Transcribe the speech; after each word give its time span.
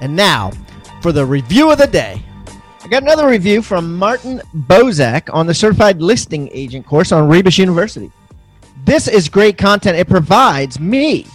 And 0.00 0.16
now 0.16 0.52
for 1.00 1.12
the 1.12 1.24
review 1.24 1.70
of 1.70 1.78
the 1.78 1.86
day. 1.86 2.22
I 2.82 2.88
got 2.88 3.02
another 3.02 3.28
review 3.28 3.62
from 3.62 3.96
Martin 3.96 4.40
Bozak 4.54 5.32
on 5.32 5.46
the 5.46 5.54
Certified 5.54 6.00
Listing 6.00 6.48
Agent 6.52 6.86
course 6.86 7.12
on 7.12 7.28
Rebus 7.28 7.58
University. 7.58 8.10
This 8.84 9.06
is 9.06 9.28
great 9.28 9.58
content. 9.58 9.98
It 9.98 10.08
provides 10.08 10.80
me, 10.80 11.26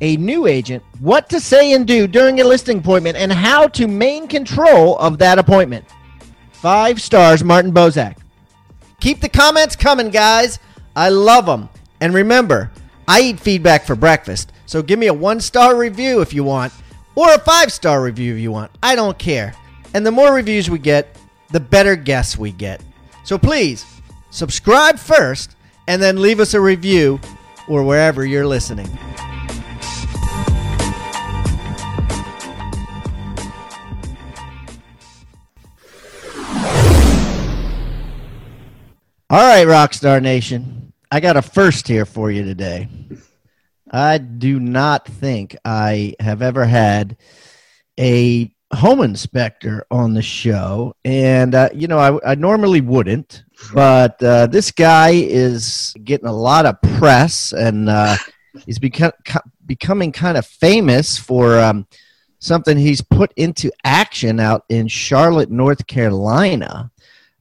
a 0.00 0.16
new 0.16 0.46
agent, 0.46 0.82
what 1.00 1.28
to 1.30 1.40
say 1.40 1.72
and 1.72 1.86
do 1.86 2.06
during 2.06 2.40
a 2.40 2.44
listing 2.44 2.78
appointment 2.78 3.16
and 3.16 3.32
how 3.32 3.66
to 3.68 3.88
main 3.88 4.28
control 4.28 4.96
of 4.98 5.18
that 5.18 5.38
appointment. 5.38 5.84
Five 6.52 7.02
stars, 7.02 7.42
Martin 7.42 7.72
Bozak. 7.72 8.16
Keep 9.00 9.20
the 9.20 9.28
comments 9.28 9.76
coming, 9.76 10.10
guys. 10.10 10.58
I 10.94 11.10
love 11.10 11.46
them. 11.46 11.68
And 12.00 12.14
remember, 12.14 12.70
I 13.08 13.20
eat 13.20 13.40
feedback 13.40 13.84
for 13.84 13.96
breakfast. 13.96 14.52
So 14.66 14.82
give 14.82 14.98
me 14.98 15.08
a 15.08 15.14
one 15.14 15.40
star 15.40 15.76
review 15.76 16.20
if 16.20 16.32
you 16.32 16.44
want 16.44 16.72
or 17.16 17.32
a 17.34 17.38
five 17.40 17.72
star 17.72 18.00
review 18.00 18.34
if 18.34 18.40
you 18.40 18.52
want. 18.52 18.70
I 18.82 18.94
don't 18.94 19.18
care. 19.18 19.54
And 19.94 20.06
the 20.06 20.12
more 20.12 20.32
reviews 20.32 20.70
we 20.70 20.78
get, 20.78 21.18
the 21.50 21.58
better 21.58 21.96
guests 21.96 22.38
we 22.38 22.52
get. 22.52 22.80
So 23.24 23.36
please 23.36 23.84
subscribe 24.30 24.98
first 24.98 25.56
and 25.88 26.00
then 26.00 26.20
leave 26.20 26.38
us 26.38 26.54
a 26.54 26.60
review 26.60 27.20
or 27.68 27.82
wherever 27.82 28.24
you're 28.24 28.46
listening. 28.46 28.86
All 39.28 39.40
right, 39.40 39.66
Rockstar 39.66 40.22
Nation. 40.22 40.92
I 41.10 41.18
got 41.18 41.36
a 41.36 41.42
first 41.42 41.88
here 41.88 42.06
for 42.06 42.30
you 42.30 42.44
today. 42.44 42.88
I 43.90 44.18
do 44.18 44.58
not 44.58 45.06
think 45.06 45.56
I 45.64 46.14
have 46.20 46.42
ever 46.42 46.64
had 46.64 47.16
a 47.98 48.50
home 48.72 49.00
inspector 49.00 49.86
on 49.90 50.14
the 50.14 50.22
show. 50.22 50.94
And, 51.04 51.54
uh, 51.54 51.68
you 51.72 51.86
know, 51.86 51.98
I, 51.98 52.32
I, 52.32 52.34
normally 52.34 52.80
wouldn't, 52.80 53.44
but 53.72 54.20
uh, 54.22 54.48
this 54.48 54.72
guy 54.72 55.10
is 55.10 55.94
getting 56.02 56.26
a 56.26 56.32
lot 56.32 56.66
of 56.66 56.82
press 56.82 57.52
and 57.52 57.88
uh, 57.88 58.16
he's 58.64 58.78
becoming 58.78 60.12
kind 60.12 60.36
of 60.36 60.46
famous 60.46 61.16
for 61.16 61.58
um, 61.58 61.86
something 62.40 62.76
he's 62.76 63.00
put 63.00 63.32
into 63.36 63.70
action 63.84 64.40
out 64.40 64.64
in 64.68 64.88
Charlotte, 64.88 65.50
North 65.50 65.86
Carolina. 65.86 66.90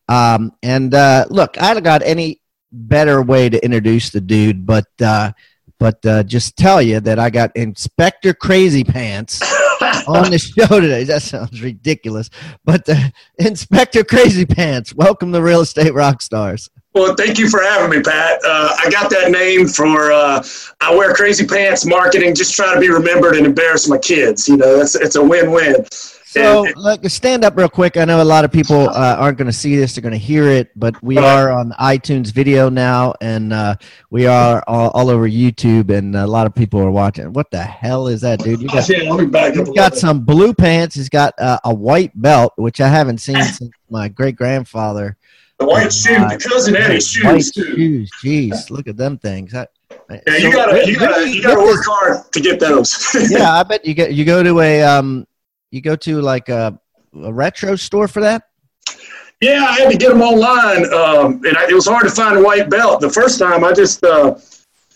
Um, 0.07 0.53
and 0.61 0.93
uh, 0.93 1.25
look, 1.29 1.59
I 1.59 1.73
don't 1.73 1.83
got 1.83 2.03
any 2.03 2.41
better 2.71 3.21
way 3.21 3.49
to 3.49 3.63
introduce 3.63 4.11
the 4.11 4.21
dude, 4.21 4.65
but 4.65 4.85
uh, 5.01 5.31
but 5.79 6.05
uh, 6.05 6.23
just 6.23 6.57
tell 6.57 6.81
you 6.81 6.99
that 6.99 7.19
I 7.19 7.29
got 7.29 7.55
Inspector 7.55 8.33
Crazy 8.35 8.83
Pants 8.83 9.41
on 10.07 10.31
the 10.31 10.39
show 10.39 10.79
today. 10.79 11.03
That 11.03 11.21
sounds 11.21 11.61
ridiculous, 11.61 12.29
but 12.63 12.87
uh, 12.89 12.95
Inspector 13.39 14.03
Crazy 14.05 14.45
Pants, 14.45 14.93
welcome 14.93 15.31
to 15.33 15.41
Real 15.41 15.61
Estate 15.61 15.93
Rockstars. 15.93 16.69
Well, 16.93 17.13
thank 17.15 17.37
you 17.37 17.49
for 17.49 17.61
having 17.61 17.89
me, 17.89 18.01
Pat. 18.01 18.39
Uh, 18.45 18.73
I 18.79 18.89
got 18.89 19.09
that 19.09 19.29
name 19.29 19.67
for 19.67 20.13
uh, 20.13 20.41
I 20.79 20.95
wear 20.95 21.13
crazy 21.13 21.45
pants 21.45 21.85
marketing, 21.85 22.33
just 22.35 22.55
try 22.55 22.73
to 22.73 22.79
be 22.79 22.89
remembered 22.89 23.35
and 23.35 23.45
embarrass 23.45 23.89
my 23.89 23.97
kids. 23.97 24.47
You 24.47 24.55
know, 24.55 24.79
it's 24.79 24.95
it's 24.95 25.17
a 25.17 25.23
win-win. 25.23 25.85
So, 26.35 26.67
like, 26.75 27.09
stand 27.09 27.45
up 27.45 27.55
real 27.55 27.69
quick. 27.69 27.95
I 27.95 28.03
know 28.03 28.21
a 28.21 28.23
lot 28.23 28.43
of 28.43 28.51
people 28.51 28.89
uh, 28.89 29.15
aren't 29.17 29.37
going 29.37 29.47
to 29.47 29.53
see 29.53 29.77
this; 29.77 29.95
they're 29.95 30.01
going 30.01 30.11
to 30.11 30.17
hear 30.17 30.49
it. 30.49 30.69
But 30.75 31.01
we 31.01 31.17
are 31.17 31.49
on 31.49 31.71
iTunes 31.79 32.33
video 32.33 32.67
now, 32.67 33.13
and 33.21 33.53
uh, 33.53 33.75
we 34.09 34.27
are 34.27 34.61
all, 34.67 34.89
all, 34.89 35.09
over 35.09 35.29
YouTube, 35.29 35.95
and 35.95 36.13
a 36.13 36.27
lot 36.27 36.45
of 36.45 36.53
people 36.53 36.81
are 36.81 36.91
watching. 36.91 37.31
What 37.31 37.49
the 37.51 37.63
hell 37.63 38.07
is 38.07 38.19
that, 38.21 38.39
dude? 38.39 38.61
You 38.61 38.67
got, 38.67 38.89
yeah, 38.89 39.09
let 39.09 39.21
me 39.21 39.27
back 39.27 39.53
got 39.73 39.95
some 39.95 40.25
blue 40.25 40.53
pants. 40.53 40.95
He's 40.95 41.07
got 41.07 41.33
uh, 41.39 41.59
a 41.63 41.73
white 41.73 42.11
belt, 42.21 42.51
which 42.57 42.81
I 42.81 42.89
haven't 42.89 43.19
seen 43.19 43.41
since 43.43 43.71
my 43.89 44.09
great 44.09 44.35
grandfather. 44.35 45.15
The 45.59 45.67
white 45.67 45.93
shoes, 45.93 46.17
the 46.17 46.49
cousin 46.49 46.75
Eddie's 46.75 47.07
shoes 47.07 47.23
white 47.23 47.45
too. 47.53 47.75
Shoes, 47.75 48.11
jeez, 48.21 48.69
look 48.69 48.89
at 48.89 48.97
them 48.97 49.17
things. 49.17 49.55
I, 49.55 49.67
yeah, 50.09 50.35
you 50.35 50.51
so 50.51 50.51
gotta, 50.51 50.85
you 50.85 50.99
gotta, 50.99 51.29
you 51.29 51.41
gotta 51.41 51.61
work 51.61 51.85
hard 51.85 52.29
to 52.33 52.41
get 52.41 52.59
those. 52.59 53.15
yeah, 53.29 53.53
I 53.53 53.63
bet 53.63 53.85
you 53.85 53.93
get 53.93 54.13
you 54.13 54.25
go 54.25 54.43
to 54.43 54.59
a 54.59 54.83
um 54.83 55.25
you 55.75 55.81
go 55.81 55.95
to 55.95 56.21
like 56.21 56.49
a, 56.49 56.79
a 57.21 57.33
retro 57.33 57.75
store 57.75 58.07
for 58.07 58.21
that? 58.21 58.43
Yeah, 59.41 59.65
I 59.65 59.73
had 59.73 59.91
to 59.91 59.97
get 59.97 60.09
them 60.09 60.21
online, 60.21 60.85
um, 60.93 61.41
and 61.45 61.57
I, 61.57 61.67
it 61.69 61.73
was 61.73 61.85
hard 61.85 62.07
to 62.07 62.09
find 62.09 62.37
a 62.37 62.41
white 62.41 62.69
belt. 62.69 63.01
The 63.01 63.09
first 63.09 63.37
time, 63.37 63.65
I 63.65 63.73
just 63.73 64.03
uh, 64.03 64.39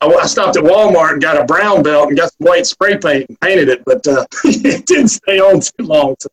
I, 0.01 0.07
I, 0.07 0.25
stopped 0.25 0.55
at 0.55 0.63
Walmart 0.63 1.11
and 1.13 1.21
got 1.21 1.37
a 1.37 1.43
brown 1.43 1.83
belt 1.83 2.07
and 2.07 2.17
got 2.17 2.31
some 2.31 2.47
white 2.47 2.65
spray 2.65 2.97
paint 2.97 3.27
and 3.27 3.39
painted 3.41 3.67
it, 3.67 3.83
but 3.85 4.07
uh, 4.07 4.25
it 4.45 4.85
didn't 4.85 5.09
stay 5.09 5.39
on 5.39 5.59
too 5.59 5.85
long. 5.85 6.15
So 6.19 6.29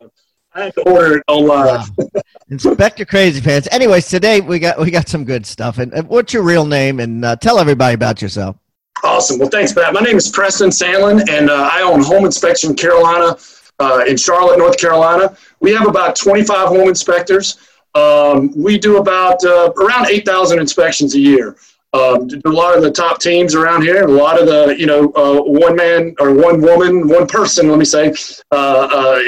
I 0.54 0.64
had 0.64 0.74
to 0.74 0.82
order 0.88 1.18
it 1.18 1.24
online. 1.26 1.66
Wow. 1.98 2.06
Inspector 2.48 3.04
Crazy 3.06 3.40
Pants. 3.40 3.66
Anyways, 3.72 4.08
today 4.08 4.40
we 4.40 4.60
got 4.60 4.78
we 4.78 4.92
got 4.92 5.08
some 5.08 5.24
good 5.24 5.44
stuff. 5.44 5.78
And, 5.78 5.92
and 5.92 6.08
what's 6.08 6.32
your 6.32 6.44
real 6.44 6.64
name? 6.64 7.00
And 7.00 7.24
uh, 7.24 7.34
tell 7.34 7.58
everybody 7.58 7.94
about 7.94 8.22
yourself. 8.22 8.56
Awesome. 9.02 9.40
Well, 9.40 9.50
thanks, 9.50 9.72
Pat. 9.72 9.92
My 9.92 10.00
name 10.00 10.16
is 10.16 10.30
Preston 10.30 10.70
Sandlin, 10.70 11.28
and 11.28 11.50
uh, 11.50 11.68
I 11.70 11.82
own 11.82 12.02
Home 12.04 12.24
Inspection 12.24 12.74
Carolina 12.74 13.36
uh, 13.78 14.04
in 14.06 14.16
Charlotte, 14.16 14.58
North 14.58 14.78
Carolina. 14.78 15.36
We 15.60 15.72
have 15.72 15.86
about 15.86 16.16
25 16.16 16.68
home 16.68 16.88
inspectors. 16.88 17.58
Um, 17.94 18.52
we 18.54 18.78
do 18.78 18.98
about 18.98 19.42
uh, 19.44 19.72
around 19.72 20.06
8,000 20.08 20.58
inspections 20.58 21.14
a 21.14 21.20
year. 21.20 21.56
Um, 21.92 22.28
a 22.44 22.50
lot 22.50 22.76
of 22.76 22.82
the 22.82 22.90
top 22.90 23.20
teams 23.20 23.54
around 23.54 23.82
here, 23.82 24.04
a 24.04 24.10
lot 24.10 24.38
of 24.38 24.46
the, 24.46 24.76
you 24.78 24.86
know, 24.86 25.10
uh, 25.12 25.40
one 25.40 25.76
man 25.76 26.14
or 26.20 26.34
one 26.34 26.60
woman, 26.60 27.08
one 27.08 27.26
person, 27.26 27.70
let 27.70 27.78
me 27.78 27.86
say, 27.86 28.12
uh, 28.52 28.54
uh, 28.54 29.20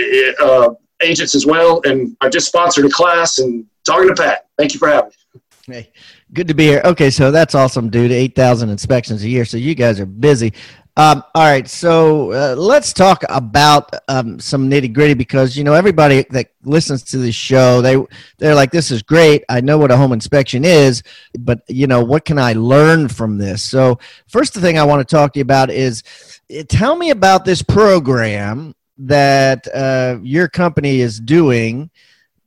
uh, 0.45 0.75
agents 1.01 1.35
as 1.35 1.47
well. 1.47 1.81
And 1.85 2.15
I 2.21 2.29
just 2.29 2.47
sponsored 2.47 2.85
a 2.85 2.91
class 2.91 3.39
and 3.39 3.65
talking 3.87 4.09
to 4.09 4.15
Pat. 4.15 4.49
Thank 4.59 4.75
you 4.75 4.79
for 4.79 4.89
having 4.89 5.13
me. 5.35 5.41
Hey, 5.75 5.93
good 6.33 6.49
to 6.49 6.55
be 6.55 6.65
here. 6.65 6.83
Okay, 6.85 7.11
so 7.11 7.31
that's 7.31 7.55
awesome, 7.55 7.89
dude. 7.89 8.11
8,000 8.11 8.69
inspections 8.69 9.23
a 9.23 9.29
year. 9.29 9.45
So 9.47 9.57
you 9.57 9.75
guys 9.75 9.99
are 9.99 10.07
busy. 10.07 10.53
Um, 10.99 11.23
all 11.33 11.45
right, 11.45 11.69
so 11.69 12.33
uh, 12.33 12.57
let's 12.57 12.93
talk 12.93 13.23
about 13.29 13.95
um, 14.09 14.41
some 14.41 14.69
nitty 14.69 14.93
gritty 14.93 15.15
because 15.15 15.57
you 15.57 15.63
know 15.63 15.75
everybody 15.75 16.27
that 16.31 16.49
listens 16.65 17.05
to 17.05 17.19
the 17.19 17.31
show 17.31 17.81
they 17.81 18.05
they're 18.39 18.57
like, 18.57 18.73
"This 18.73 18.91
is 18.91 19.01
great. 19.01 19.45
I 19.49 19.61
know 19.61 19.79
what 19.79 19.93
a 19.93 19.97
home 19.97 20.13
inspection 20.13 20.65
is, 20.65 21.05
but 21.39 21.61
you 21.69 21.87
know 21.87 22.03
what 22.03 22.25
can 22.25 22.37
I 22.37 22.55
learn 22.55 23.07
from 23.07 23.39
this?" 23.39 23.63
So 23.63 24.01
first, 24.27 24.55
the 24.55 24.61
thing 24.61 24.77
I 24.77 24.83
want 24.83 25.09
to 25.09 25.17
talk 25.17 25.35
to 25.35 25.39
you 25.39 25.43
about 25.43 25.71
is 25.71 26.03
eh, 26.51 26.65
tell 26.69 26.97
me 26.97 27.11
about 27.11 27.45
this 27.45 27.63
program 27.63 28.75
that 28.97 29.69
uh, 29.73 30.19
your 30.21 30.49
company 30.49 31.01
is 31.01 31.21
doing 31.21 31.91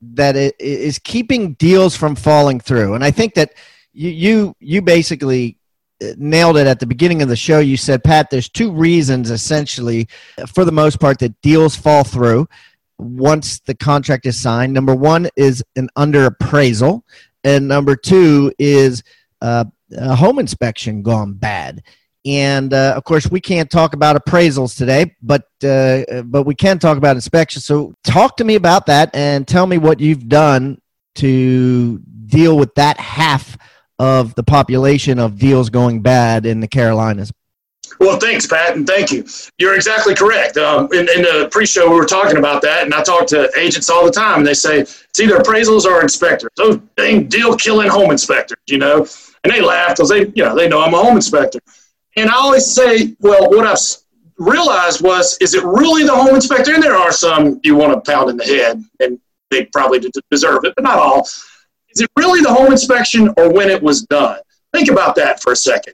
that 0.02 0.36
is 0.60 1.00
keeping 1.00 1.54
deals 1.54 1.96
from 1.96 2.18
falling 2.18 2.60
through, 2.60 2.96
and 2.96 3.04
I 3.06 3.12
think 3.12 3.34
that 3.36 3.54
you 3.94 4.10
you, 4.10 4.56
you 4.60 4.82
basically 4.82 5.58
nailed 6.18 6.58
it 6.58 6.68
at 6.68 6.80
the 6.80 6.86
beginning 6.86 7.22
of 7.22 7.30
the 7.30 7.36
show. 7.36 7.60
You 7.60 7.78
said, 7.78 8.04
Pat, 8.04 8.30
there's 8.30 8.50
two 8.50 8.72
reasons 8.72 9.30
essentially, 9.30 10.08
for 10.54 10.66
the 10.66 10.72
most 10.72 11.00
part, 11.00 11.20
that 11.20 11.40
deals 11.42 11.76
fall 11.76 12.04
through 12.04 12.48
once 12.98 13.60
the 13.62 13.76
contract 13.76 14.26
is 14.26 14.40
signed. 14.40 14.74
Number 14.74 14.96
one 14.96 15.30
is 15.36 15.64
an 15.76 15.90
under 15.96 16.26
appraisal, 16.26 17.06
and 17.44 17.68
number 17.68 17.96
two 17.96 18.54
is 18.60 19.04
uh, 19.42 19.66
a 19.98 20.16
home 20.16 20.40
inspection 20.40 21.02
gone 21.02 21.34
bad. 21.34 21.84
And 22.24 22.72
uh, 22.72 22.94
of 22.96 23.04
course, 23.04 23.30
we 23.32 23.42
can't 23.42 23.70
talk 23.70 23.94
about 23.94 24.16
appraisals 24.16 24.78
today, 24.78 25.16
but 25.24 25.46
uh, 25.64 26.22
but 26.24 26.44
we 26.44 26.54
can 26.54 26.78
talk 26.78 26.98
about 26.98 27.16
inspections. 27.16 27.66
So, 27.66 27.96
talk 28.04 28.38
to 28.38 28.44
me 28.44 28.54
about 28.54 28.86
that 28.86 29.10
and 29.16 29.48
tell 29.48 29.66
me 29.66 29.80
what 29.80 30.00
you've 30.00 30.30
done 30.30 30.80
to 31.16 32.00
deal 32.28 32.58
with 32.58 32.76
that 32.76 33.00
half 33.00 33.58
of 34.02 34.34
the 34.34 34.42
population 34.42 35.20
of 35.20 35.38
deals 35.38 35.70
going 35.70 36.02
bad 36.02 36.44
in 36.48 36.60
the 36.60 36.68
Carolinas. 36.68 37.32
Well, 38.00 38.18
thanks, 38.18 38.48
Pat, 38.48 38.76
and 38.76 38.88
thank 38.88 39.12
you. 39.12 39.24
You're 39.60 39.76
exactly 39.76 40.16
correct. 40.16 40.58
Um, 40.58 40.90
in, 40.92 41.02
in, 41.02 41.22
the 41.22 41.50
pre-show, 41.52 41.88
we 41.88 41.98
were 41.98 42.08
talking 42.08 42.38
about 42.38 42.64
that, 42.64 42.84
and 42.84 42.96
I 42.96 43.04
talk 43.04 43.28
to 43.28 43.52
agents 43.56 43.92
all 43.92 44.04
the 44.04 44.12
time, 44.12 44.40
and 44.40 44.48
they 44.48 44.56
say 44.56 44.80
it's 44.80 45.20
either 45.20 45.38
appraisals 45.38 45.86
or 45.86 46.02
inspectors. 46.02 46.50
Those 46.56 46.80
dang 46.98 47.28
deal-killing 47.28 47.90
home 47.90 48.10
inspectors, 48.10 48.58
you 48.66 48.80
know. 48.80 49.06
And 49.44 49.54
they 49.54 49.62
laugh 49.62 49.90
because 49.90 50.10
they, 50.10 50.32
you 50.34 50.44
know, 50.44 50.56
they 50.56 50.68
know 50.68 50.82
I'm 50.82 50.96
a 50.96 50.98
home 50.98 51.16
inspector. 51.16 51.60
And 52.16 52.28
I 52.28 52.34
always 52.38 52.66
say, 52.66 53.16
well, 53.20 53.52
what 53.52 53.68
I've 53.68 53.78
realized 54.40 55.04
was, 55.04 55.38
is 55.42 55.54
it 55.54 55.64
really 55.64 56.06
the 56.06 56.16
home 56.16 56.34
inspector? 56.34 56.74
And 56.74 56.82
there 56.82 56.96
are 56.96 57.12
some 57.12 57.60
you 57.64 57.76
want 57.76 57.94
to 57.94 58.12
pound 58.12 58.32
in 58.32 58.38
the 58.38 58.46
head, 58.46 58.84
and 59.00 59.20
they 59.52 59.66
probably 59.66 60.00
deserve 60.32 60.66
it, 60.66 60.74
but 60.76 60.84
not 60.84 60.98
all. 60.98 61.28
Is 61.94 62.02
it 62.02 62.12
really 62.18 62.42
the 62.42 62.54
home 62.54 62.72
inspection 62.72 63.34
or 63.38 63.52
when 63.52 63.70
it 63.70 63.82
was 63.82 64.04
done? 64.04 64.40
Think 64.74 64.90
about 64.90 65.16
that 65.16 65.42
for 65.42 65.52
a 65.52 65.56
second. 65.56 65.94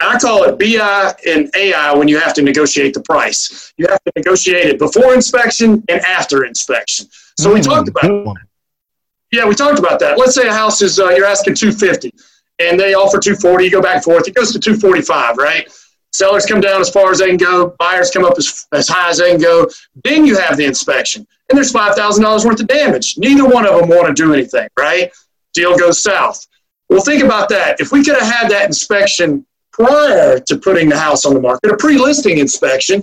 I 0.00 0.18
call 0.18 0.44
it 0.44 0.58
BI 0.58 1.14
and 1.26 1.50
AI 1.56 1.94
when 1.94 2.08
you 2.08 2.18
have 2.18 2.34
to 2.34 2.42
negotiate 2.42 2.94
the 2.94 3.02
price. 3.02 3.72
You 3.76 3.86
have 3.88 4.02
to 4.04 4.12
negotiate 4.16 4.66
it 4.66 4.78
before 4.78 5.14
inspection 5.14 5.84
and 5.88 6.00
after 6.02 6.44
inspection. 6.44 7.06
So 7.38 7.52
we 7.52 7.60
talked 7.60 7.88
about 7.88 8.36
yeah, 9.34 9.46
we 9.46 9.54
talked 9.54 9.80
about 9.80 9.98
that. 9.98 10.16
Let's 10.16 10.34
say 10.34 10.46
a 10.46 10.52
house 10.52 10.80
is 10.80 11.00
uh, 11.00 11.08
you're 11.08 11.26
asking 11.26 11.54
250 11.56 12.12
and 12.60 12.78
they 12.78 12.94
offer 12.94 13.18
240, 13.18 13.64
you 13.64 13.70
go 13.70 13.82
back 13.82 13.96
and 13.96 14.04
forth, 14.04 14.28
it 14.28 14.34
goes 14.34 14.52
to 14.52 14.60
245, 14.60 15.36
right? 15.36 15.68
Sellers 16.12 16.46
come 16.46 16.60
down 16.60 16.80
as 16.80 16.88
far 16.88 17.10
as 17.10 17.18
they 17.18 17.26
can 17.26 17.36
go, 17.36 17.74
buyers 17.80 18.12
come 18.12 18.24
up 18.24 18.34
as, 18.38 18.66
as 18.72 18.86
high 18.86 19.10
as 19.10 19.18
they 19.18 19.32
can 19.32 19.40
go. 19.40 19.68
Then 20.04 20.24
you 20.24 20.38
have 20.38 20.56
the 20.56 20.64
inspection, 20.64 21.26
and 21.50 21.56
there's 21.56 21.72
$5,000 21.72 22.44
worth 22.44 22.60
of 22.60 22.66
damage. 22.68 23.18
Neither 23.18 23.44
one 23.44 23.66
of 23.66 23.80
them 23.80 23.88
want 23.88 24.06
to 24.06 24.14
do 24.14 24.32
anything, 24.32 24.68
right? 24.78 25.12
Deal 25.54 25.76
goes 25.76 26.02
south. 26.02 26.46
Well, 26.88 27.00
think 27.00 27.22
about 27.22 27.48
that. 27.48 27.80
If 27.80 27.92
we 27.92 28.04
could 28.04 28.16
have 28.16 28.30
had 28.30 28.50
that 28.50 28.66
inspection 28.66 29.46
prior 29.72 30.38
to 30.38 30.58
putting 30.58 30.88
the 30.88 30.98
house 30.98 31.24
on 31.24 31.34
the 31.34 31.40
market, 31.40 31.70
a 31.70 31.76
pre 31.76 31.96
listing 31.96 32.38
inspection, 32.38 33.02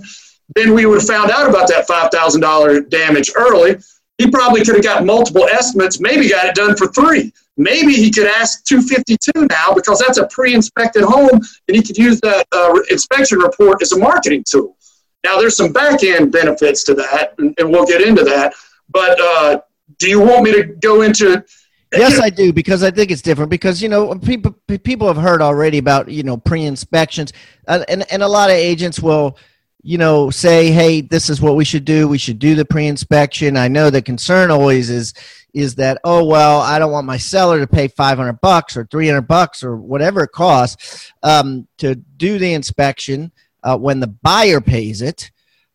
then 0.54 0.74
we 0.74 0.86
would 0.86 1.00
have 1.00 1.08
found 1.08 1.30
out 1.30 1.48
about 1.48 1.68
that 1.68 1.88
$5,000 1.88 2.88
damage 2.90 3.30
early. 3.36 3.76
He 4.18 4.30
probably 4.30 4.64
could 4.64 4.76
have 4.76 4.84
got 4.84 5.04
multiple 5.04 5.44
estimates, 5.44 6.00
maybe 6.00 6.28
got 6.28 6.46
it 6.46 6.54
done 6.54 6.76
for 6.76 6.88
three. 6.88 7.32
Maybe 7.56 7.92
he 7.94 8.10
could 8.10 8.26
ask 8.26 8.64
252 8.64 9.46
now 9.50 9.74
because 9.74 9.98
that's 9.98 10.18
a 10.18 10.26
pre-inspected 10.28 11.02
home, 11.02 11.40
and 11.68 11.76
he 11.76 11.82
could 11.82 11.98
use 11.98 12.20
that 12.20 12.46
uh, 12.52 12.78
inspection 12.90 13.38
report 13.38 13.82
as 13.82 13.92
a 13.92 13.98
marketing 13.98 14.44
tool. 14.46 14.76
Now, 15.24 15.38
there's 15.38 15.56
some 15.56 15.72
back-end 15.72 16.32
benefits 16.32 16.82
to 16.84 16.94
that, 16.94 17.34
and, 17.38 17.54
and 17.58 17.70
we'll 17.70 17.86
get 17.86 18.00
into 18.00 18.24
that. 18.24 18.54
But 18.88 19.20
uh, 19.20 19.60
do 19.98 20.08
you 20.08 20.20
want 20.20 20.44
me 20.44 20.52
to 20.52 20.64
go 20.64 21.02
into? 21.02 21.44
Yes, 21.92 22.18
I 22.18 22.30
do 22.30 22.52
because 22.52 22.82
I 22.82 22.90
think 22.90 23.10
it's 23.10 23.22
different. 23.22 23.50
Because 23.50 23.82
you 23.82 23.88
know, 23.88 24.14
people 24.14 24.52
people 24.82 25.06
have 25.06 25.16
heard 25.16 25.42
already 25.42 25.78
about 25.78 26.08
you 26.08 26.22
know 26.22 26.36
pre-inspections, 26.36 27.32
uh, 27.68 27.84
and 27.88 28.10
and 28.10 28.22
a 28.22 28.28
lot 28.28 28.50
of 28.50 28.56
agents 28.56 29.00
will 29.00 29.36
you 29.82 29.98
know 29.98 30.30
say, 30.30 30.70
hey, 30.70 31.02
this 31.02 31.28
is 31.28 31.40
what 31.40 31.56
we 31.56 31.64
should 31.64 31.84
do. 31.84 32.08
We 32.08 32.18
should 32.18 32.38
do 32.38 32.54
the 32.54 32.64
pre-inspection. 32.64 33.56
I 33.56 33.68
know 33.68 33.90
the 33.90 34.00
concern 34.02 34.50
always 34.50 34.88
is 34.88 35.12
is 35.54 35.74
that 35.74 35.98
oh 36.04 36.24
well 36.24 36.60
i 36.60 36.78
don't 36.78 36.92
want 36.92 37.06
my 37.06 37.16
seller 37.16 37.60
to 37.60 37.66
pay 37.66 37.88
500 37.88 38.40
bucks 38.40 38.76
or 38.76 38.86
300 38.86 39.22
bucks 39.22 39.62
or 39.62 39.76
whatever 39.76 40.24
it 40.24 40.32
costs 40.32 41.12
um, 41.22 41.68
to 41.78 41.94
do 41.94 42.38
the 42.38 42.54
inspection 42.54 43.30
uh, 43.62 43.76
when 43.76 44.00
the 44.00 44.06
buyer 44.06 44.60
pays 44.60 45.02
it 45.02 45.30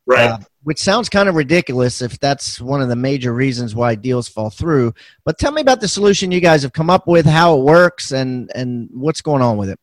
right 0.07 0.31
uh, 0.31 0.39
which 0.63 0.79
sounds 0.79 1.07
kind 1.07 1.29
of 1.29 1.35
ridiculous 1.35 2.01
if 2.01 2.19
that's 2.19 2.59
one 2.59 2.81
of 2.81 2.89
the 2.89 2.95
major 2.95 3.33
reasons 3.33 3.75
why 3.75 3.93
deals 3.93 4.27
fall 4.27 4.49
through 4.49 4.91
but 5.23 5.37
tell 5.37 5.51
me 5.51 5.61
about 5.61 5.79
the 5.79 5.87
solution 5.87 6.31
you 6.31 6.41
guys 6.41 6.63
have 6.63 6.73
come 6.73 6.89
up 6.89 7.07
with 7.07 7.25
how 7.25 7.55
it 7.55 7.63
works 7.63 8.11
and 8.11 8.49
and 8.55 8.89
what's 8.91 9.21
going 9.21 9.41
on 9.41 9.57
with 9.57 9.69
it 9.69 9.79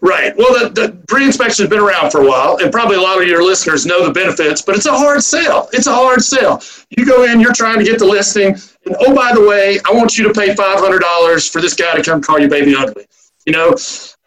Right. 0.00 0.36
Well, 0.36 0.52
the, 0.52 0.68
the 0.68 1.04
pre-inspection 1.08 1.64
has 1.64 1.70
been 1.70 1.80
around 1.80 2.10
for 2.10 2.22
a 2.22 2.28
while, 2.28 2.58
and 2.62 2.70
probably 2.70 2.96
a 2.96 3.00
lot 3.00 3.20
of 3.20 3.26
your 3.26 3.42
listeners 3.42 3.86
know 3.86 4.06
the 4.06 4.12
benefits, 4.12 4.62
but 4.62 4.76
it's 4.76 4.86
a 4.86 4.96
hard 4.96 5.22
sell. 5.22 5.68
It's 5.72 5.86
a 5.86 5.94
hard 5.94 6.22
sell. 6.22 6.62
You 6.90 7.04
go 7.04 7.24
in, 7.24 7.40
you're 7.40 7.52
trying 7.52 7.78
to 7.78 7.84
get 7.84 7.98
the 7.98 8.04
listing, 8.04 8.54
and 8.86 8.96
oh, 9.00 9.14
by 9.14 9.32
the 9.32 9.46
way, 9.46 9.80
I 9.88 9.92
want 9.92 10.18
you 10.18 10.24
to 10.28 10.32
pay 10.32 10.54
$500 10.54 11.50
for 11.50 11.60
this 11.60 11.74
guy 11.74 11.94
to 11.96 12.02
come 12.02 12.20
call 12.20 12.38
you 12.38 12.48
baby 12.48 12.74
ugly. 12.76 13.06
You 13.46 13.52
know, 13.52 13.70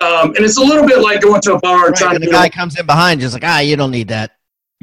um, 0.02 0.36
and 0.36 0.40
it's 0.40 0.58
a 0.58 0.62
little 0.62 0.86
bit 0.86 1.00
like 1.00 1.22
going 1.22 1.42
to 1.42 1.56
a 1.56 1.60
bar 1.60 1.86
and 1.86 1.92
right, 1.92 1.96
trying 1.96 2.16
and 2.16 2.24
to. 2.24 2.30
The 2.30 2.34
guy 2.34 2.50
comes 2.50 2.78
in 2.78 2.86
behind, 2.86 3.22
just 3.22 3.34
like 3.34 3.46
ah, 3.46 3.60
you 3.60 3.78
don't 3.78 3.92
need 3.92 4.10
that. 4.10 4.32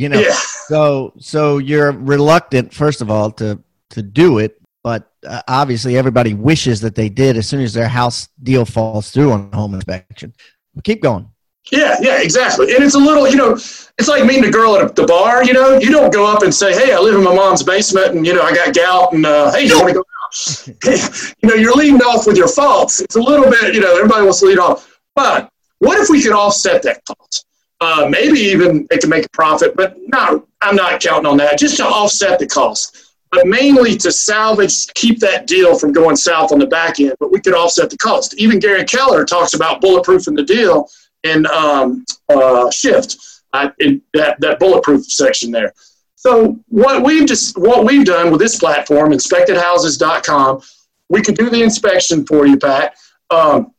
You 0.02 0.08
know. 0.08 0.20
Yeah. 0.20 0.34
So, 0.66 1.12
so 1.18 1.58
you're 1.58 1.92
reluctant, 1.92 2.74
first 2.74 3.00
of 3.00 3.10
all, 3.10 3.30
to 3.32 3.62
to 3.90 4.02
do 4.02 4.38
it, 4.38 4.60
but 4.82 5.12
uh, 5.26 5.42
obviously 5.46 5.96
everybody 5.96 6.34
wishes 6.34 6.80
that 6.80 6.94
they 6.94 7.08
did 7.08 7.36
as 7.36 7.48
soon 7.48 7.60
as 7.60 7.72
their 7.72 7.88
house 7.88 8.28
deal 8.42 8.64
falls 8.64 9.10
through 9.10 9.30
on 9.32 9.52
home 9.52 9.74
inspection. 9.74 10.34
Keep 10.82 11.02
going. 11.02 11.28
Yeah, 11.70 11.96
yeah, 12.00 12.20
exactly. 12.20 12.74
And 12.74 12.82
it's 12.82 12.96
a 12.96 12.98
little, 12.98 13.28
you 13.28 13.36
know, 13.36 13.52
it's 13.52 14.08
like 14.08 14.24
meeting 14.24 14.44
a 14.46 14.50
girl 14.50 14.76
at 14.76 14.96
the 14.96 15.06
bar. 15.06 15.44
You 15.44 15.52
know, 15.52 15.78
you 15.78 15.92
don't 15.92 16.12
go 16.12 16.26
up 16.26 16.42
and 16.42 16.52
say, 16.52 16.72
"Hey, 16.72 16.92
I 16.92 16.98
live 16.98 17.14
in 17.14 17.22
my 17.22 17.34
mom's 17.34 17.62
basement, 17.62 18.16
and 18.16 18.26
you 18.26 18.34
know, 18.34 18.42
I 18.42 18.52
got 18.52 18.74
gout, 18.74 19.12
and 19.12 19.24
uh, 19.24 19.52
hey, 19.52 19.66
you 19.66 19.76
want 19.76 19.88
to 19.88 19.94
go 19.94 20.00
out?" 20.00 21.32
you 21.42 21.48
know, 21.48 21.54
you're 21.54 21.74
leading 21.74 22.00
off 22.00 22.26
with 22.26 22.36
your 22.36 22.48
faults. 22.48 23.00
It's 23.00 23.16
a 23.16 23.20
little 23.20 23.48
bit, 23.48 23.74
you 23.74 23.80
know, 23.80 23.94
everybody 23.94 24.24
wants 24.24 24.40
to 24.40 24.46
lead 24.46 24.58
off. 24.58 24.88
But 25.14 25.50
what 25.78 25.98
if 25.98 26.08
we 26.08 26.22
could 26.22 26.32
offset 26.32 26.82
that 26.82 27.04
cost? 27.04 27.46
Uh, 27.82 28.06
maybe 28.08 28.38
even 28.38 28.86
they 28.90 28.98
can 28.98 29.10
make 29.10 29.26
a 29.26 29.28
profit, 29.30 29.74
but 29.74 29.96
no, 29.98 30.46
I'm 30.60 30.76
not 30.76 31.00
counting 31.00 31.26
on 31.26 31.36
that. 31.38 31.58
Just 31.58 31.78
to 31.78 31.84
offset 31.84 32.38
the 32.38 32.46
cost, 32.46 33.12
but 33.32 33.44
mainly 33.44 33.96
to 33.96 34.12
salvage, 34.12 34.86
keep 34.94 35.18
that 35.18 35.48
deal 35.48 35.76
from 35.76 35.92
going 35.92 36.14
south 36.14 36.52
on 36.52 36.60
the 36.60 36.66
back 36.68 37.00
end. 37.00 37.16
But 37.18 37.32
we 37.32 37.40
could 37.40 37.54
offset 37.54 37.90
the 37.90 37.98
cost. 37.98 38.34
Even 38.38 38.60
Gary 38.60 38.84
Keller 38.84 39.24
talks 39.24 39.54
about 39.54 39.82
bulletproofing 39.82 40.36
the 40.36 40.44
deal 40.44 40.88
in 41.24 41.44
um, 41.46 42.04
uh, 42.28 42.70
shift 42.70 43.16
uh, 43.52 43.70
in 43.80 44.00
that, 44.14 44.40
that 44.40 44.60
bulletproof 44.60 45.04
section 45.06 45.50
there. 45.50 45.72
So 46.14 46.60
what 46.68 47.02
we've 47.02 47.26
just 47.26 47.58
what 47.58 47.84
we've 47.84 48.06
done 48.06 48.30
with 48.30 48.38
this 48.38 48.60
platform, 48.60 49.10
inspectedhouses.com, 49.10 50.62
we 51.08 51.20
can 51.20 51.34
do 51.34 51.50
the 51.50 51.64
inspection 51.64 52.24
for 52.26 52.46
you, 52.46 52.56
Pat. 52.56 52.94
Um, 53.30 53.74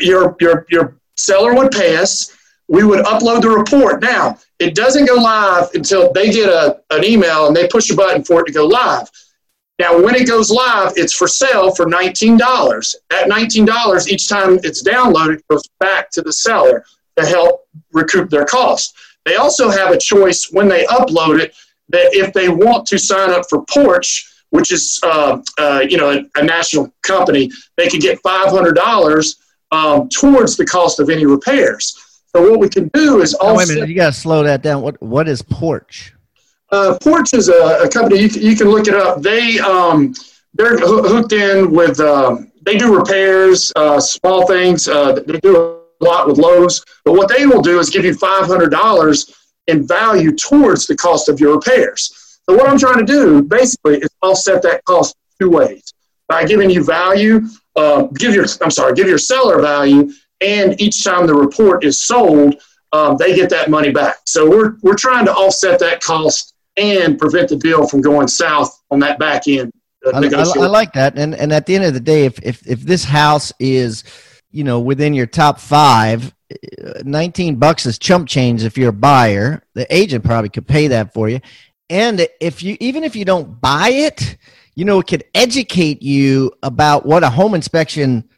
your 0.00 0.34
your 0.40 0.66
your 0.70 0.96
seller 1.16 1.54
would 1.54 1.70
pay 1.70 1.96
us. 1.98 2.36
We 2.68 2.84
would 2.84 3.04
upload 3.04 3.42
the 3.42 3.50
report. 3.50 4.02
Now 4.02 4.38
it 4.58 4.74
doesn't 4.74 5.06
go 5.06 5.14
live 5.14 5.68
until 5.74 6.12
they 6.12 6.30
get 6.30 6.48
a, 6.48 6.80
an 6.90 7.04
email 7.04 7.46
and 7.46 7.56
they 7.56 7.68
push 7.68 7.90
a 7.90 7.96
button 7.96 8.24
for 8.24 8.40
it 8.40 8.46
to 8.46 8.52
go 8.52 8.66
live. 8.66 9.10
Now, 9.80 10.00
when 10.00 10.14
it 10.14 10.28
goes 10.28 10.52
live, 10.52 10.92
it's 10.94 11.12
for 11.12 11.26
sale 11.26 11.74
for 11.74 11.86
$19. 11.86 12.94
At 13.10 13.28
$19, 13.28 14.08
each 14.08 14.28
time 14.28 14.60
it's 14.62 14.84
downloaded, 14.84 15.38
it 15.38 15.48
goes 15.50 15.64
back 15.80 16.10
to 16.12 16.22
the 16.22 16.32
seller 16.32 16.84
to 17.16 17.26
help 17.26 17.66
recoup 17.92 18.30
their 18.30 18.44
costs. 18.44 18.94
They 19.24 19.36
also 19.36 19.70
have 19.70 19.90
a 19.90 19.98
choice 19.98 20.50
when 20.52 20.68
they 20.68 20.84
upload 20.86 21.40
it 21.40 21.54
that 21.88 22.14
if 22.14 22.32
they 22.32 22.48
want 22.48 22.86
to 22.86 22.98
sign 22.98 23.30
up 23.30 23.46
for 23.48 23.64
Porch, 23.64 24.30
which 24.50 24.70
is 24.70 25.00
uh, 25.02 25.40
uh, 25.58 25.82
you 25.88 25.96
know 25.96 26.10
a, 26.10 26.40
a, 26.40 26.44
national 26.44 26.92
company, 27.02 27.50
they 27.76 27.88
can 27.88 28.00
get 28.00 28.22
$500 28.22 29.36
um, 29.72 30.08
towards 30.08 30.56
the 30.56 30.64
cost 30.64 31.00
of 31.00 31.10
any 31.10 31.26
repairs. 31.26 31.98
So 32.34 32.50
what 32.50 32.58
we 32.58 32.68
can 32.68 32.88
do 32.88 33.20
is 33.20 33.32
also. 33.34 33.58
Wait 33.58 33.70
a 33.70 33.74
minute, 33.74 33.88
you 33.88 33.94
got 33.94 34.12
to 34.12 34.18
slow 34.18 34.42
that 34.42 34.60
down. 34.60 34.82
What 34.82 35.00
what 35.00 35.28
is 35.28 35.40
Porch? 35.40 36.14
Uh, 36.72 36.98
Porch 37.00 37.32
is 37.32 37.48
a, 37.48 37.82
a 37.84 37.88
company 37.88 38.22
you, 38.22 38.28
you, 38.28 38.56
can 38.56 38.68
look 38.68 38.88
it 38.88 38.94
up. 38.94 39.22
They 39.22 39.60
um, 39.60 40.14
they're 40.54 40.76
hooked 40.78 41.32
in 41.32 41.70
with 41.70 42.00
um, 42.00 42.50
they 42.62 42.76
do 42.76 42.96
repairs, 42.96 43.72
uh, 43.76 44.00
small 44.00 44.48
things. 44.48 44.88
Uh, 44.88 45.12
they 45.12 45.38
do 45.38 45.56
a 46.00 46.04
lot 46.04 46.26
with 46.26 46.38
Lowe's, 46.38 46.84
but 47.04 47.12
what 47.12 47.28
they 47.28 47.46
will 47.46 47.62
do 47.62 47.78
is 47.78 47.88
give 47.88 48.04
you 48.04 48.14
five 48.14 48.46
hundred 48.46 48.70
dollars 48.70 49.32
in 49.68 49.86
value 49.86 50.34
towards 50.34 50.88
the 50.88 50.96
cost 50.96 51.28
of 51.28 51.38
your 51.38 51.54
repairs. 51.54 52.40
So 52.48 52.56
what 52.56 52.68
I'm 52.68 52.78
trying 52.78 52.98
to 52.98 53.04
do 53.04 53.42
basically 53.42 53.98
is 53.98 54.08
offset 54.22 54.60
that 54.62 54.84
cost 54.86 55.14
two 55.40 55.50
ways 55.50 55.94
by 56.26 56.44
giving 56.44 56.68
you 56.68 56.82
value. 56.82 57.42
Uh, 57.76 58.02
give 58.18 58.34
your 58.34 58.46
I'm 58.60 58.72
sorry, 58.72 58.94
give 58.94 59.06
your 59.06 59.18
seller 59.18 59.60
value, 59.60 60.10
and 60.40 60.80
each 60.80 61.04
time 61.04 61.26
the 61.26 61.34
report 61.34 61.84
is 61.84 62.02
sold, 62.02 62.56
um, 62.92 63.16
they 63.16 63.34
get 63.34 63.50
that 63.50 63.70
money 63.70 63.90
back. 63.90 64.16
So 64.26 64.48
we're 64.48 64.76
we're 64.82 64.96
trying 64.96 65.24
to 65.26 65.32
offset 65.32 65.78
that 65.80 66.00
cost 66.00 66.54
and 66.76 67.18
prevent 67.18 67.48
the 67.48 67.56
deal 67.56 67.86
from 67.86 68.00
going 68.00 68.28
south 68.28 68.82
on 68.90 68.98
that 69.00 69.18
back 69.18 69.46
end. 69.48 69.72
Uh, 70.04 70.10
I, 70.14 70.18
I, 70.18 70.64
I, 70.64 70.66
like 70.66 70.92
that, 70.92 71.18
and 71.18 71.34
and 71.34 71.52
at 71.52 71.66
the 71.66 71.74
end 71.74 71.84
of 71.84 71.94
the 71.94 72.00
day, 72.00 72.24
if 72.24 72.38
if 72.42 72.66
if 72.66 72.80
this 72.82 73.04
house 73.04 73.52
is, 73.58 74.04
you 74.50 74.64
know, 74.64 74.80
within 74.80 75.14
your 75.14 75.26
top 75.26 75.58
five, 75.58 76.34
uh, 76.52 77.02
19 77.04 77.56
bucks 77.56 77.86
is 77.86 77.98
chump 77.98 78.28
change 78.28 78.64
if 78.64 78.76
you're 78.76 78.90
a 78.90 78.92
buyer. 78.92 79.62
The 79.74 79.92
agent 79.94 80.24
probably 80.24 80.50
could 80.50 80.66
pay 80.66 80.88
that 80.88 81.14
for 81.14 81.28
you, 81.28 81.40
and 81.88 82.26
if 82.40 82.62
you 82.62 82.76
even 82.80 83.02
if 83.02 83.16
you 83.16 83.24
don't 83.24 83.60
buy 83.60 83.88
it, 83.88 84.36
you 84.74 84.84
know, 84.84 85.00
it 85.00 85.06
could 85.06 85.24
educate 85.34 86.02
you 86.02 86.52
about 86.62 87.06
what 87.06 87.24
a 87.24 87.30
home 87.30 87.54
inspection 87.54 88.28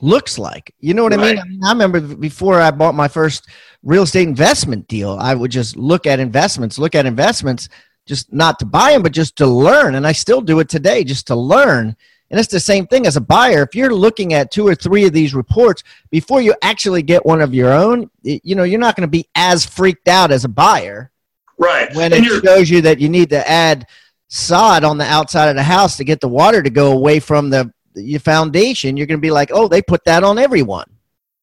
looks 0.00 0.38
like. 0.38 0.74
You 0.80 0.94
know 0.94 1.04
what 1.04 1.14
right. 1.14 1.20
I 1.20 1.32
mean? 1.32 1.38
I 1.38 1.44
mean? 1.44 1.64
I 1.64 1.72
remember 1.72 2.00
before 2.00 2.60
I 2.60 2.70
bought 2.70 2.94
my 2.94 3.08
first 3.08 3.48
real 3.82 4.02
estate 4.02 4.28
investment 4.28 4.88
deal, 4.88 5.16
I 5.20 5.34
would 5.34 5.50
just 5.50 5.76
look 5.76 6.06
at 6.06 6.20
investments, 6.20 6.78
look 6.78 6.94
at 6.94 7.06
investments, 7.06 7.68
just 8.06 8.32
not 8.32 8.58
to 8.58 8.66
buy 8.66 8.92
them, 8.92 9.02
but 9.02 9.12
just 9.12 9.36
to 9.36 9.46
learn. 9.46 9.94
And 9.94 10.06
I 10.06 10.12
still 10.12 10.40
do 10.40 10.60
it 10.60 10.68
today, 10.68 11.04
just 11.04 11.26
to 11.28 11.36
learn. 11.36 11.96
And 12.30 12.40
it's 12.40 12.50
the 12.50 12.60
same 12.60 12.86
thing 12.86 13.06
as 13.06 13.16
a 13.16 13.20
buyer. 13.20 13.62
If 13.62 13.74
you're 13.74 13.94
looking 13.94 14.34
at 14.34 14.50
two 14.50 14.66
or 14.66 14.74
three 14.74 15.06
of 15.06 15.12
these 15.12 15.34
reports 15.34 15.82
before 16.10 16.40
you 16.40 16.54
actually 16.62 17.02
get 17.02 17.24
one 17.24 17.40
of 17.40 17.54
your 17.54 17.72
own, 17.72 18.10
you 18.22 18.56
know, 18.56 18.64
you're 18.64 18.80
not 18.80 18.96
going 18.96 19.06
to 19.06 19.10
be 19.10 19.28
as 19.36 19.64
freaked 19.64 20.08
out 20.08 20.32
as 20.32 20.44
a 20.44 20.48
buyer. 20.48 21.12
Right. 21.58 21.94
When 21.94 22.12
and 22.12 22.26
it 22.26 22.44
shows 22.44 22.68
you 22.68 22.80
that 22.82 23.00
you 23.00 23.08
need 23.08 23.30
to 23.30 23.48
add 23.48 23.86
sod 24.28 24.82
on 24.82 24.98
the 24.98 25.04
outside 25.04 25.48
of 25.48 25.54
the 25.54 25.62
house 25.62 25.96
to 25.96 26.04
get 26.04 26.20
the 26.20 26.28
water 26.28 26.62
to 26.62 26.70
go 26.70 26.92
away 26.92 27.20
from 27.20 27.48
the 27.48 27.72
your 27.96 28.20
foundation, 28.20 28.96
you're 28.96 29.06
going 29.06 29.18
to 29.18 29.22
be 29.22 29.30
like, 29.30 29.50
oh, 29.52 29.68
they 29.68 29.82
put 29.82 30.04
that 30.04 30.22
on 30.22 30.38
everyone. 30.38 30.86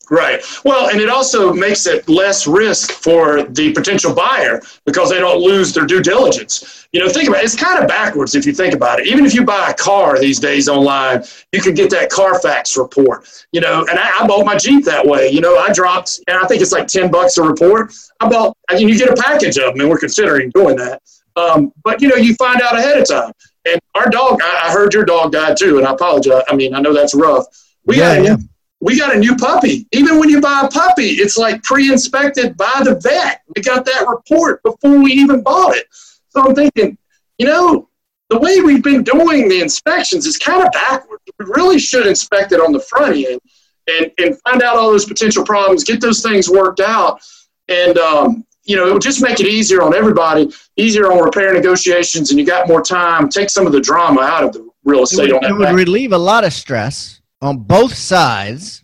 Right. 0.10 0.43
Well, 0.65 0.89
and 0.89 1.00
it 1.00 1.10
also 1.10 1.53
makes 1.53 1.88
it 1.88 2.10
less 2.10 2.45
risk 2.45 2.91
for 2.91 3.43
the 3.43 3.72
potential 3.72 4.13
buyer 4.13 4.62
because 4.86 5.10
they 5.10 5.19
don't 5.19 5.41
lose 5.41 5.74
their 5.74 5.86
due 5.86 6.01
diligence. 6.01 6.88
You 6.91 7.00
know, 7.00 7.10
think 7.10 7.29
about 7.29 7.41
it. 7.41 7.45
It's 7.45 7.55
kind 7.55 7.81
of 7.81 7.88
backwards 7.88 8.36
if 8.36 8.45
you 8.45 8.53
think 8.53 8.74
about 8.75 9.00
it. 9.00 9.07
Even 9.07 9.25
if 9.25 9.33
you 9.33 9.45
buy 9.45 9.69
a 9.69 9.74
car 9.74 10.19
these 10.19 10.39
days 10.39 10.67
online, 10.67 11.24
you 11.53 11.62
can 11.62 11.74
get 11.74 11.89
that 11.91 12.10
Carfax 12.10 12.77
report. 12.77 13.45
You 13.53 13.62
know, 13.62 13.86
and 13.89 13.98
I, 13.98 14.19
I 14.19 14.27
bought 14.27 14.45
my 14.45 14.57
Jeep 14.57 14.83
that 14.86 15.05
way. 15.05 15.29
You 15.29 15.39
know, 15.39 15.57
I 15.57 15.72
dropped, 15.72 16.19
and 16.27 16.38
I 16.38 16.45
think 16.48 16.62
it's 16.62 16.74
like 16.74 16.88
10 16.88 17.10
bucks 17.10 17.38
a 17.38 17.43
report. 17.43 17.93
I 18.19 18.29
bought, 18.29 18.57
and 18.69 18.81
you 18.81 18.98
get 18.98 19.10
a 19.10 19.22
package 19.22 19.57
of 19.57 19.74
them, 19.74 19.79
and 19.79 19.89
we're 19.89 19.98
considering 19.98 20.51
doing 20.53 20.75
that. 20.75 21.01
Um, 21.36 21.72
but, 21.83 22.01
you 22.01 22.10
know, 22.10 22.17
you 22.17 22.36
find 22.36 22.62
out 22.62 22.77
ahead 22.77 23.00
of 23.00 23.07
time. 23.07 23.31
And 23.65 23.79
our 23.96 24.10
dog, 24.10 24.41
I, 24.43 24.67
I 24.67 24.72
heard 24.72 24.93
your 24.93 25.05
dog 25.05 25.32
died 25.32 25.58
too, 25.58 25.77
and 25.77 25.88
I 25.88 25.93
apologize. 25.93 26.43
I 26.50 26.55
mean, 26.55 26.74
I 26.74 26.82
know 26.82 26.93
that's 26.93 27.15
rough. 27.15 27.46
We 27.86 27.98
Yeah, 27.98 28.17
got 28.17 28.24
yeah. 28.25 28.36
we 28.82 28.98
got 28.98 29.15
a 29.15 29.20
new 29.20 29.36
puppy. 29.36 29.88
Even 29.91 30.20
when 30.20 30.29
you 30.29 30.41
buy 30.41 30.63
a 30.65 30.67
puppy, 30.70 31.12
it's 31.12 31.38
like 31.38 31.63
pre-inspected 31.63 32.58
by 32.58 32.82
the 32.84 32.96
vet. 32.96 33.41
We 33.55 33.62
got 33.62 33.86
that 33.86 34.05
report 34.08 34.62
before 34.63 35.00
we 35.00 35.12
even 35.13 35.41
bought 35.43 35.75
it. 35.75 35.88
So 36.29 36.41
I'm 36.41 36.55
thinking, 36.55 36.98
you 37.38 37.46
know, 37.46 37.88
the 38.29 38.39
way 38.39 38.60
we've 38.62 38.84
been 38.84 39.03
doing 39.03 39.48
the 39.48 39.62
inspections 39.62 40.25
is 40.25 40.38
kind 40.38 40.63
of 40.63 40.72
backwards. 40.72 41.24
We 41.39 41.46
really 41.46 41.79
should 41.79 42.08
inspect 42.08 42.51
it 42.51 42.60
on 42.60 42.72
the 42.74 42.79
front 42.79 43.15
end 43.15 43.39
and, 43.88 44.12
and 44.17 44.41
find 44.41 44.62
out 44.62 44.77
all 44.77 44.91
those 44.91 45.05
potential 45.05 45.46
problems, 45.46 45.84
get 45.84 46.01
those 46.01 46.22
things 46.22 46.50
worked 46.50 46.79
out. 46.79 47.22
And, 47.67 47.98
um, 47.98 48.46
you 48.63 48.75
know, 48.75 48.88
it 48.88 48.93
would 48.93 49.01
just 49.01 49.22
make 49.22 49.39
it 49.39 49.48
easier 49.48 49.82
on 49.82 49.93
everybody, 49.93 50.51
easier 50.77 51.12
on 51.12 51.24
repair 51.24 51.53
negotiations, 51.53 52.32
and 52.32 52.39
you 52.39 52.46
got 52.46 52.67
more 52.67 52.82
time, 52.82 53.29
take 53.29 53.50
some 53.50 53.65
of 53.65 53.74
the 53.74 53.82
drama 53.82 54.22
out 54.22 54.43
of 54.43 54.53
the 54.53 54.70
real 54.84 55.00
It 55.00 55.03
estate 55.03 55.34
would, 55.34 55.43
on 55.43 55.51
it 55.51 55.58
would 55.58 55.75
relieve 55.75 56.13
a 56.13 56.17
lot 56.17 56.43
of 56.43 56.53
stress 56.53 57.22
on 57.41 57.58
both 57.58 57.93
sides, 57.93 58.84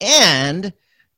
and 0.00 0.72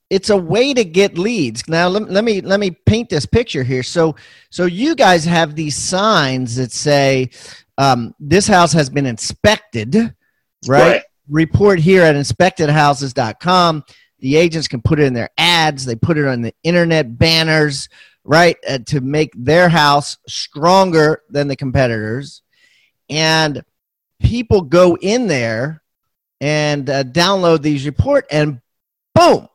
it's 0.09 0.30
a 0.30 0.37
way 0.37 0.73
to 0.73 0.85
get 0.85 1.18
leads. 1.18 1.68
Now, 1.68 1.88
let, 1.88 2.11
let 2.11 2.25
me 2.25 2.40
let 2.40 2.61
me 2.61 2.71
paint 2.71 3.11
this 3.11 3.26
picture 3.26 3.62
here. 3.62 3.83
So, 3.83 4.16
so 4.50 4.64
you 4.64 4.95
guys 4.95 5.25
have 5.25 5.54
these 5.54 5.76
signs 5.76 6.56
that 6.56 6.73
say 6.73 7.30
um, 7.76 8.14
this 8.18 8.47
house 8.47 8.73
has 8.73 8.88
been 8.88 9.06
inspected, 9.06 9.95
right? 9.95 10.14
Right. 10.68 11.02
Report 11.28 11.80
here 11.80 12.02
at 12.02 12.14
inspectedhouses.com. 12.14 13.85
The 14.20 14.37
agents 14.37 14.68
can 14.68 14.82
put 14.82 15.00
it 15.00 15.04
in 15.04 15.14
their 15.14 15.30
ads. 15.37 15.85
They 15.85 15.96
put 15.96 16.18
it 16.18 16.26
on 16.26 16.42
the 16.42 16.54
internet 16.62 17.18
banners, 17.18 17.88
right, 18.25 18.56
uh, 18.68 18.78
to 18.87 19.00
make 19.00 19.32
their 19.37 19.68
house 19.68 20.18
stronger 20.26 21.23
than 21.28 21.49
the 21.49 21.56
competitors. 21.56 22.42
And 23.08 23.62
people 24.20 24.62
go 24.62 24.96
in 24.96 25.26
there 25.26 25.82
and 26.40 26.88
uh, 26.88 27.04
download 27.04 27.62
these 27.62 27.87
report 27.87 28.26
and 28.30 28.61
boom 29.14 29.49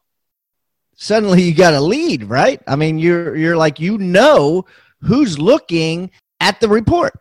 suddenly 0.96 1.44
you 1.44 1.53
got 1.53 1.74
a 1.74 1.82
lead 1.82 2.24
right 2.24 2.62
i 2.68 2.75
mean 2.75 2.98
you're 2.98 3.36
you're 3.36 3.58
like 3.58 3.80
you 3.80 3.98
know 3.98 4.65
who's 5.01 5.38
looking 5.38 6.10
at 6.39 6.60
the 6.60 6.68
report 6.68 7.13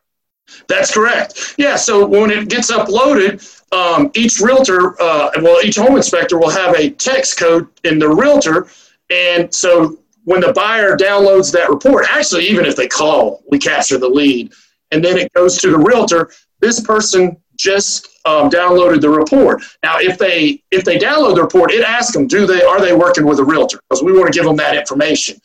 That's 0.69 0.93
correct. 0.93 1.55
Yeah. 1.59 1.77
So 1.77 2.07
when 2.07 2.31
it 2.31 2.49
gets 2.49 2.71
uploaded, 2.71 3.47
um, 3.73 4.11
each 4.15 4.41
realtor, 4.41 5.01
uh, 5.01 5.31
well, 5.43 5.65
each 5.65 5.77
home 5.77 5.97
inspector 5.97 6.39
will 6.39 6.51
have 6.51 6.75
a 6.75 6.91
text 6.91 7.39
code 7.39 7.69
in 7.85 7.99
the 7.99 8.09
realtor, 8.09 8.69
and 9.11 9.53
so 9.55 9.99
when 10.25 10.41
the 10.41 10.53
buyer 10.53 10.97
downloads 10.97 11.53
that 11.53 11.71
report, 11.71 12.07
actually, 12.11 12.47
even 12.47 12.65
if 12.67 12.77
they 12.77 12.89
call, 12.89 13.43
we 13.51 13.59
capture 13.59 13.99
the 13.99 14.09
lead, 14.09 14.53
and 14.91 15.05
then 15.05 15.17
it 15.17 15.33
goes 15.33 15.59
to 15.59 15.71
the 15.71 15.79
realtor. 15.79 16.31
This 16.61 16.81
person 16.81 17.37
just 17.57 18.09
um, 18.25 18.51
downloaded 18.51 19.01
the 19.01 19.09
report. 19.09 19.63
Now, 19.83 19.99
if 19.99 20.19
they 20.19 20.63
if 20.71 20.85
they 20.85 20.99
download 20.99 21.37
the 21.37 21.43
report, 21.43 21.71
it 21.71 21.83
asks 21.83 22.13
them, 22.13 22.27
do 22.27 22.47
they 22.47 22.63
are 22.63 22.81
they 22.81 22.95
working 22.95 23.27
with 23.27 23.39
a 23.39 23.45
realtor? 23.45 23.81
Because 23.89 24.03
we 24.03 24.13
want 24.13 24.33
to 24.33 24.37
give 24.37 24.47
them 24.47 24.57
that 24.57 24.77
information. 24.77 25.41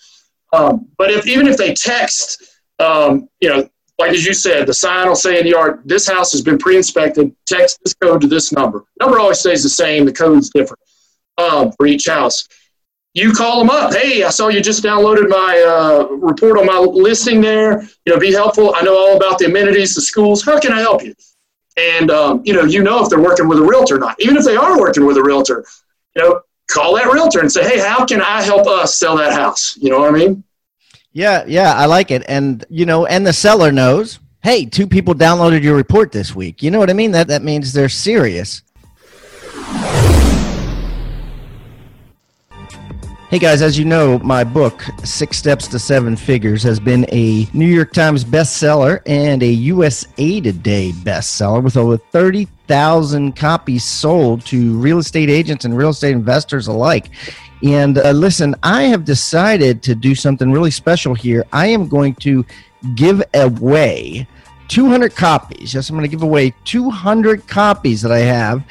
Um, 0.53 0.87
but 0.97 1.11
if 1.11 1.27
even 1.27 1.47
if 1.47 1.57
they 1.57 1.73
text, 1.73 2.43
um, 2.79 3.29
you 3.41 3.49
know, 3.49 3.69
like 3.97 4.11
as 4.11 4.25
you 4.25 4.33
said, 4.33 4.67
the 4.67 4.73
sign 4.73 5.07
will 5.07 5.15
say 5.15 5.39
in 5.39 5.45
the 5.45 5.51
yard, 5.51 5.81
this 5.85 6.07
house 6.07 6.31
has 6.33 6.41
been 6.41 6.57
pre-inspected. 6.57 7.33
Text 7.45 7.79
this 7.83 7.93
code 7.93 8.21
to 8.21 8.27
this 8.27 8.51
number. 8.51 8.83
Number 8.99 9.19
always 9.19 9.39
stays 9.39 9.63
the 9.63 9.69
same. 9.69 10.05
The 10.05 10.13
code's 10.13 10.49
different 10.49 10.81
um, 11.37 11.71
for 11.71 11.85
each 11.87 12.07
house. 12.07 12.47
You 13.13 13.31
call 13.31 13.59
them 13.59 13.69
up. 13.69 13.93
Hey, 13.93 14.23
I 14.23 14.29
saw 14.29 14.49
you 14.49 14.61
just 14.61 14.83
downloaded 14.83 15.29
my 15.29 15.61
uh, 15.65 16.13
report 16.15 16.59
on 16.59 16.65
my 16.65 16.77
listing 16.77 17.39
there. 17.39 17.83
You 18.05 18.13
know, 18.13 18.19
be 18.19 18.33
helpful. 18.33 18.73
I 18.75 18.81
know 18.81 18.97
all 18.97 19.15
about 19.15 19.39
the 19.39 19.45
amenities, 19.45 19.95
the 19.95 20.01
schools. 20.01 20.43
How 20.43 20.59
can 20.59 20.73
I 20.73 20.81
help 20.81 21.01
you? 21.01 21.15
And 21.77 22.11
um, 22.11 22.41
you 22.43 22.53
know, 22.53 22.63
you 22.63 22.83
know 22.83 23.01
if 23.03 23.09
they're 23.09 23.21
working 23.21 23.47
with 23.47 23.59
a 23.59 23.63
realtor 23.63 23.95
or 23.95 23.99
not. 23.99 24.17
Even 24.19 24.35
if 24.35 24.43
they 24.43 24.57
are 24.57 24.77
working 24.77 25.05
with 25.05 25.15
a 25.15 25.23
realtor, 25.23 25.65
you 26.15 26.23
know, 26.23 26.41
call 26.69 26.95
that 26.95 27.11
realtor 27.11 27.39
and 27.39 27.49
say, 27.49 27.63
hey, 27.63 27.79
how 27.79 28.05
can 28.05 28.21
I 28.21 28.41
help 28.41 28.67
us 28.67 28.97
sell 28.97 29.15
that 29.17 29.31
house? 29.31 29.77
You 29.77 29.91
know 29.91 29.99
what 29.99 30.13
I 30.13 30.17
mean? 30.17 30.43
Yeah 31.15 31.45
yeah 31.47 31.73
i 31.73 31.85
like 31.85 32.11
it. 32.11 32.23
And 32.27 32.63
you 32.69 32.85
know 32.85 33.07
and 33.07 33.25
the 33.25 33.33
seller 33.33 33.71
knows 33.71 34.19
hey 34.43 34.65
two 34.65 34.85
people 34.85 35.15
downloaded 35.15 35.63
your 35.63 35.75
report 35.75 36.11
this 36.11 36.35
week. 36.35 36.61
You 36.61 36.69
know 36.69 36.77
what 36.77 36.91
i 36.91 36.93
mean? 36.93 37.11
That 37.11 37.29
that 37.29 37.41
means 37.41 37.73
they're 37.73 37.89
serious. 37.89 38.61
Hey 43.29 43.39
guys, 43.39 43.61
as 43.61 43.77
you 43.77 43.85
know, 43.85 44.19
my 44.19 44.43
book, 44.43 44.83
Six 45.03 45.37
Steps 45.37 45.67
to 45.69 45.79
Seven 45.79 46.15
Figures, 46.15 46.61
has 46.63 46.79
been 46.79 47.05
a 47.11 47.47
New 47.53 47.65
York 47.65 47.91
Times 47.91 48.23
bestseller 48.23 49.01
and 49.07 49.41
a 49.41 49.47
USA 49.47 50.39
Today 50.39 50.91
bestseller 50.91 51.63
with 51.63 51.75
over 51.75 51.97
30,000 51.97 53.35
copies 53.35 53.83
sold 53.83 54.45
to 54.45 54.77
real 54.77 54.99
estate 54.99 55.29
agents 55.29 55.65
and 55.65 55.75
real 55.75 55.89
estate 55.89 56.11
investors 56.11 56.67
alike. 56.67 57.09
And 57.63 57.97
uh, 57.97 58.11
listen, 58.11 58.53
I 58.63 58.83
have 58.83 59.03
decided 59.05 59.81
to 59.83 59.95
do 59.95 60.13
something 60.15 60.51
really 60.51 60.71
special 60.71 61.13
here. 61.13 61.45
I 61.53 61.67
am 61.67 61.87
going 61.87 62.15
to 62.15 62.45
give 62.95 63.23
away 63.33 64.27
200 64.67 65.15
copies. 65.15 65.73
Yes, 65.73 65.89
I'm 65.89 65.95
going 65.95 66.09
to 66.09 66.15
give 66.15 66.23
away 66.23 66.53
200 66.65 67.47
copies 67.47 68.01
that 68.01 68.11
I 68.11 68.19
have. 68.19 68.61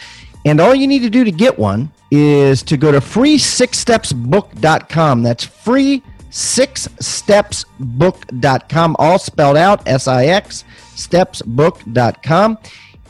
And 0.45 0.61
all 0.61 0.75
you 0.75 0.87
need 0.87 1.01
to 1.01 1.11
do 1.11 1.25
to 1.25 1.31
get 1.31 1.59
one 1.59 1.91
is 2.11 2.63
to 2.65 2.77
go 2.77 2.93
to 2.93 3.01
free6stepsbook.com. 3.01 5.23
That's 5.23 5.45
free 5.45 6.03
six 6.35 6.89
stepsbook.com, 6.89 8.97
all 8.99 9.19
spelled 9.21 9.57
out 9.57 9.87
S 9.87 10.09
I 10.09 10.27
X 10.27 10.65
stepsbook.com. 10.95 12.59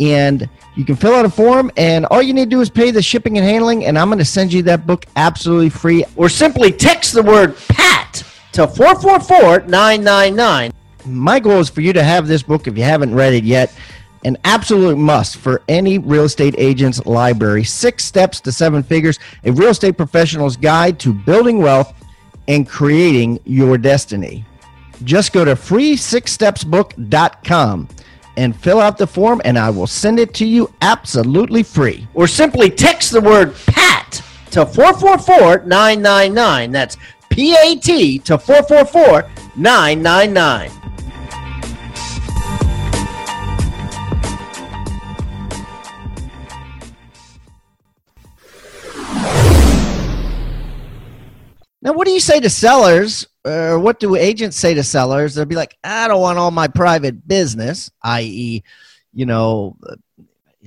And 0.01 0.49
you 0.77 0.85
can 0.85 0.97
fill 0.97 1.15
out 1.15 1.25
a 1.25 1.31
form, 1.31 1.71
and 1.77 2.05
all 2.07 2.21
you 2.21 2.35
need 2.35 2.45
to 2.45 2.57
do 2.57 2.61
is 2.61 2.69
pay 2.69 2.91
the 2.91 3.03
shipping 3.03 3.39
and 3.39 3.47
handling, 3.47 3.85
and 3.85 3.99
I'm 3.99 4.09
going 4.09 4.19
to 4.19 4.25
send 4.25 4.53
you 4.53 4.63
that 4.65 4.87
book 4.87 5.07
absolutely 5.17 5.71
free. 5.71 6.05
Or 6.17 6.29
simply 6.29 6.73
text 6.73 7.15
the 7.15 7.23
word 7.23 7.57
PAT 7.69 8.25
to 8.53 8.67
444 8.67 9.69
999. 9.69 10.73
My 11.07 11.39
goal 11.39 11.61
is 11.61 11.69
for 11.69 11.81
you 11.81 11.93
to 11.93 12.03
have 12.03 12.27
this 12.27 12.43
book 12.43 12.67
if 12.67 12.77
you 12.77 12.83
haven't 12.83 13.15
read 13.15 13.35
it 13.35 13.45
yet 13.45 13.73
an 14.25 14.39
absolute 14.45 14.97
must 14.97 15.37
for 15.37 15.63
any 15.69 15.99
real 15.99 16.25
estate 16.25 16.55
agent's 16.57 17.05
library. 17.07 17.63
Six 17.65 18.05
steps 18.05 18.41
to 18.41 18.51
seven 18.53 18.83
figures, 18.83 19.19
a 19.45 19.53
real 19.53 19.71
estate 19.71 19.97
professional's 19.97 20.57
guide 20.57 20.99
to 21.01 21.13
building 21.13 21.59
wealth 21.59 21.93
and 22.49 22.69
creating 22.69 23.39
your 23.45 23.79
destiny. 23.79 24.45
Just 25.05 25.33
go 25.33 25.45
to 25.45 25.55
free6stepsbook.com 25.55 27.89
and 28.37 28.55
fill 28.57 28.81
out 28.81 28.99
the 28.99 29.07
form, 29.07 29.41
and 29.45 29.59
I 29.59 29.71
will 29.71 29.87
send 29.87 30.19
it 30.19 30.35
to 30.35 30.47
you 30.47 30.73
absolutely 30.83 31.63
free. 31.63 32.07
Or 32.15 32.27
simply 32.27 32.71
text 32.71 33.13
the 33.13 33.21
word 33.21 33.55
PAT 33.67 34.23
to 34.53 34.67
444 34.67 35.67
999. 35.67 36.71
That's 36.71 36.97
P 37.29 37.57
A 37.57 37.77
T 37.77 38.19
to 38.21 38.39
444 38.39 39.31
999. 39.57 40.84
Now, 51.85 51.93
what 51.93 52.07
do 52.07 52.13
you 52.13 52.21
say 52.21 52.41
to 52.41 52.49
sellers, 52.49 53.27
or 53.45 53.79
what 53.79 54.01
do 54.01 54.17
agents 54.17 54.57
say 54.57 54.73
to 54.75 54.83
sellers? 54.83 55.35
They'll 55.35 55.45
be 55.45 55.55
like, 55.55 55.77
I 55.85 56.09
don't 56.09 56.23
want 56.23 56.39
all 56.39 56.51
my 56.51 56.67
private 56.67 57.29
business, 57.29 57.91
i.e., 58.03 58.63
you 59.13 59.27
know, 59.27 59.77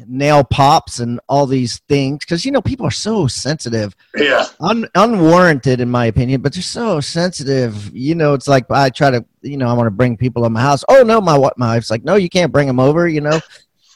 nail 0.06 0.44
pops 0.44 1.00
and 1.00 1.20
all 1.28 1.48
these 1.48 1.80
things, 1.90 2.20
because 2.20 2.46
you 2.46 2.52
know 2.52 2.62
people 2.62 2.86
are 2.86 2.92
so 2.92 3.26
sensitive, 3.26 3.96
Yeah. 4.16 4.46
un- 4.60 4.88
unwarranted 4.94 5.82
in 5.82 5.90
my 5.90 6.06
opinion, 6.06 6.42
but 6.42 6.54
they're 6.54 6.62
so 6.62 7.00
sensitive. 7.02 7.92
You 7.96 8.14
know, 8.14 8.36
it's 8.36 8.48
like 8.48 8.70
I 8.70 8.92
try 8.92 9.10
to, 9.10 9.26
you 9.42 9.58
know, 9.58 9.68
I 9.68 9.74
want 9.74 9.88
to 9.88 9.92
bring 9.92 10.16
people 10.16 10.44
to 10.44 10.50
my 10.52 10.62
house. 10.62 10.84
Oh 10.88 11.02
no, 11.02 11.20
my? 11.20 11.36
My 11.58 11.74
wife's 11.76 11.90
like, 11.90 12.04
no, 12.04 12.14
you 12.16 12.30
can't 12.30 12.52
bring 12.52 12.68
them 12.68 12.80
over. 12.80 13.08
You 13.08 13.22
know, 13.22 13.40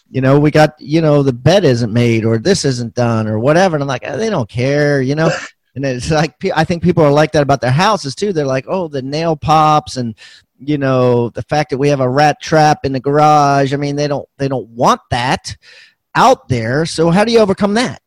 you 0.10 0.22
know, 0.22 0.40
we 0.40 0.50
got, 0.50 0.74
you 0.82 1.01
know, 1.01 1.22
the 1.22 1.34
bed 1.34 1.63
isn't 1.66 1.94
made 1.94 2.25
or 2.25 2.40
this 2.40 2.66
isn't 2.66 2.96
done 2.96 3.28
or 3.28 3.38
whatever. 3.38 3.75
And 3.75 3.84
I'm 3.84 3.88
like, 3.88 4.04
"Oh, 4.06 4.18
they 4.18 4.30
don't 4.32 4.50
care, 4.50 5.01
you 5.04 5.13
know. 5.16 5.30
And 5.75 5.86
it's 5.86 6.12
like 6.12 6.36
I 6.56 6.63
think 6.63 6.84
people 6.84 7.04
are 7.04 7.12
like 7.12 7.32
that 7.32 7.44
about 7.44 7.62
their 7.62 7.72
houses 7.72 8.16
too. 8.16 8.34
They're 8.34 8.46
like, 8.46 8.66
oh, 8.68 8.88
the 8.88 9.01
nail 9.01 9.36
pops 9.36 9.98
and 9.98 10.16
you 10.60 10.78
know 10.78 11.30
the 11.30 11.42
fact 11.44 11.70
that 11.72 11.78
we 11.78 11.90
have 11.90 12.01
a 12.01 12.10
rat 12.10 12.42
trap 12.42 12.86
in 12.86 12.92
the 12.92 13.00
garage. 13.00 13.74
I 13.74 13.78
mean, 13.78 13.96
they 13.96 14.08
don't 14.08 14.28
they 14.38 14.48
don't 14.48 14.68
want 14.70 15.01
that 15.12 15.56
out 16.16 16.48
there. 16.48 16.86
So 16.86 17.10
how 17.10 17.24
do 17.24 17.32
you 17.32 17.40
overcome 17.40 17.74
that? 17.75 18.01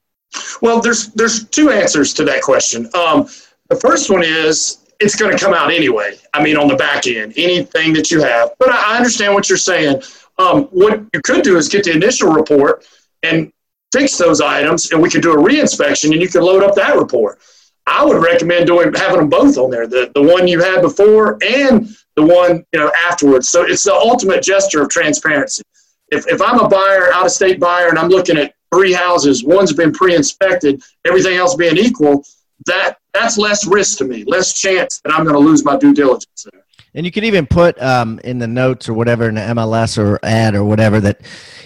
Well, 0.60 0.80
there's 0.80 1.08
there's 1.08 1.44
two 1.48 1.70
answers 1.70 2.12
to 2.14 2.24
that 2.24 2.42
question. 2.42 2.88
Um, 2.94 3.28
the 3.68 3.76
first 3.76 4.10
one 4.10 4.22
is 4.22 4.84
it's 5.00 5.16
going 5.16 5.36
to 5.36 5.42
come 5.42 5.54
out 5.54 5.72
anyway. 5.72 6.16
I 6.32 6.42
mean, 6.42 6.56
on 6.56 6.68
the 6.68 6.76
back 6.76 7.06
end, 7.06 7.34
anything 7.36 7.92
that 7.94 8.10
you 8.10 8.22
have. 8.22 8.50
But 8.58 8.70
I, 8.70 8.96
understand 8.96 9.34
what 9.34 9.48
you're 9.48 9.58
saying. 9.58 10.02
Um, 10.38 10.64
what 10.64 11.04
you 11.12 11.20
could 11.22 11.44
do 11.44 11.56
is 11.56 11.68
get 11.68 11.84
the 11.84 11.92
initial 11.92 12.30
report 12.30 12.86
and 13.22 13.52
fix 13.94 14.18
those 14.18 14.40
items, 14.40 14.90
and 14.90 15.00
we 15.00 15.08
could 15.08 15.22
do 15.22 15.32
a 15.32 15.36
reinspection, 15.36 16.12
and 16.12 16.20
you 16.20 16.28
can 16.28 16.42
load 16.42 16.62
up 16.62 16.74
that 16.74 16.96
report. 16.96 17.38
I 17.86 18.04
would 18.04 18.22
recommend 18.22 18.66
doing 18.66 18.92
having 18.94 19.18
them 19.18 19.28
both 19.28 19.56
on 19.58 19.70
there, 19.70 19.86
the 19.86 20.10
the 20.14 20.22
one 20.22 20.48
you 20.48 20.60
had 20.60 20.80
before 20.82 21.38
and 21.46 21.88
the 22.16 22.24
one 22.24 22.64
you 22.72 22.80
know 22.80 22.90
afterwards. 23.08 23.48
So 23.48 23.62
it's 23.62 23.84
the 23.84 23.94
ultimate 23.94 24.42
gesture 24.42 24.82
of 24.82 24.88
transparency. 24.88 25.62
If 26.08 26.26
if 26.26 26.40
I'm 26.40 26.60
a 26.60 26.68
buyer, 26.68 27.12
out 27.12 27.26
of 27.26 27.32
state 27.32 27.60
buyer, 27.60 27.88
and 27.88 27.98
I'm 27.98 28.08
looking 28.08 28.38
at 28.38 28.54
three 28.72 28.92
houses, 28.92 29.44
one's 29.44 29.72
been 29.72 29.92
pre-inspected, 29.92 30.82
everything 31.04 31.36
else 31.36 31.54
being 31.54 31.76
equal, 31.76 32.24
that 32.66 32.98
that's 33.12 33.38
less 33.38 33.66
risk 33.66 33.98
to 33.98 34.04
me, 34.04 34.24
less 34.24 34.58
chance 34.58 35.00
that 35.04 35.12
I'm 35.12 35.24
going 35.24 35.36
to 35.36 35.40
lose 35.40 35.64
my 35.64 35.76
due 35.76 35.94
diligence 35.94 36.46
there. 36.50 36.64
And 36.94 37.04
you 37.04 37.12
can 37.12 37.24
even 37.24 37.46
put 37.46 37.80
um, 37.82 38.20
in 38.22 38.38
the 38.38 38.46
notes 38.46 38.88
or 38.88 38.94
whatever 38.94 39.28
in 39.28 39.34
the 39.34 39.40
MLS 39.40 39.98
or 39.98 40.20
ad 40.22 40.54
or 40.54 40.64
whatever 40.64 41.00
that, 41.00 41.22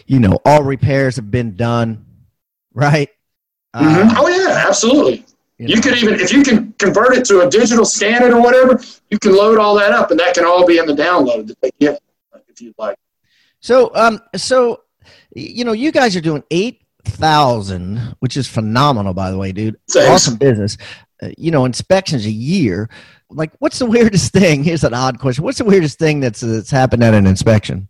you 0.07 0.19
know, 0.19 0.39
all 0.45 0.63
repairs 0.63 1.17
have 1.17 1.31
been 1.31 1.55
done, 1.55 2.07
right? 2.79 3.09
Mm-hmm. 3.75 4.09
Uh, 4.09 4.15
oh 4.19 4.29
yeah, 4.29 4.65
absolutely. 4.67 5.25
You, 5.59 5.69
know. 5.69 5.75
you, 5.75 5.81
could 5.81 5.99
even, 5.99 6.15
if 6.15 6.33
you 6.33 6.43
can 6.45 6.73
convert 6.75 7.17
it 7.17 7.25
to 7.27 7.41
a 7.41 7.51
digital 7.51 7.85
scan 7.85 8.23
it 8.23 8.33
or 8.33 8.41
whatever, 8.41 8.81
you 9.11 9.19
can 9.19 9.35
load 9.35 9.59
all 9.59 9.75
that 9.77 9.91
up, 9.91 10.11
and 10.13 10.21
that 10.21 10.35
can 10.35 10.45
all 10.45 10.65
be 10.65 10.79
in 10.79 10.87
the 10.87 10.95
download 10.95 11.49
that 11.49 11.61
they 11.61 11.71
get 11.81 12.01
if 12.49 12.61
you'd 12.61 12.75
like. 12.79 12.97
So, 13.61 13.91
um, 13.95 14.21
so 14.37 14.83
you 15.35 15.65
know, 15.65 15.73
you 15.73 15.91
guys 15.91 16.17
are 16.17 16.21
doing 16.21 16.45
eight 16.51 16.83
thousand, 17.05 17.99
which 18.21 18.37
is 18.37 18.47
phenomenal, 18.47 19.15
by 19.15 19.31
the 19.31 19.39
way, 19.39 19.53
dude. 19.53 19.77
Thanks. 19.91 20.09
Awesome 20.09 20.37
business. 20.37 20.77
Uh, 21.21 21.31
you 21.37 21.51
know, 21.51 21.65
inspections 21.65 22.25
a 22.25 22.31
year. 22.31 22.89
Like, 23.29 23.53
what's 23.59 23.81
the 23.81 23.87
weirdest 23.95 24.33
thing? 24.33 24.63
Here's 24.63 24.85
an 24.85 24.95
odd 24.95 25.19
question. 25.19 25.43
What's 25.43 25.59
the 25.59 25.65
weirdest 25.65 25.99
thing 25.99 26.21
that's 26.21 26.41
that's 26.41 26.71
happened 26.71 27.03
at 27.03 27.15
an 27.15 27.27
inspection? 27.27 27.89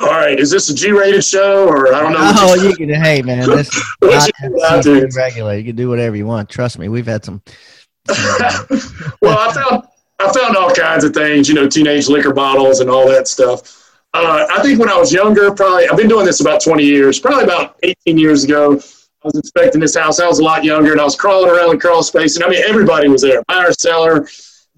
All 0.00 0.08
right, 0.08 0.38
is 0.38 0.50
this 0.50 0.70
a 0.70 0.74
G-rated 0.74 1.22
show 1.22 1.68
or 1.68 1.92
I 1.92 2.00
don't 2.00 2.12
know? 2.12 2.32
Oh, 2.36 2.54
you 2.54 2.74
can. 2.74 2.88
Hey, 2.88 3.20
man, 3.20 3.50
this 3.50 3.68
is 3.68 4.32
not 4.42 4.86
regular. 5.14 5.56
You 5.56 5.64
can 5.64 5.76
do 5.76 5.90
whatever 5.90 6.16
you 6.16 6.24
want. 6.24 6.48
Trust 6.48 6.78
me, 6.78 6.88
we've 6.88 7.06
had 7.06 7.22
some. 7.22 7.42
well, 8.08 9.38
I 9.38 9.52
found 9.52 9.84
I 10.18 10.32
found 10.32 10.56
all 10.56 10.72
kinds 10.72 11.04
of 11.04 11.12
things. 11.12 11.50
You 11.50 11.54
know, 11.54 11.68
teenage 11.68 12.08
liquor 12.08 12.32
bottles 12.32 12.80
and 12.80 12.88
all 12.88 13.06
that 13.08 13.28
stuff. 13.28 13.92
Uh, 14.14 14.46
I 14.50 14.62
think 14.62 14.80
when 14.80 14.88
I 14.88 14.96
was 14.96 15.12
younger, 15.12 15.52
probably 15.52 15.86
I've 15.86 15.98
been 15.98 16.08
doing 16.08 16.24
this 16.24 16.40
about 16.40 16.62
20 16.62 16.82
years. 16.82 17.18
Probably 17.18 17.44
about 17.44 17.76
18 17.82 18.16
years 18.16 18.42
ago, 18.42 18.72
I 18.72 19.26
was 19.26 19.34
inspecting 19.34 19.82
this 19.82 19.94
house. 19.94 20.18
I 20.18 20.26
was 20.26 20.38
a 20.38 20.44
lot 20.44 20.64
younger, 20.64 20.92
and 20.92 21.00
I 21.00 21.04
was 21.04 21.14
crawling 21.14 21.50
around 21.50 21.70
the 21.70 21.78
crawl 21.78 22.02
space, 22.02 22.36
and 22.36 22.44
I 22.44 22.48
mean 22.48 22.62
everybody 22.66 23.08
was 23.08 23.20
there. 23.20 23.42
Buyer, 23.48 23.72
seller, 23.72 24.26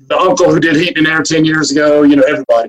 the 0.09 0.19
uncle 0.19 0.53
who 0.53 0.59
did 0.59 0.75
heating 0.75 0.99
and 0.99 1.07
air 1.07 1.23
10 1.23 1.45
years 1.45 1.71
ago. 1.71 2.03
You 2.03 2.17
know, 2.17 2.25
everybody. 2.25 2.69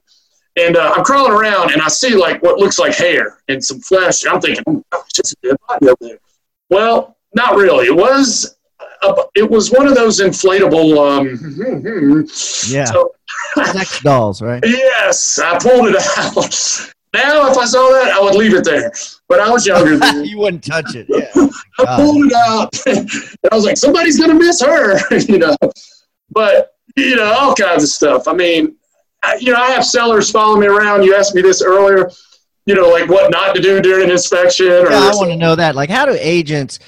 And 0.55 0.77
uh, 0.77 0.93
I'm 0.95 1.03
crawling 1.03 1.31
around, 1.33 1.71
and 1.71 1.81
I 1.81 1.87
see 1.87 2.15
like 2.15 2.43
what 2.43 2.59
looks 2.59 2.77
like 2.77 2.95
hair 2.95 3.39
and 3.47 3.63
some 3.63 3.79
flesh. 3.79 4.25
I'm 4.25 4.39
thinking, 4.39 4.63
oh, 4.67 4.83
gosh, 4.91 5.09
it's 5.17 5.33
a 5.33 5.35
dead 5.47 5.57
body 5.67 5.87
over 5.87 5.97
there. 6.01 6.19
Well, 6.69 7.17
not 7.33 7.55
really. 7.55 7.87
It 7.87 7.95
was 7.95 8.55
it 9.35 9.49
was 9.49 9.71
one 9.71 9.87
of 9.87 9.95
those 9.95 10.19
inflatable. 10.19 10.97
Um, 10.97 11.27
yeah. 12.73 12.85
So, 12.85 13.11
Sex 13.55 14.01
dolls, 14.01 14.41
right? 14.41 14.63
Yes, 14.65 15.39
I 15.39 15.57
pulled 15.57 15.89
it 15.89 15.95
out. 16.17 16.93
Now, 17.13 17.51
if 17.51 17.57
I 17.57 17.65
saw 17.65 17.89
that, 17.91 18.11
I 18.11 18.21
would 18.21 18.35
leave 18.35 18.55
it 18.55 18.63
there. 18.63 18.91
But 19.27 19.39
I 19.39 19.49
was 19.49 19.67
younger. 19.67 19.97
Than 19.97 20.25
you 20.25 20.39
wouldn't 20.39 20.63
touch 20.63 20.95
it. 20.95 21.05
Yeah. 21.09 21.47
I 21.79 21.95
pulled 21.95 22.25
it 22.25 22.33
out. 22.33 22.75
I 23.51 23.55
was 23.55 23.65
like, 23.65 23.77
somebody's 23.77 24.19
gonna 24.19 24.35
miss 24.35 24.61
her, 24.61 24.99
you 25.17 25.39
know. 25.39 25.55
But 26.31 26.75
you 26.95 27.15
know, 27.15 27.31
all 27.33 27.55
kinds 27.55 27.83
of 27.83 27.89
stuff. 27.89 28.27
I 28.27 28.33
mean, 28.33 28.75
you 29.39 29.51
know, 29.51 29.59
I 29.59 29.71
have 29.71 29.85
sellers 29.85 30.29
following 30.31 30.61
me 30.61 30.67
around. 30.67 31.03
You 31.03 31.15
asked 31.15 31.35
me 31.35 31.41
this 31.41 31.61
earlier. 31.61 32.09
You 32.65 32.75
know, 32.75 32.87
like 32.89 33.09
what 33.09 33.29
not 33.29 33.55
to 33.55 33.61
do 33.61 33.81
during 33.81 34.05
an 34.05 34.11
inspection. 34.11 34.67
Or 34.67 34.89
yeah, 34.89 35.09
I 35.11 35.15
want 35.15 35.31
to 35.31 35.35
know 35.35 35.55
that. 35.55 35.75
Like, 35.75 35.89
how 35.89 36.05
do 36.05 36.15
agents 36.17 36.79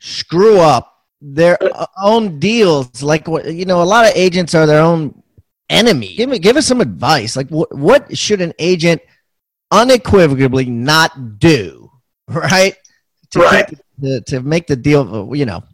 screw 0.00 0.58
up 0.58 0.90
their 1.20 1.58
own 2.02 2.38
deals. 2.38 3.02
Like 3.02 3.28
what 3.28 3.52
you 3.52 3.64
know, 3.64 3.82
a 3.82 3.84
lot 3.84 4.06
of 4.06 4.12
agents 4.14 4.54
are 4.54 4.66
their 4.66 4.82
own 4.82 5.22
enemy. 5.68 6.14
Give 6.14 6.28
me, 6.28 6.38
give 6.38 6.56
us 6.56 6.66
some 6.66 6.80
advice. 6.80 7.36
Like 7.36 7.48
what 7.48 7.74
what 7.74 8.16
should 8.16 8.40
an 8.40 8.52
agent 8.58 9.02
unequivocally 9.70 10.66
not 10.66 11.38
do? 11.38 11.78
Right. 12.30 12.76
To 13.32 13.40
right. 13.40 13.68
to, 14.00 14.20
to 14.20 14.40
make 14.40 14.68
the 14.68 14.76
deal. 14.76 15.34
You 15.34 15.46
know. 15.46 15.64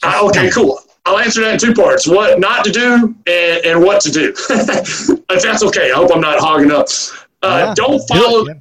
Uh, 0.00 0.20
okay. 0.26 0.48
Cool. 0.48 0.78
I'll 1.06 1.18
answer 1.18 1.42
that 1.42 1.54
in 1.54 1.58
two 1.58 1.74
parts: 1.74 2.06
what 2.06 2.40
not 2.40 2.64
to 2.64 2.72
do 2.72 3.14
and, 3.26 3.64
and 3.64 3.82
what 3.82 4.00
to 4.02 4.10
do. 4.10 4.34
if 4.50 5.42
that's 5.42 5.62
okay, 5.62 5.90
I 5.90 5.94
hope 5.94 6.10
I'm 6.14 6.20
not 6.20 6.38
hogging 6.40 6.70
up. 6.70 6.88
Uh, 7.42 7.66
yeah, 7.66 7.74
don't 7.74 8.00
follow. 8.08 8.46
yeah. 8.46 8.54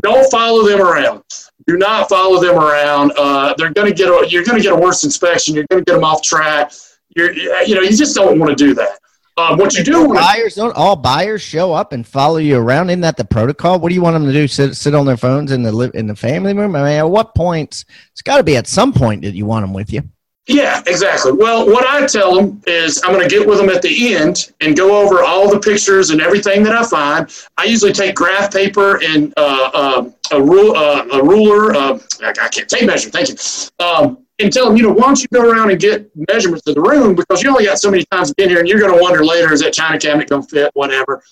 Don't 0.00 0.28
follow 0.28 0.66
them 0.66 0.80
around 0.80 1.22
do 1.66 1.76
not 1.76 2.08
follow 2.08 2.40
them 2.40 2.56
around. 2.56 3.12
Uh, 3.16 3.54
they're 3.56 3.72
going 3.72 3.88
to 3.88 3.94
get 3.94 4.08
a, 4.08 4.26
you're 4.28 4.44
going 4.44 4.58
to 4.58 4.62
get 4.62 4.72
a 4.72 4.76
worse 4.76 5.04
inspection. 5.04 5.54
You're 5.54 5.66
going 5.70 5.84
to 5.84 5.90
get 5.90 5.94
them 5.94 6.04
off 6.04 6.22
track. 6.22 6.72
You're, 7.16 7.32
you 7.32 7.74
know, 7.74 7.80
you 7.80 7.96
just 7.96 8.14
don't 8.14 8.38
want 8.38 8.56
to 8.56 8.64
do 8.64 8.74
that. 8.74 8.98
Um, 9.36 9.58
what 9.58 9.74
you 9.74 9.82
do 9.82 10.14
buyers 10.14 10.54
don't 10.54 10.76
all 10.76 10.94
buyers 10.94 11.42
show 11.42 11.72
up 11.72 11.92
and 11.92 12.06
follow 12.06 12.36
you 12.36 12.56
around. 12.56 12.90
Isn't 12.90 13.00
that 13.00 13.16
the 13.16 13.24
protocol? 13.24 13.80
What 13.80 13.88
do 13.88 13.94
you 13.96 14.02
want 14.02 14.14
them 14.14 14.26
to 14.26 14.32
do? 14.32 14.46
Sit 14.46 14.76
sit 14.76 14.94
on 14.94 15.06
their 15.06 15.16
phones 15.16 15.50
in 15.50 15.64
the 15.64 15.90
in 15.94 16.06
the 16.06 16.14
family 16.14 16.54
room? 16.54 16.76
I 16.76 16.84
mean, 16.84 16.98
at 16.98 17.10
what 17.10 17.34
points? 17.34 17.84
It's 18.12 18.22
got 18.22 18.36
to 18.36 18.44
be 18.44 18.56
at 18.56 18.68
some 18.68 18.92
point 18.92 19.22
that 19.22 19.34
you 19.34 19.44
want 19.44 19.64
them 19.64 19.72
with 19.72 19.92
you. 19.92 20.02
Yeah, 20.46 20.82
exactly. 20.86 21.32
Well, 21.32 21.66
what 21.66 21.86
I 21.86 22.06
tell 22.06 22.34
them 22.34 22.62
is 22.66 23.02
I'm 23.02 23.14
going 23.14 23.26
to 23.26 23.34
get 23.34 23.48
with 23.48 23.58
them 23.58 23.70
at 23.70 23.80
the 23.80 24.14
end 24.14 24.52
and 24.60 24.76
go 24.76 25.02
over 25.02 25.22
all 25.22 25.50
the 25.50 25.58
pictures 25.58 26.10
and 26.10 26.20
everything 26.20 26.62
that 26.64 26.74
I 26.74 26.84
find. 26.84 27.34
I 27.56 27.64
usually 27.64 27.94
take 27.94 28.14
graph 28.14 28.52
paper 28.52 29.02
and 29.02 29.32
uh, 29.38 29.70
uh, 29.72 30.10
a, 30.32 30.42
ru- 30.42 30.74
uh, 30.74 31.08
a 31.12 31.24
ruler. 31.24 31.74
Uh, 31.74 31.98
I 32.22 32.48
can't 32.48 32.68
tape 32.68 32.86
measure. 32.86 33.08
Thank 33.08 33.30
you. 33.30 33.36
Um, 33.84 34.18
and 34.38 34.52
tell 34.52 34.66
them, 34.66 34.76
you 34.76 34.82
know, 34.82 34.92
why 34.92 35.04
don't 35.04 35.22
you 35.22 35.28
go 35.32 35.48
around 35.50 35.70
and 35.70 35.80
get 35.80 36.10
measurements 36.28 36.66
of 36.66 36.74
the 36.74 36.82
room 36.82 37.14
because 37.14 37.42
you 37.42 37.48
only 37.48 37.64
got 37.64 37.78
so 37.78 37.90
many 37.90 38.04
times 38.10 38.34
get 38.34 38.50
here, 38.50 38.58
and 38.58 38.68
you're 38.68 38.80
going 38.80 38.92
to 38.92 39.00
wonder 39.00 39.24
later 39.24 39.52
is 39.52 39.60
that 39.60 39.72
china 39.72 39.98
cabinet 39.98 40.28
going 40.28 40.42
to 40.42 40.48
fit, 40.48 40.70
whatever, 40.74 41.22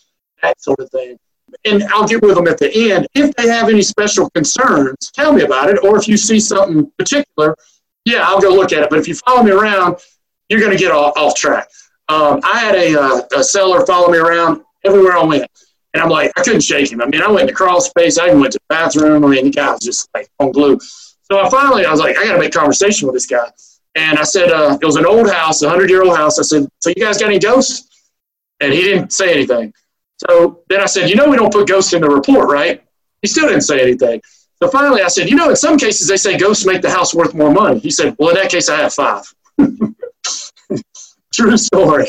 that 0.41 0.61
sort 0.63 0.79
of 0.81 0.89
thing. 0.91 1.19
And 1.67 1.83
I'll 1.85 2.07
get 2.07 2.23
with 2.23 2.37
them 2.37 2.47
at 2.47 2.59
the 2.59 2.93
end. 2.93 3.09
If 3.15 3.35
they 3.35 3.49
have 3.49 3.69
any 3.69 3.83
special 3.83 4.31
concerns, 4.31 5.11
tell 5.13 5.33
me 5.33 5.43
about 5.43 5.69
it. 5.69 5.85
Or 5.85 5.99
if 5.99 6.09
you 6.09 6.17
see 6.17 6.41
something 6.41 6.91
particular 6.97 7.57
yeah, 8.05 8.27
I'll 8.27 8.41
go 8.41 8.51
look 8.51 8.73
at 8.73 8.83
it. 8.83 8.91
But 8.91 8.99
if 8.99 9.09
you 9.09 9.15
follow 9.15 9.43
me 9.43 9.51
around, 9.51 9.99
you're 10.49 10.61
going 10.61 10.73
to 10.73 10.79
get 10.79 10.93
off, 10.93 11.17
off 11.17 11.35
track. 11.35 11.69
Um, 12.09 12.41
I 12.43 12.59
had 12.59 12.75
a, 12.75 13.01
uh, 13.01 13.23
a 13.37 13.45
seller 13.45 13.87
follow 13.87 14.11
me 14.11 14.19
around 14.19 14.63
everywhere 14.85 15.13
I 15.17 15.25
went. 15.25 15.47
And 15.95 16.03
I'm 16.03 16.09
like, 16.09 16.33
I 16.37 16.43
couldn't 16.43 16.63
shake 16.63 16.91
him. 16.91 17.03
I 17.03 17.07
mean, 17.07 17.23
I 17.23 17.31
went 17.31 17.49
to 17.49 17.55
crawl 17.55 17.81
space. 17.81 18.19
I 18.19 18.29
even 18.29 18.41
went 18.41 18.53
to 18.53 18.59
the 18.59 18.75
bathroom. 18.75 19.25
I 19.25 19.29
mean, 19.29 19.45
the 19.45 19.51
guy 19.51 19.71
was 19.71 19.81
just 19.81 20.09
like 20.15 20.29
on 20.39 20.53
glue. 20.53 20.79
So 20.81 21.39
I 21.39 21.49
finally, 21.51 21.85
I 21.85 21.91
was 21.91 22.01
like, 22.01 22.17
I 22.17 22.25
got 22.25 22.35
to 22.35 22.39
make 22.39 22.53
conversation 22.53 23.07
with 23.07 23.15
this 23.15 23.27
guy. 23.27 23.51
And 23.95 24.19
I 24.19 24.23
said, 24.23 24.51
uh, 24.51 24.79
it 24.81 24.87
was 24.87 24.97
an 24.97 25.05
old 25.05 25.31
house, 25.31 25.63
a 25.63 25.69
hundred 25.69 25.91
year 25.91 26.03
old 26.03 26.17
house. 26.17 26.39
I 26.39 26.43
said, 26.43 26.67
so 26.79 26.89
you 26.89 26.95
guys 26.95 27.19
got 27.19 27.27
any 27.27 27.39
ghosts? 27.39 27.89
And 28.61 28.73
he 28.73 28.83
didn't 28.83 29.13
say 29.13 29.33
anything. 29.33 29.73
So 30.29 30.63
then 30.69 30.81
I 30.81 30.87
said, 30.87 31.11
you 31.11 31.17
know, 31.17 31.29
we 31.29 31.37
don't 31.37 31.53
put 31.53 31.69
ghosts 31.69 31.93
in 31.93 32.01
the 32.01 32.09
report, 32.09 32.51
right? 32.51 32.83
He 33.21 33.29
still 33.29 33.49
didn't 33.49 33.63
say 33.63 33.81
anything. 33.83 34.23
So 34.63 34.69
finally, 34.69 35.03
I 35.03 35.09
said, 35.09 35.29
you 35.29 35.35
know, 35.35 35.51
in 35.51 35.57
some 35.57 35.77
cases 35.77 36.07
they 36.07 36.17
say 36.17 36.39
ghosts 36.39 36.65
make 36.65 36.83
the 36.83 36.91
house 36.91 37.13
worth 37.13 37.35
more 37.35 37.51
money. 37.51 37.81
He 37.81 37.91
said, 37.91 38.15
well, 38.17 38.29
in 38.29 38.37
that 38.37 38.49
case, 38.49 38.69
I 38.69 38.77
have 38.77 38.95
five. 38.95 39.25
true 41.35 41.57
story. 41.57 42.07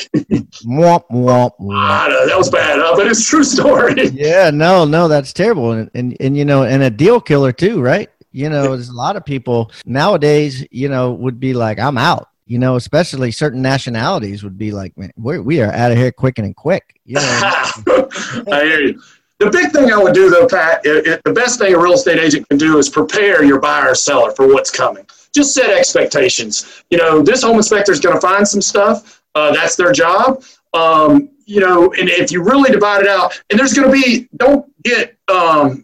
womp, 0.64 1.04
womp, 1.10 1.54
womp. 1.60 2.28
That 2.28 2.38
was 2.38 2.52
bad, 2.52 2.78
huh? 2.80 2.94
but 2.96 3.08
it's 3.08 3.28
true 3.28 3.44
story. 3.44 4.08
yeah, 4.14 4.52
no, 4.52 4.86
no, 4.86 5.08
that's 5.08 5.34
terrible. 5.34 5.72
And, 5.72 5.90
and, 5.96 6.16
and, 6.20 6.38
you 6.38 6.46
know, 6.46 6.62
and 6.62 6.84
a 6.84 6.92
deal 6.92 7.20
killer 7.20 7.52
too, 7.52 7.82
right? 7.82 8.08
You 8.32 8.52
know, 8.52 8.76
there's 8.76 8.90
a 8.90 8.94
lot 8.94 9.16
of 9.16 9.26
people 9.26 9.72
nowadays, 9.88 10.64
you 10.70 10.90
know, 10.90 11.12
would 11.12 11.40
be 11.40 11.56
like, 11.56 11.80
I'm 11.80 11.98
out. 11.98 12.30
You 12.46 12.60
know, 12.60 12.76
especially 12.76 13.32
certain 13.32 13.64
nationalities 13.64 14.44
would 14.44 14.60
be 14.60 14.72
like, 14.72 14.96
man, 14.96 15.12
we're, 15.18 15.42
we 15.42 15.60
are 15.62 15.72
out 15.72 15.92
of 15.92 15.98
here 15.98 16.12
quick 16.12 16.38
and 16.38 16.56
quick. 16.56 17.00
You 17.04 17.16
know, 17.16 17.22
I 18.52 18.62
hear 18.64 18.80
you. 18.82 19.02
The 19.44 19.52
big 19.52 19.72
thing 19.72 19.92
I 19.92 20.02
would 20.02 20.14
do, 20.14 20.30
though, 20.30 20.48
Pat, 20.48 20.86
it, 20.86 21.06
it, 21.06 21.22
the 21.26 21.34
best 21.34 21.60
thing 21.60 21.74
a 21.74 21.78
real 21.78 21.94
estate 21.94 22.18
agent 22.18 22.48
can 22.48 22.58
do 22.58 22.78
is 22.78 22.88
prepare 22.88 23.44
your 23.44 23.60
buyer 23.60 23.90
or 23.90 23.96
seller 23.96 24.32
for 24.32 24.48
what's 24.48 24.72
coming. 24.72 25.06
Just 25.36 25.54
set 25.54 25.70
expectations. 25.70 26.84
You 26.90 26.98
know, 26.98 27.22
this 27.22 27.44
home 27.44 27.58
inspector 27.58 27.92
is 27.92 28.00
going 28.00 28.16
to 28.16 28.22
find 28.22 28.48
some 28.48 28.62
stuff. 28.62 29.22
Uh, 29.36 29.54
that's 29.54 29.76
their 29.76 29.92
job. 29.92 30.44
Um, 30.74 31.30
you 31.46 31.60
know, 31.60 31.92
and 31.92 32.08
if 32.08 32.32
you 32.32 32.42
really 32.42 32.72
divide 32.72 33.02
it 33.02 33.10
out, 33.10 33.38
and 33.50 33.60
there's 33.60 33.74
going 33.74 33.88
to 33.88 33.92
be, 33.92 34.30
don't 34.38 34.66
get 34.84 35.18
um, 35.28 35.84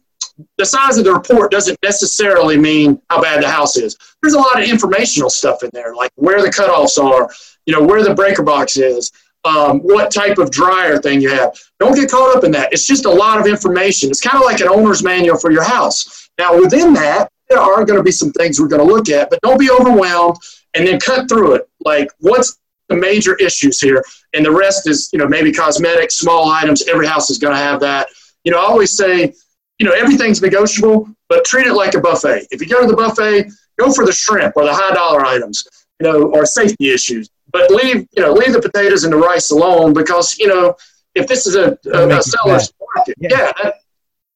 the 0.57 0.65
size 0.65 0.97
of 0.97 1.03
the 1.03 1.11
report 1.11 1.51
doesn't 1.51 1.77
necessarily 1.83 2.57
mean 2.57 3.01
how 3.09 3.21
bad 3.21 3.43
the 3.43 3.49
house 3.49 3.75
is. 3.75 3.97
There's 4.21 4.35
a 4.35 4.39
lot 4.39 4.61
of 4.61 4.69
informational 4.69 5.29
stuff 5.29 5.63
in 5.63 5.69
there, 5.73 5.93
like 5.93 6.11
where 6.15 6.41
the 6.41 6.49
cutoffs 6.49 6.97
are, 6.97 7.29
you 7.65 7.73
know, 7.73 7.83
where 7.83 8.03
the 8.03 8.15
breaker 8.15 8.43
box 8.43 8.77
is, 8.77 9.11
um, 9.45 9.79
what 9.79 10.11
type 10.11 10.37
of 10.37 10.51
dryer 10.51 10.97
thing 10.97 11.21
you 11.21 11.29
have. 11.29 11.57
Don't 11.79 11.95
get 11.95 12.11
caught 12.11 12.35
up 12.35 12.43
in 12.43 12.51
that. 12.51 12.73
It's 12.73 12.85
just 12.85 13.05
a 13.05 13.09
lot 13.09 13.39
of 13.39 13.47
information. 13.47 14.09
It's 14.09 14.21
kind 14.21 14.35
of 14.35 14.43
like 14.43 14.59
an 14.61 14.67
owner's 14.67 15.03
manual 15.03 15.37
for 15.37 15.51
your 15.51 15.63
house. 15.63 16.29
Now, 16.37 16.59
within 16.59 16.93
that, 16.93 17.29
there 17.49 17.59
are 17.59 17.85
going 17.85 17.97
to 17.97 18.03
be 18.03 18.11
some 18.11 18.31
things 18.33 18.59
we're 18.59 18.67
going 18.67 18.85
to 18.85 18.93
look 18.93 19.09
at, 19.09 19.29
but 19.29 19.39
don't 19.41 19.59
be 19.59 19.71
overwhelmed 19.71 20.37
and 20.73 20.85
then 20.85 20.99
cut 20.99 21.27
through 21.27 21.55
it. 21.55 21.69
Like, 21.83 22.09
what's 22.19 22.59
the 22.89 22.95
major 22.95 23.35
issues 23.37 23.79
here? 23.79 24.03
And 24.33 24.45
the 24.45 24.51
rest 24.51 24.87
is, 24.87 25.09
you 25.13 25.19
know, 25.19 25.27
maybe 25.27 25.51
cosmetics, 25.51 26.15
small 26.15 26.49
items. 26.49 26.87
Every 26.87 27.07
house 27.07 27.29
is 27.29 27.37
going 27.37 27.53
to 27.53 27.59
have 27.59 27.79
that. 27.79 28.07
You 28.43 28.51
know, 28.51 28.59
I 28.59 28.65
always 28.65 28.95
say, 28.95 29.33
you 29.79 29.85
know, 29.85 29.93
everything's 29.93 30.41
negotiable, 30.41 31.09
but 31.29 31.45
treat 31.45 31.65
it 31.65 31.73
like 31.73 31.95
a 31.95 32.01
buffet. 32.01 32.47
If 32.51 32.61
you 32.61 32.67
go 32.67 32.81
to 32.81 32.87
the 32.87 32.95
buffet, 32.95 33.49
go 33.79 33.91
for 33.91 34.05
the 34.05 34.11
shrimp 34.11 34.53
or 34.55 34.65
the 34.65 34.73
high 34.73 34.93
dollar 34.93 35.25
items, 35.25 35.65
you 35.99 36.11
know, 36.11 36.31
or 36.31 36.45
safety 36.45 36.91
issues. 36.91 37.29
But 37.51 37.71
leave, 37.71 38.07
you 38.11 38.21
know, 38.21 38.31
leave 38.31 38.53
the 38.53 38.61
potatoes 38.61 39.03
and 39.03 39.13
the 39.13 39.17
rice 39.17 39.51
alone 39.51 39.93
because, 39.93 40.37
you 40.37 40.47
know, 40.47 40.75
if 41.15 41.27
this 41.27 41.47
is 41.47 41.55
a, 41.55 41.77
a, 41.93 42.07
a 42.07 42.21
seller's 42.21 42.71
market, 42.95 43.15
yeah, 43.19 43.29
yeah 43.31 43.51
that, 43.63 43.75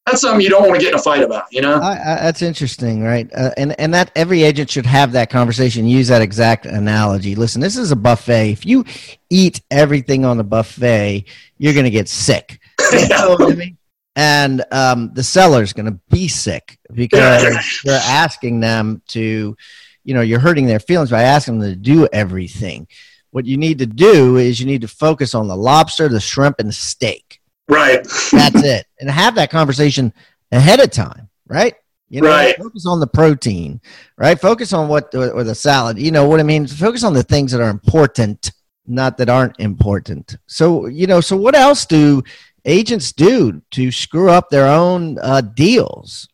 that's 0.06 0.22
something 0.22 0.42
you 0.42 0.50
don't 0.50 0.68
want 0.68 0.76
to 0.76 0.82
get 0.82 0.94
in 0.94 1.00
a 1.00 1.02
fight 1.02 1.24
about, 1.24 1.46
you 1.52 1.62
know. 1.62 1.80
I, 1.80 1.92
I, 1.92 2.16
that's 2.24 2.42
interesting, 2.42 3.04
right? 3.04 3.30
Uh, 3.34 3.52
and 3.56 3.80
and 3.80 3.94
that 3.94 4.12
every 4.16 4.44
agent 4.44 4.70
should 4.70 4.86
have 4.86 5.14
that 5.14 5.30
conversation. 5.30 5.88
Use 5.88 6.10
that 6.10 6.22
exact 6.22 6.66
analogy. 6.66 7.36
Listen, 7.36 7.62
this 7.62 7.78
is 7.78 7.92
a 7.92 7.96
buffet. 7.96 8.52
If 8.52 8.66
you 8.66 8.84
eat 9.30 9.62
everything 9.72 10.26
on 10.26 10.38
the 10.38 10.44
buffet, 10.44 11.26
you're 11.58 11.74
going 11.74 11.86
to 11.86 11.92
get 11.92 12.10
sick. 12.10 12.60
You 12.92 13.08
know 13.08 13.38
I 13.40 13.56
mean? 13.56 13.78
And 14.16 14.64
um, 14.72 15.12
the 15.14 15.24
seller's 15.24 15.74
going 15.74 15.88
to 15.88 16.00
be 16.10 16.28
sick 16.28 16.78
because 16.94 17.82
you're 17.86 17.96
asking 17.96 18.60
them 18.60 19.02
to, 19.10 19.58
you 20.04 20.14
know, 20.14 20.22
you're 20.22 20.40
hurting 20.40 20.66
their 20.66 20.80
feelings 20.80 21.12
by 21.12 21.24
asking 21.24 21.60
them 21.60 21.70
to 21.70 21.76
do 21.76 22.08
everything. 22.14 22.88
What 23.32 23.46
you 23.46 23.58
need 23.58 23.80
to 23.80 23.86
do 23.86 24.38
is 24.38 24.60
you 24.60 24.66
need 24.66 24.82
to 24.82 24.88
focus 24.88 25.34
on 25.34 25.48
the 25.48 25.56
lobster, 25.56 26.08
the 26.08 26.20
shrimp, 26.20 26.60
and 26.60 26.70
the 26.70 26.74
steak 26.74 27.42
Right. 27.68 28.04
That's 28.32 28.64
it. 28.64 28.88
And 29.00 29.10
have 29.12 29.36
that 29.36 29.50
conversation 29.50 30.14
ahead 30.54 30.80
of 30.80 30.90
time, 30.90 31.28
right? 31.48 31.76
You 32.08 32.22
know, 32.22 32.30
right. 32.30 32.56
focus 32.56 32.86
on 32.86 33.02
the 33.02 33.08
protein, 33.08 33.82
right? 34.18 34.40
Focus 34.40 34.72
on 34.72 34.88
what 34.88 35.14
or 35.14 35.44
the 35.44 35.56
salad. 35.56 36.00
You 36.00 36.10
know 36.10 36.26
what 36.26 36.40
I 36.40 36.44
mean? 36.44 36.68
Focus 36.68 37.04
on 37.04 37.14
the 37.14 37.24
things 37.24 37.52
that 37.52 37.60
are 37.60 37.70
important, 37.70 38.54
not 38.88 39.18
that 39.18 39.28
aren't 39.28 39.60
important. 39.60 40.38
So, 40.48 40.86
you 40.86 41.06
know, 41.06 41.20
so 41.20 41.36
what 41.36 41.54
else 41.54 41.86
do 41.86 42.24
agents 42.64 43.12
do 43.12 43.62
to 43.72 43.92
screw 43.92 44.30
up 44.30 44.50
their 44.50 44.68
own 44.68 45.18
uh, 45.20 45.42
deals? 45.42 46.30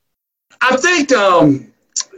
I 0.62 0.77
think 0.77 1.12
um, 1.12 1.68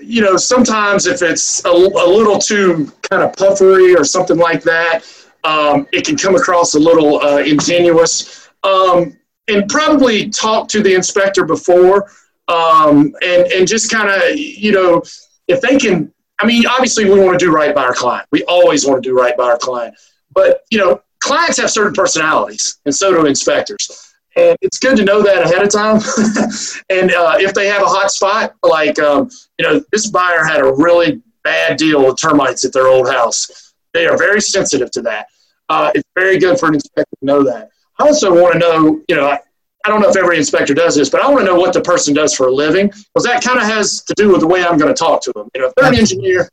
you 0.01 0.21
know, 0.21 0.37
sometimes 0.37 1.07
if 1.07 1.21
it's 1.21 1.63
a, 1.65 1.69
a 1.69 2.07
little 2.07 2.39
too 2.39 2.91
kind 3.09 3.23
of 3.23 3.33
puffery 3.35 3.95
or 3.95 4.03
something 4.03 4.37
like 4.37 4.63
that, 4.63 5.01
um, 5.43 5.87
it 5.91 6.05
can 6.05 6.17
come 6.17 6.35
across 6.35 6.75
a 6.75 6.79
little 6.79 7.21
uh, 7.21 7.37
ingenuous 7.37 8.49
um, 8.63 9.17
and 9.47 9.67
probably 9.69 10.29
talk 10.29 10.67
to 10.69 10.81
the 10.81 10.93
inspector 10.93 11.45
before 11.45 12.11
um, 12.47 13.13
and, 13.23 13.51
and 13.51 13.67
just 13.67 13.91
kind 13.91 14.09
of, 14.09 14.37
you 14.37 14.71
know, 14.71 15.01
if 15.47 15.61
they 15.61 15.77
can, 15.77 16.13
I 16.39 16.45
mean, 16.45 16.65
obviously 16.67 17.05
we 17.05 17.19
want 17.19 17.39
to 17.39 17.45
do 17.45 17.51
right 17.51 17.73
by 17.73 17.83
our 17.83 17.93
client. 17.93 18.27
We 18.31 18.43
always 18.43 18.85
want 18.85 19.03
to 19.03 19.09
do 19.09 19.15
right 19.15 19.35
by 19.37 19.45
our 19.45 19.57
client. 19.57 19.95
But, 20.33 20.61
you 20.69 20.77
know, 20.77 21.01
clients 21.19 21.57
have 21.59 21.69
certain 21.69 21.93
personalities, 21.93 22.79
and 22.85 22.95
so 22.95 23.11
do 23.11 23.25
inspectors. 23.25 24.11
And 24.35 24.57
it's 24.61 24.79
good 24.79 24.95
to 24.97 25.03
know 25.03 25.21
that 25.21 25.43
ahead 25.43 25.61
of 25.61 25.69
time. 25.69 25.95
and 26.89 27.11
uh, 27.11 27.35
if 27.39 27.53
they 27.53 27.67
have 27.67 27.81
a 27.81 27.87
hot 27.87 28.11
spot, 28.11 28.55
like, 28.63 28.97
um, 28.99 29.29
you 29.59 29.65
know, 29.65 29.83
this 29.91 30.07
buyer 30.07 30.43
had 30.43 30.61
a 30.61 30.71
really 30.73 31.21
bad 31.43 31.77
deal 31.77 32.05
with 32.05 32.19
termites 32.19 32.63
at 32.63 32.71
their 32.71 32.87
old 32.87 33.09
house, 33.09 33.73
they 33.93 34.07
are 34.07 34.17
very 34.17 34.39
sensitive 34.39 34.89
to 34.91 35.01
that. 35.01 35.27
Uh, 35.69 35.91
it's 35.95 36.07
very 36.15 36.37
good 36.37 36.59
for 36.59 36.67
an 36.67 36.75
inspector 36.75 37.15
to 37.19 37.25
know 37.25 37.43
that. 37.43 37.69
I 37.99 38.05
also 38.05 38.33
want 38.33 38.53
to 38.53 38.59
know, 38.59 39.01
you 39.07 39.15
know, 39.15 39.27
I, 39.29 39.39
I 39.85 39.89
don't 39.89 40.01
know 40.01 40.09
if 40.09 40.17
every 40.17 40.37
inspector 40.37 40.73
does 40.73 40.95
this, 40.95 41.09
but 41.09 41.21
I 41.21 41.27
want 41.27 41.39
to 41.39 41.45
know 41.45 41.55
what 41.55 41.73
the 41.73 41.81
person 41.81 42.13
does 42.13 42.33
for 42.33 42.47
a 42.47 42.51
living 42.51 42.87
because 42.87 43.23
that 43.25 43.43
kind 43.43 43.57
of 43.57 43.65
has 43.65 44.01
to 44.03 44.13
do 44.15 44.31
with 44.31 44.41
the 44.41 44.47
way 44.47 44.63
I'm 44.63 44.77
going 44.77 44.93
to 44.93 44.97
talk 44.97 45.21
to 45.23 45.31
them. 45.33 45.49
You 45.55 45.61
know, 45.61 45.67
if 45.67 45.75
they're 45.75 45.87
an 45.87 45.95
engineer, 45.95 46.49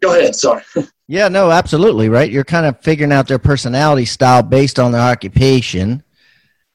go 0.00 0.16
ahead. 0.16 0.36
Sorry. 0.36 0.62
yeah, 1.08 1.28
no, 1.28 1.50
absolutely. 1.50 2.08
Right. 2.08 2.30
You're 2.30 2.44
kind 2.44 2.66
of 2.66 2.80
figuring 2.80 3.12
out 3.12 3.26
their 3.26 3.38
personality 3.38 4.04
style 4.04 4.42
based 4.42 4.78
on 4.78 4.92
their 4.92 5.00
occupation, 5.00 6.02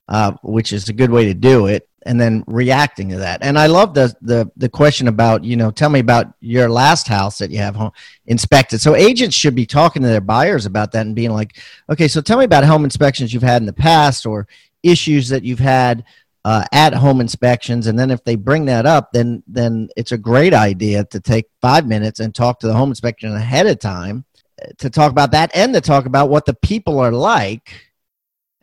uh, 0.07 0.33
which 0.43 0.73
is 0.73 0.89
a 0.89 0.93
good 0.93 1.11
way 1.11 1.25
to 1.25 1.33
do 1.33 1.67
it 1.67 1.87
and 2.03 2.19
then 2.19 2.43
reacting 2.47 3.09
to 3.09 3.17
that. 3.17 3.39
And 3.43 3.59
I 3.59 3.67
love 3.67 3.93
the 3.93 4.13
the 4.21 4.49
the 4.57 4.69
question 4.69 5.07
about 5.07 5.43
you 5.43 5.55
know 5.55 5.71
tell 5.71 5.89
me 5.89 5.99
about 5.99 6.33
your 6.39 6.69
last 6.69 7.07
house 7.07 7.37
that 7.37 7.51
you 7.51 7.59
have 7.59 7.75
home 7.75 7.91
inspected. 8.25 8.81
So 8.81 8.95
agents 8.95 9.35
should 9.35 9.55
be 9.55 9.65
talking 9.65 10.01
to 10.01 10.07
their 10.07 10.21
buyers 10.21 10.65
about 10.65 10.91
that 10.93 11.05
and 11.05 11.15
being 11.15 11.31
like, 11.31 11.57
okay, 11.89 12.07
so 12.07 12.21
tell 12.21 12.39
me 12.39 12.45
about 12.45 12.65
home 12.65 12.83
inspections 12.83 13.33
you've 13.33 13.43
had 13.43 13.61
in 13.61 13.65
the 13.65 13.73
past 13.73 14.25
or 14.25 14.47
issues 14.83 15.29
that 15.29 15.43
you've 15.43 15.59
had 15.59 16.03
uh, 16.43 16.65
at 16.71 16.93
home 16.93 17.21
inspections. 17.21 17.87
And 17.87 17.97
then 17.97 18.09
if 18.09 18.23
they 18.23 18.35
bring 18.35 18.65
that 18.65 18.85
up, 18.85 19.11
then 19.13 19.43
then 19.47 19.89
it's 19.95 20.11
a 20.11 20.17
great 20.17 20.53
idea 20.53 21.05
to 21.05 21.19
take 21.19 21.45
five 21.61 21.87
minutes 21.87 22.19
and 22.19 22.33
talk 22.33 22.59
to 22.59 22.67
the 22.67 22.73
home 22.73 22.89
inspection 22.89 23.35
ahead 23.35 23.67
of 23.67 23.79
time 23.79 24.25
uh, 24.61 24.69
to 24.79 24.89
talk 24.89 25.11
about 25.11 25.31
that 25.31 25.51
and 25.55 25.73
to 25.73 25.81
talk 25.81 26.05
about 26.05 26.29
what 26.29 26.45
the 26.45 26.55
people 26.55 26.99
are 26.99 27.11
like 27.11 27.91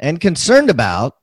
and 0.01 0.21
concerned 0.21 0.71
about 0.71 1.17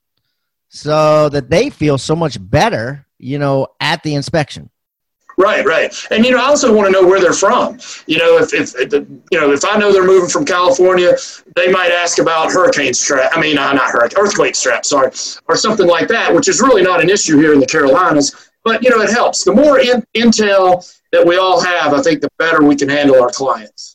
so 0.75 1.29
that 1.29 1.49
they 1.49 1.69
feel 1.69 1.97
so 1.97 2.15
much 2.15 2.37
better, 2.49 3.05
you 3.17 3.39
know, 3.39 3.67
at 3.79 4.03
the 4.03 4.13
inspection. 4.13 4.69
Right, 5.37 5.65
right, 5.65 5.93
and 6.11 6.23
you 6.23 6.31
know, 6.31 6.37
I 6.37 6.45
also 6.45 6.73
want 6.73 6.87
to 6.87 6.91
know 6.91 7.05
where 7.05 7.19
they're 7.19 7.33
from. 7.33 7.77
You 8.07 8.19
know, 8.19 8.37
if 8.37 8.53
if, 8.53 8.73
you 8.93 9.19
know 9.39 9.51
if 9.51 9.65
I 9.65 9.77
know 9.77 9.91
they're 9.91 10.05
moving 10.05 10.29
from 10.29 10.45
California, 10.45 11.11
they 11.57 11.69
might 11.69 11.91
ask 11.91 12.19
about 12.19 12.53
hurricane 12.53 12.93
strap. 12.93 13.31
I 13.35 13.41
mean, 13.41 13.57
uh, 13.57 13.73
not 13.73 13.91
hurricane, 13.91 14.17
earthquake 14.17 14.55
strap. 14.55 14.85
Sorry, 14.85 15.11
or 15.49 15.57
something 15.57 15.87
like 15.87 16.07
that, 16.07 16.33
which 16.33 16.47
is 16.47 16.61
really 16.61 16.83
not 16.83 17.01
an 17.01 17.09
issue 17.09 17.37
here 17.37 17.51
in 17.51 17.59
the 17.59 17.65
Carolinas. 17.65 18.49
But 18.63 18.81
you 18.81 18.89
know, 18.89 19.01
it 19.01 19.09
helps. 19.09 19.43
The 19.43 19.51
more 19.53 19.79
in, 19.79 20.05
intel 20.15 20.89
that 21.11 21.25
we 21.25 21.35
all 21.35 21.61
have, 21.61 21.93
I 21.93 22.01
think, 22.01 22.21
the 22.21 22.29
better 22.39 22.63
we 22.63 22.77
can 22.77 22.87
handle 22.87 23.21
our 23.21 23.29
clients. 23.29 23.94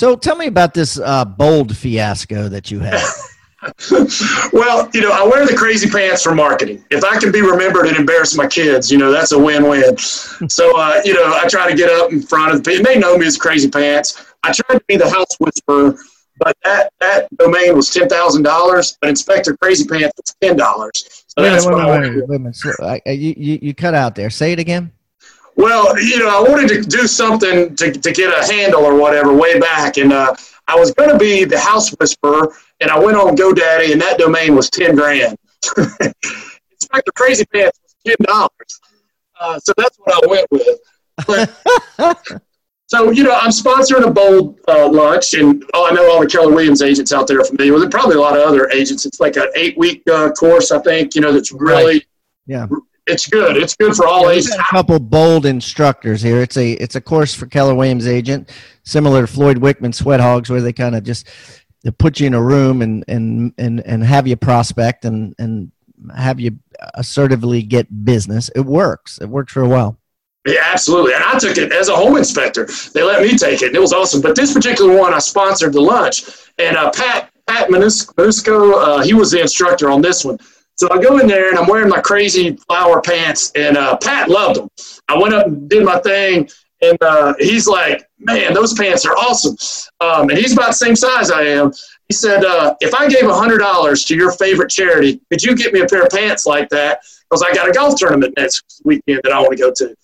So 0.00 0.16
tell 0.16 0.36
me 0.36 0.46
about 0.46 0.72
this 0.72 0.98
uh, 0.98 1.26
bold 1.26 1.76
fiasco 1.76 2.48
that 2.48 2.70
you 2.70 2.78
had. 2.78 3.02
well, 4.50 4.88
you 4.94 5.02
know, 5.02 5.10
I 5.12 5.28
wear 5.30 5.46
the 5.46 5.54
crazy 5.54 5.90
pants 5.90 6.22
for 6.22 6.34
marketing. 6.34 6.82
If 6.90 7.04
I 7.04 7.18
can 7.18 7.30
be 7.30 7.42
remembered 7.42 7.86
and 7.86 7.98
embarrass 7.98 8.34
my 8.34 8.46
kids, 8.46 8.90
you 8.90 8.96
know, 8.96 9.12
that's 9.12 9.32
a 9.32 9.38
win-win. 9.38 9.98
so, 9.98 10.74
uh, 10.74 11.02
you 11.04 11.12
know, 11.12 11.34
I 11.34 11.46
try 11.48 11.68
to 11.70 11.76
get 11.76 11.90
up 11.90 12.12
in 12.12 12.22
front 12.22 12.54
of 12.54 12.64
the 12.64 12.70
people. 12.70 12.86
They 12.86 12.98
know 12.98 13.18
me 13.18 13.26
as 13.26 13.36
Crazy 13.36 13.68
Pants. 13.68 14.24
I 14.42 14.52
tried 14.52 14.78
to 14.78 14.84
be 14.88 14.96
the 14.96 15.10
house 15.10 15.36
whisperer, 15.38 15.98
but 16.38 16.56
that, 16.64 16.94
that 17.00 17.28
domain 17.36 17.76
was 17.76 17.90
ten 17.90 18.08
thousand 18.08 18.44
dollars. 18.44 18.96
But 19.02 19.10
Inspector 19.10 19.54
Crazy 19.58 19.86
Pants 19.86 20.14
was 20.16 20.34
ten 20.40 20.56
dollars. 20.56 21.26
So 21.26 21.42
wait, 21.42 21.50
that's 21.50 21.66
wait, 21.66 21.74
what 21.74 21.86
wait, 21.88 21.92
I 21.92 22.10
wait, 22.16 22.26
wait, 22.26 22.56
wait, 22.80 23.02
I, 23.06 23.10
you, 23.10 23.34
you 23.36 23.58
you 23.60 23.74
cut 23.74 23.92
out 23.92 24.14
there. 24.14 24.30
Say 25.60 25.68
it 25.68 25.78
again. 25.78 25.94
Well, 25.94 26.00
you 26.00 26.18
know, 26.18 26.28
I 26.28 26.48
wanted 26.48 26.68
to 26.68 26.82
do 26.82 27.06
something 27.06 27.76
to, 27.76 27.92
to 27.92 28.12
get 28.12 28.32
a 28.32 28.52
handle 28.52 28.82
or 28.82 28.94
whatever 28.96 29.34
way 29.34 29.58
back, 29.58 29.96
and 29.96 30.12
uh, 30.12 30.34
I 30.68 30.76
was 30.76 30.92
going 30.92 31.10
to 31.10 31.18
be 31.18 31.44
the 31.44 31.58
house 31.58 31.90
whisperer, 31.90 32.52
and 32.80 32.90
I 32.90 32.98
went 32.98 33.16
on 33.16 33.36
GoDaddy, 33.36 33.92
and 33.92 34.00
that 34.00 34.18
domain 34.18 34.54
was 34.54 34.70
ten 34.70 34.94
grand. 34.94 35.36
Inspector 35.76 37.12
Crazy 37.14 37.44
Pants 37.46 37.80
was 37.82 37.96
ten 38.06 38.16
dollars, 38.26 38.80
uh, 39.40 39.58
so 39.58 39.72
that's 39.76 39.96
what 39.98 40.24
I 40.24 40.26
went 40.28 40.46
with. 40.50 40.78
But, 41.26 42.42
So, 42.90 43.12
you 43.12 43.22
know, 43.22 43.38
I'm 43.40 43.50
sponsoring 43.50 44.04
a 44.04 44.10
bold 44.10 44.58
uh, 44.66 44.88
lunch, 44.88 45.34
and 45.34 45.64
oh, 45.74 45.88
I 45.88 45.94
know 45.94 46.10
all 46.10 46.20
the 46.20 46.26
Keller 46.26 46.52
Williams 46.52 46.82
agents 46.82 47.12
out 47.12 47.28
there 47.28 47.38
are 47.38 47.44
familiar 47.44 47.72
with 47.72 47.84
it. 47.84 47.90
Probably 47.92 48.16
a 48.16 48.20
lot 48.20 48.36
of 48.36 48.42
other 48.42 48.68
agents. 48.70 49.06
It's 49.06 49.20
like 49.20 49.36
an 49.36 49.46
eight 49.54 49.78
week 49.78 50.02
uh, 50.10 50.32
course, 50.32 50.72
I 50.72 50.80
think, 50.80 51.14
you 51.14 51.20
know, 51.20 51.30
that's 51.30 51.52
really, 51.52 51.94
right. 51.94 52.06
yeah, 52.46 52.66
it's 53.06 53.26
good. 53.26 53.56
It's 53.56 53.74
good 53.76 53.94
for 53.94 54.06
all 54.06 54.22
yeah, 54.22 54.38
ages. 54.38 54.54
A 54.54 54.62
couple 54.70 54.98
bold 54.98 55.46
instructors 55.46 56.22
here. 56.22 56.40
It's 56.40 56.56
a 56.56 56.72
it's 56.72 56.96
a 56.96 57.00
course 57.00 57.34
for 57.34 57.46
Keller 57.46 57.74
Williams 57.74 58.06
agent, 58.06 58.50
similar 58.84 59.22
to 59.22 59.26
Floyd 59.26 59.58
Wickman 59.58 59.94
Sweat 59.94 60.20
Hogs, 60.20 60.50
where 60.50 60.60
they 60.60 60.72
kind 60.72 60.94
of 60.94 61.04
just 61.04 61.28
they 61.82 61.90
put 61.90 62.20
you 62.20 62.26
in 62.26 62.34
a 62.34 62.42
room 62.42 62.82
and 62.82 63.04
and 63.08 63.52
and 63.58 63.80
and 63.80 64.04
have 64.04 64.26
you 64.26 64.36
prospect 64.36 65.04
and 65.04 65.34
and 65.38 65.72
have 66.16 66.40
you 66.40 66.58
assertively 66.94 67.62
get 67.62 68.04
business. 68.04 68.50
It 68.54 68.64
works. 68.64 69.18
It 69.18 69.28
works 69.28 69.52
for 69.52 69.62
a 69.62 69.68
while. 69.68 69.98
Yeah, 70.46 70.62
absolutely. 70.64 71.12
And 71.12 71.22
I 71.22 71.38
took 71.38 71.58
it 71.58 71.70
as 71.72 71.88
a 71.88 71.94
home 71.94 72.16
inspector. 72.16 72.66
They 72.94 73.02
let 73.02 73.22
me 73.22 73.36
take 73.36 73.60
it, 73.60 73.68
and 73.68 73.76
it 73.76 73.80
was 73.80 73.92
awesome. 73.92 74.22
But 74.22 74.34
this 74.34 74.54
particular 74.54 74.96
one, 74.96 75.12
I 75.12 75.18
sponsored 75.18 75.74
the 75.74 75.82
lunch, 75.82 76.24
and 76.58 76.76
uh, 76.76 76.90
Pat 76.90 77.30
Pat 77.46 77.68
Manusco, 77.68 78.72
uh, 78.74 79.02
he 79.02 79.12
was 79.12 79.32
the 79.32 79.40
instructor 79.40 79.90
on 79.90 80.00
this 80.00 80.24
one. 80.24 80.38
So 80.80 80.88
I 80.90 80.98
go 80.98 81.18
in 81.18 81.26
there 81.26 81.50
and 81.50 81.58
I'm 81.58 81.66
wearing 81.66 81.90
my 81.90 82.00
crazy 82.00 82.56
flower 82.66 83.02
pants, 83.02 83.52
and 83.54 83.76
uh, 83.76 83.98
Pat 83.98 84.30
loved 84.30 84.56
them. 84.56 84.70
I 85.10 85.18
went 85.18 85.34
up 85.34 85.46
and 85.46 85.68
did 85.68 85.84
my 85.84 85.98
thing, 85.98 86.48
and 86.80 86.96
uh, 87.02 87.34
he's 87.38 87.66
like, 87.66 88.08
"Man, 88.18 88.54
those 88.54 88.72
pants 88.72 89.04
are 89.04 89.12
awesome." 89.12 89.58
Um, 90.00 90.30
and 90.30 90.38
he's 90.38 90.54
about 90.54 90.68
the 90.68 90.72
same 90.72 90.96
size 90.96 91.30
I 91.30 91.42
am. 91.42 91.70
He 92.08 92.14
said, 92.14 92.46
uh, 92.46 92.76
"If 92.80 92.94
I 92.94 93.08
gave 93.08 93.26
hundred 93.26 93.58
dollars 93.58 94.06
to 94.06 94.16
your 94.16 94.32
favorite 94.32 94.70
charity, 94.70 95.20
could 95.30 95.42
you 95.42 95.54
get 95.54 95.74
me 95.74 95.80
a 95.80 95.86
pair 95.86 96.04
of 96.04 96.08
pants 96.08 96.46
like 96.46 96.70
that? 96.70 97.00
Because 97.28 97.42
I 97.42 97.52
got 97.52 97.68
a 97.68 97.72
golf 97.72 97.96
tournament 97.98 98.32
next 98.38 98.80
weekend 98.82 99.20
that 99.24 99.32
I 99.34 99.38
want 99.38 99.52
to 99.52 99.58
go 99.58 99.70
to." 99.70 99.94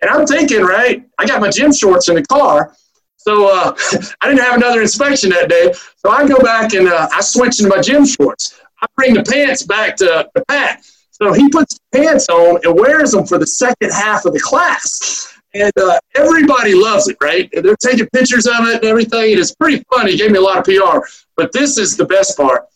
And 0.00 0.10
I'm 0.10 0.26
thinking, 0.26 0.62
right, 0.62 1.04
I 1.18 1.26
got 1.26 1.42
my 1.42 1.50
gym 1.50 1.70
shorts 1.70 2.08
in 2.08 2.14
the 2.14 2.24
car. 2.24 2.74
So 3.18 3.54
uh, 3.54 3.76
I 4.22 4.28
didn't 4.28 4.40
have 4.40 4.56
another 4.56 4.80
inspection 4.80 5.28
that 5.30 5.50
day. 5.50 5.74
So 5.96 6.08
I 6.08 6.26
go 6.26 6.38
back 6.38 6.72
and 6.72 6.88
uh, 6.88 7.08
I 7.12 7.20
switch 7.20 7.60
into 7.60 7.76
my 7.76 7.82
gym 7.82 8.06
shorts. 8.06 8.58
I 8.84 8.86
bring 8.96 9.14
the 9.14 9.22
pants 9.22 9.62
back 9.62 9.96
to, 9.96 10.28
to 10.34 10.44
Pat. 10.46 10.84
So 11.10 11.32
he 11.32 11.48
puts 11.48 11.78
the 11.78 11.98
pants 12.00 12.28
on 12.28 12.60
and 12.64 12.78
wears 12.78 13.12
them 13.12 13.24
for 13.24 13.38
the 13.38 13.46
second 13.46 13.92
half 13.92 14.24
of 14.26 14.34
the 14.34 14.40
class. 14.40 15.32
And 15.54 15.72
uh, 15.80 15.98
everybody 16.16 16.74
loves 16.74 17.08
it, 17.08 17.16
right? 17.22 17.48
They're 17.52 17.76
taking 17.76 18.06
pictures 18.12 18.46
of 18.46 18.66
it 18.66 18.76
and 18.76 18.84
everything. 18.84 19.32
And 19.32 19.40
it's 19.40 19.54
pretty 19.54 19.82
funny. 19.92 20.12
He 20.12 20.18
gave 20.18 20.32
me 20.32 20.38
a 20.38 20.42
lot 20.42 20.58
of 20.58 20.64
PR. 20.64 21.06
But 21.36 21.52
this 21.52 21.78
is 21.78 21.96
the 21.96 22.04
best 22.04 22.36
part. 22.36 22.66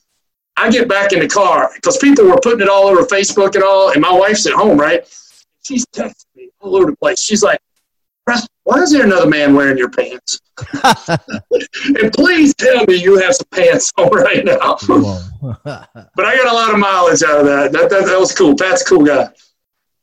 I 0.56 0.70
get 0.70 0.88
back 0.88 1.12
in 1.12 1.20
the 1.20 1.28
car 1.28 1.70
because 1.74 1.98
people 1.98 2.24
were 2.24 2.38
putting 2.42 2.60
it 2.60 2.68
all 2.68 2.84
over 2.86 3.02
Facebook 3.02 3.54
and 3.54 3.62
all, 3.62 3.90
and 3.90 4.00
my 4.00 4.12
wife's 4.12 4.46
at 4.46 4.54
home, 4.54 4.78
right? 4.78 5.06
She's 5.62 5.84
texting 5.86 6.24
me 6.34 6.50
all 6.60 6.76
over 6.76 6.86
the 6.86 6.96
place. 6.96 7.20
She's 7.20 7.42
like, 7.42 7.60
why 8.64 8.80
is 8.80 8.92
there 8.92 9.04
another 9.04 9.28
man 9.28 9.54
wearing 9.54 9.78
your 9.78 9.90
pants? 9.90 10.40
and 10.84 12.12
please 12.12 12.54
tell 12.54 12.84
me 12.84 12.96
you 12.96 13.18
have 13.18 13.34
some 13.34 13.46
pants 13.50 13.92
on 13.96 14.10
right 14.10 14.44
now. 14.44 14.76
but 15.64 16.24
I 16.24 16.36
got 16.36 16.52
a 16.52 16.54
lot 16.54 16.72
of 16.72 16.78
mileage 16.78 17.22
out 17.22 17.40
of 17.40 17.46
that. 17.46 17.72
That, 17.72 17.90
that. 17.90 18.06
that 18.06 18.18
was 18.18 18.34
cool. 18.34 18.54
Pat's 18.56 18.82
a 18.82 18.84
cool 18.84 19.04
guy. 19.04 19.28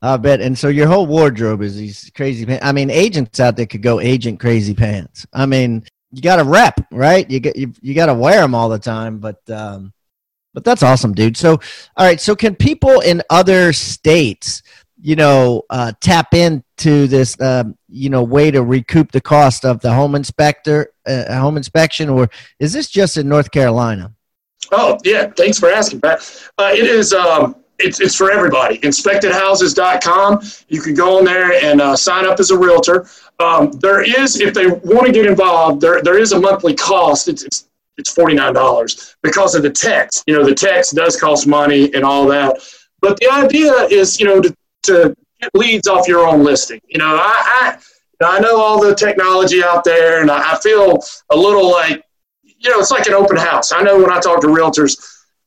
I 0.02 0.18
bet. 0.18 0.42
And 0.42 0.58
so 0.58 0.68
your 0.68 0.88
whole 0.88 1.08
wardrobe 1.08 1.62
is 1.62 1.76
these 1.76 2.12
crazy 2.16 2.46
pants. 2.46 2.66
I 2.66 2.72
mean, 2.72 2.90
agents 2.90 3.40
out 3.40 3.56
there 3.56 3.66
could 3.66 3.82
go 3.82 4.00
agent 4.00 4.40
crazy 4.40 4.74
pants. 4.74 5.26
I 5.34 5.46
mean, 5.46 5.84
you 6.12 6.22
got 6.22 6.38
to 6.38 6.44
rep, 6.44 6.80
right? 6.92 7.30
You 7.30 7.40
get 7.40 7.56
you, 7.56 7.74
you 7.82 7.94
got 7.94 8.06
to 8.08 8.14
wear 8.14 8.42
them 8.42 8.56
all 8.56 8.70
the 8.70 8.80
time. 8.80 9.20
But 9.20 9.48
um, 9.50 9.94
but 10.54 10.64
that's 10.64 10.84
awesome, 10.84 11.14
dude. 11.14 11.38
So 11.38 11.52
all 11.98 12.06
right. 12.06 12.20
So 12.22 12.36
can 12.36 12.56
people 12.56 13.02
in 13.02 13.22
other 13.30 13.74
states 13.74 14.64
you 15.06 15.16
know, 15.16 15.62
uh, 15.70 15.92
tap 16.02 16.34
into 16.34 17.06
this, 17.06 17.40
um, 17.40 17.78
you 17.88 18.10
know, 18.10 18.24
way 18.24 18.50
to 18.50 18.64
recoup 18.64 19.12
the 19.12 19.22
cost 19.22 19.64
of 19.64 19.80
the 19.82 19.94
home 19.94 20.16
inspector, 20.16 20.88
uh, 21.06 21.32
home 21.40 21.58
inspection, 21.58 22.10
or 22.10 22.28
is 22.58 22.74
this 22.74 22.90
just 22.90 23.16
in 23.16 23.30
North 23.30 23.52
Carolina? 23.52 24.12
Oh 24.72 24.98
yeah, 25.04 25.28
thanks 25.38 25.60
for 25.60 25.70
asking, 25.70 26.02
Pat. 26.02 26.50
Uh, 26.58 26.72
it 26.74 26.86
is. 26.86 27.14
Um, 27.14 27.56
it's, 27.78 28.00
it's 28.00 28.16
for 28.16 28.32
everybody. 28.32 28.80
Inspectedhouses.com. 28.80 30.42
You 30.70 30.82
can 30.82 30.96
go 30.96 31.20
on 31.20 31.26
there 31.26 31.64
and 31.64 31.82
uh, 31.82 31.96
sign 31.96 32.26
up 32.26 32.40
as 32.40 32.50
a 32.50 32.58
realtor. 32.58 33.08
Um, 33.40 33.74
there 33.74 34.02
is, 34.02 34.40
if 34.40 34.56
they 34.56 34.66
want 34.68 35.06
to 35.06 35.12
get 35.12 35.28
involved, 35.28 35.82
there 35.82 36.02
there 36.02 36.18
is 36.18 36.32
a 36.32 36.40
monthly 36.40 36.74
cost. 36.74 37.28
It's, 37.28 37.44
it's 37.44 37.68
it's 38.00 38.12
forty 38.12 38.34
nine 38.34 38.56
dollars 38.56 39.16
because 39.22 39.54
of 39.54 39.62
the 39.62 39.70
text. 39.70 40.24
You 40.26 40.36
know, 40.36 40.44
the 40.44 40.56
text 40.56 40.96
does 40.96 41.16
cost 41.16 41.46
money 41.46 41.94
and 41.94 42.04
all 42.04 42.26
that. 42.30 42.58
But 43.02 43.20
the 43.20 43.30
idea 43.32 43.72
is, 43.92 44.20
you 44.20 44.26
know, 44.26 44.42
to 44.42 44.56
to 44.86 45.16
get 45.42 45.52
leads 45.54 45.88
off 45.88 46.08
your 46.08 46.26
own 46.28 46.44
listing. 46.44 46.82
You 46.88 47.00
know, 47.00 47.16
I, 47.16 47.78
I, 48.22 48.26
I 48.26 48.40
know 48.40 48.60
all 48.60 48.82
the 48.82 48.96
technology 48.96 49.64
out 49.64 49.84
there, 49.84 50.22
and 50.22 50.32
I, 50.32 50.54
I 50.54 50.60
feel 50.60 51.04
a 51.32 51.36
little 51.36 51.72
like, 51.72 52.04
you 52.44 52.70
know, 52.70 52.80
it's 52.80 52.92
like 52.92 53.08
an 53.08 53.14
open 53.14 53.38
house. 53.38 53.72
I 53.72 53.82
know 53.82 53.98
when 53.98 54.12
I 54.12 54.20
talk 54.20 54.42
to 54.42 54.48
realtors, 54.48 54.98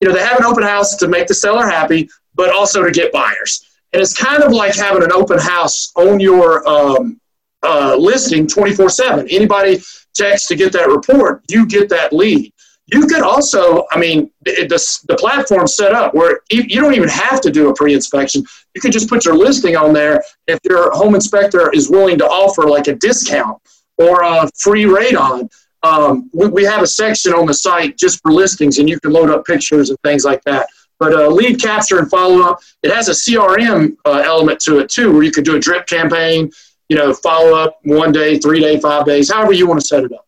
you 0.01 0.09
know, 0.09 0.15
they 0.15 0.25
have 0.25 0.39
an 0.39 0.45
open 0.45 0.63
house 0.63 0.97
to 0.97 1.09
make 1.09 1.27
the 1.27 1.35
seller 1.35 1.67
happy, 1.67 2.09
but 2.35 2.55
also 2.55 2.85
to 2.85 2.91
get 2.91 3.13
buyers. 3.13 3.65
And 3.93 4.03
it's 4.03 4.17
kind 4.17 4.43
of 4.43 4.53
like 4.53 4.75
having 4.75 5.03
an 5.03 5.13
open 5.13 5.39
house 5.39 5.91
on 5.97 6.21
your 6.21 6.67
um, 6.69 7.21
uh, 7.63 7.97
listing 7.97 8.47
24 8.47 8.91
7. 8.91 9.29
Anybody 9.29 9.81
checks 10.15 10.47
to 10.47 10.57
get 10.57 10.73
that 10.73 10.89
report, 10.89 11.43
you 11.49 11.67
get 11.67 11.89
that 11.89 12.13
lead. 12.13 12.53
You 12.91 13.07
could 13.07 13.21
also, 13.21 13.85
I 13.91 13.99
mean, 13.99 14.31
the, 14.45 14.67
the, 15.09 15.17
platform's 15.17 15.77
set 15.77 15.93
up 15.93 16.15
where 16.15 16.41
you 16.49 16.81
don't 16.81 16.95
even 16.95 17.11
have 17.11 17.39
to 17.43 17.51
do 17.51 17.69
a 17.69 17.75
pre 17.75 17.93
inspection. 17.93 18.43
You 18.75 18.81
can 18.81 18.91
just 18.91 19.11
put 19.11 19.27
your 19.27 19.37
listing 19.37 19.77
on 19.77 19.93
there 19.93 20.25
if 20.47 20.59
your 20.65 20.91
home 20.93 21.15
inspector 21.15 21.71
is 21.73 21.91
willing 21.91 22.17
to 22.19 22.27
offer 22.27 22.63
like 22.63 22.89
a 22.89 22.95
discount 22.95 23.61
or 23.99 24.23
a 24.23 24.49
free 24.57 24.85
radon. 24.85 25.51
Um, 25.83 26.31
we, 26.33 26.49
we, 26.49 26.65
have 26.65 26.83
a 26.83 26.87
section 26.87 27.35
on 27.35 27.47
the 27.47 27.55
site 27.55 27.99
just 27.99 28.23
for 28.23 28.33
listings, 28.33 28.79
and 28.79 28.89
you 28.89 28.99
can 28.99 29.13
load 29.13 29.29
up 29.29 29.45
pictures 29.45 29.91
and 29.91 29.99
things 30.03 30.25
like 30.25 30.43
that. 30.45 30.67
But 30.99 31.13
uh, 31.13 31.29
lead 31.29 31.61
capture 31.61 31.99
and 31.99 32.11
follow 32.11 32.41
up, 32.41 32.61
it 32.83 32.91
has 32.91 33.09
a 33.09 33.13
CRM 33.13 33.97
uh, 34.05 34.23
element 34.25 34.61
to 34.61 34.79
it 34.79 34.89
too, 34.89 35.13
where 35.13 35.23
you 35.23 35.31
could 35.31 35.45
do 35.45 35.57
a 35.57 35.61
drip 35.61 35.87
campaign, 35.87 36.51
you 36.89 36.97
know, 36.97 37.13
follow 37.13 37.55
up 37.55 37.79
one 37.85 38.13
day, 38.13 38.39
three 38.39 38.61
day, 38.61 38.81
five 38.81 39.05
days, 39.05 39.31
however 39.31 39.53
you 39.53 39.69
want 39.69 39.79
to 39.79 39.87
set 39.87 40.05
it 40.05 40.13
up. 40.13 40.28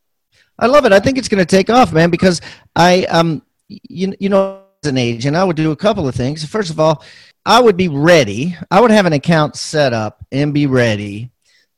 I 0.61 0.66
love 0.66 0.85
it. 0.85 0.92
I 0.92 1.01
think 1.01 1.18
it's 1.18 1.29
going 1.29 1.44
to 1.44 1.57
take 1.57 1.70
off, 1.70 1.92
man, 1.92 2.11
because 2.11 2.40
I, 2.77 3.05
um, 3.05 3.42
you, 3.68 4.14
you 4.20 4.29
know, 4.29 4.62
as 4.85 4.90
an 4.90 4.99
agent, 4.99 5.37
I 5.37 5.44
would 5.44 5.57
do 5.57 5.73
a 5.73 5.77
couple 5.77 6.07
of 6.07 6.14
things. 6.14 6.44
First 6.44 6.70
of 6.70 6.79
all, 6.79 7.03
I 7.46 7.61
would 7.61 7.77
be 7.77 7.88
ready. 7.88 8.57
I 8.70 8.81
would 8.81 8.90
have 8.90 9.07
an 9.07 9.14
account 9.14 9.57
set 9.57 9.92
up 9.92 10.25
and 10.31 10.53
be 10.53 10.66
ready. 10.66 11.31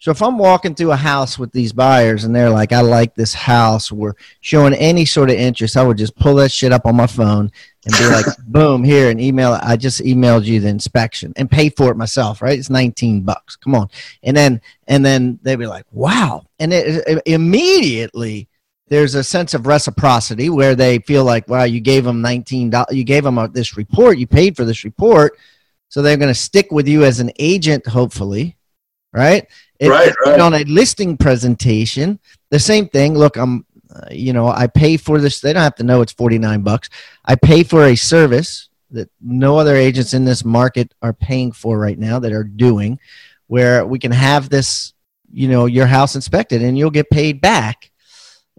So 0.03 0.11
if 0.11 0.21
I'm 0.21 0.37
walking 0.37 0.75
through 0.75 0.90
a 0.90 0.97
house 0.97 1.38
with 1.38 1.53
these 1.53 1.73
buyers 1.73 2.25
and 2.25 2.35
they're 2.35 2.51
like, 2.51 2.73
I 2.73 2.81
like 2.81 3.14
this 3.14 3.33
house, 3.33 3.92
we're 3.92 4.14
showing 4.40 4.75
any 4.75 5.05
sort 5.05 5.31
of 5.31 5.37
interest, 5.37 5.77
I 5.77 5.85
would 5.85 5.97
just 5.97 6.16
pull 6.16 6.35
that 6.37 6.51
shit 6.51 6.73
up 6.73 6.87
on 6.87 6.97
my 6.97 7.07
phone 7.07 7.53
and 7.85 7.97
be 7.97 8.07
like, 8.09 8.27
boom, 8.49 8.83
here, 8.83 9.11
and 9.11 9.21
email. 9.21 9.57
I 9.62 9.77
just 9.77 10.01
emailed 10.01 10.45
you 10.45 10.59
the 10.59 10.66
inspection 10.66 11.33
and 11.37 11.49
pay 11.49 11.68
for 11.68 11.88
it 11.92 11.97
myself, 11.97 12.42
right? 12.42 12.59
It's 12.59 12.68
19 12.68 13.23
bucks. 13.23 13.55
Come 13.55 13.77
on. 13.77 13.88
And 14.25 14.37
then, 14.37 14.61
and 14.88 15.07
then 15.07 15.38
they'd 15.42 15.55
be 15.55 15.68
like, 15.68 15.87
wow. 15.92 16.47
And 16.59 16.73
it, 16.73 17.05
it, 17.07 17.23
immediately 17.27 18.49
there's 18.92 19.14
a 19.14 19.24
sense 19.24 19.55
of 19.55 19.66
reciprocity 19.66 20.50
where 20.50 20.74
they 20.74 20.98
feel 20.98 21.24
like, 21.24 21.48
wow, 21.48 21.64
you 21.64 21.81
gave 21.81 22.05
them 22.05 22.22
$19, 22.22 22.85
you 22.90 23.05
gave 23.05 23.24
them 23.24 23.38
a, 23.38 23.48
this 23.48 23.78
report, 23.78 24.18
you 24.18 24.26
paid 24.26 24.55
for 24.55 24.66
this 24.66 24.85
report. 24.85 25.38
So 25.88 26.02
they're 26.02 26.18
going 26.18 26.28
to 26.28 26.38
stick 26.38 26.70
with 26.70 26.87
you 26.87 27.02
as 27.02 27.18
an 27.18 27.31
agent, 27.38 27.87
hopefully, 27.87 28.59
right? 29.14 29.46
If, 29.81 29.88
right, 29.88 30.12
right. 30.26 30.40
On 30.40 30.52
a 30.52 30.64
listing 30.64 31.16
presentation, 31.16 32.20
the 32.50 32.59
same 32.59 32.87
thing. 32.87 33.14
Look, 33.14 33.38
I'm, 33.38 33.64
uh, 33.94 34.09
you 34.11 34.35
know, 34.35 34.48
I 34.48 34.66
pay 34.66 34.98
for 34.98 35.22
this. 35.22 35.40
They 35.40 35.55
don't 35.55 35.62
have 35.62 35.76
to 35.76 35.85
know 35.85 36.02
it's 36.02 36.12
49 36.12 36.61
bucks. 36.61 36.90
I 37.24 37.35
pay 37.35 37.62
for 37.62 37.87
a 37.87 37.96
service 37.96 38.68
that 38.90 39.11
no 39.22 39.57
other 39.57 39.74
agents 39.74 40.12
in 40.12 40.26
this 40.26 40.44
market 40.44 40.92
are 41.00 41.14
paying 41.14 41.52
for 41.52 41.78
right 41.78 41.98
now 41.98 42.18
that 42.18 42.33
are 42.33 42.44
doing 42.44 43.00
where 43.46 43.87
we 43.87 43.98
can 43.98 44.12
have 44.12 44.50
this, 44.50 44.92
you 45.33 45.48
know, 45.48 45.64
your 45.64 45.87
house 45.87 46.14
inspected 46.14 46.62
and 46.62 46.76
you'll 46.76 46.90
get 46.90 47.09
paid 47.09 47.40
back 47.40 47.88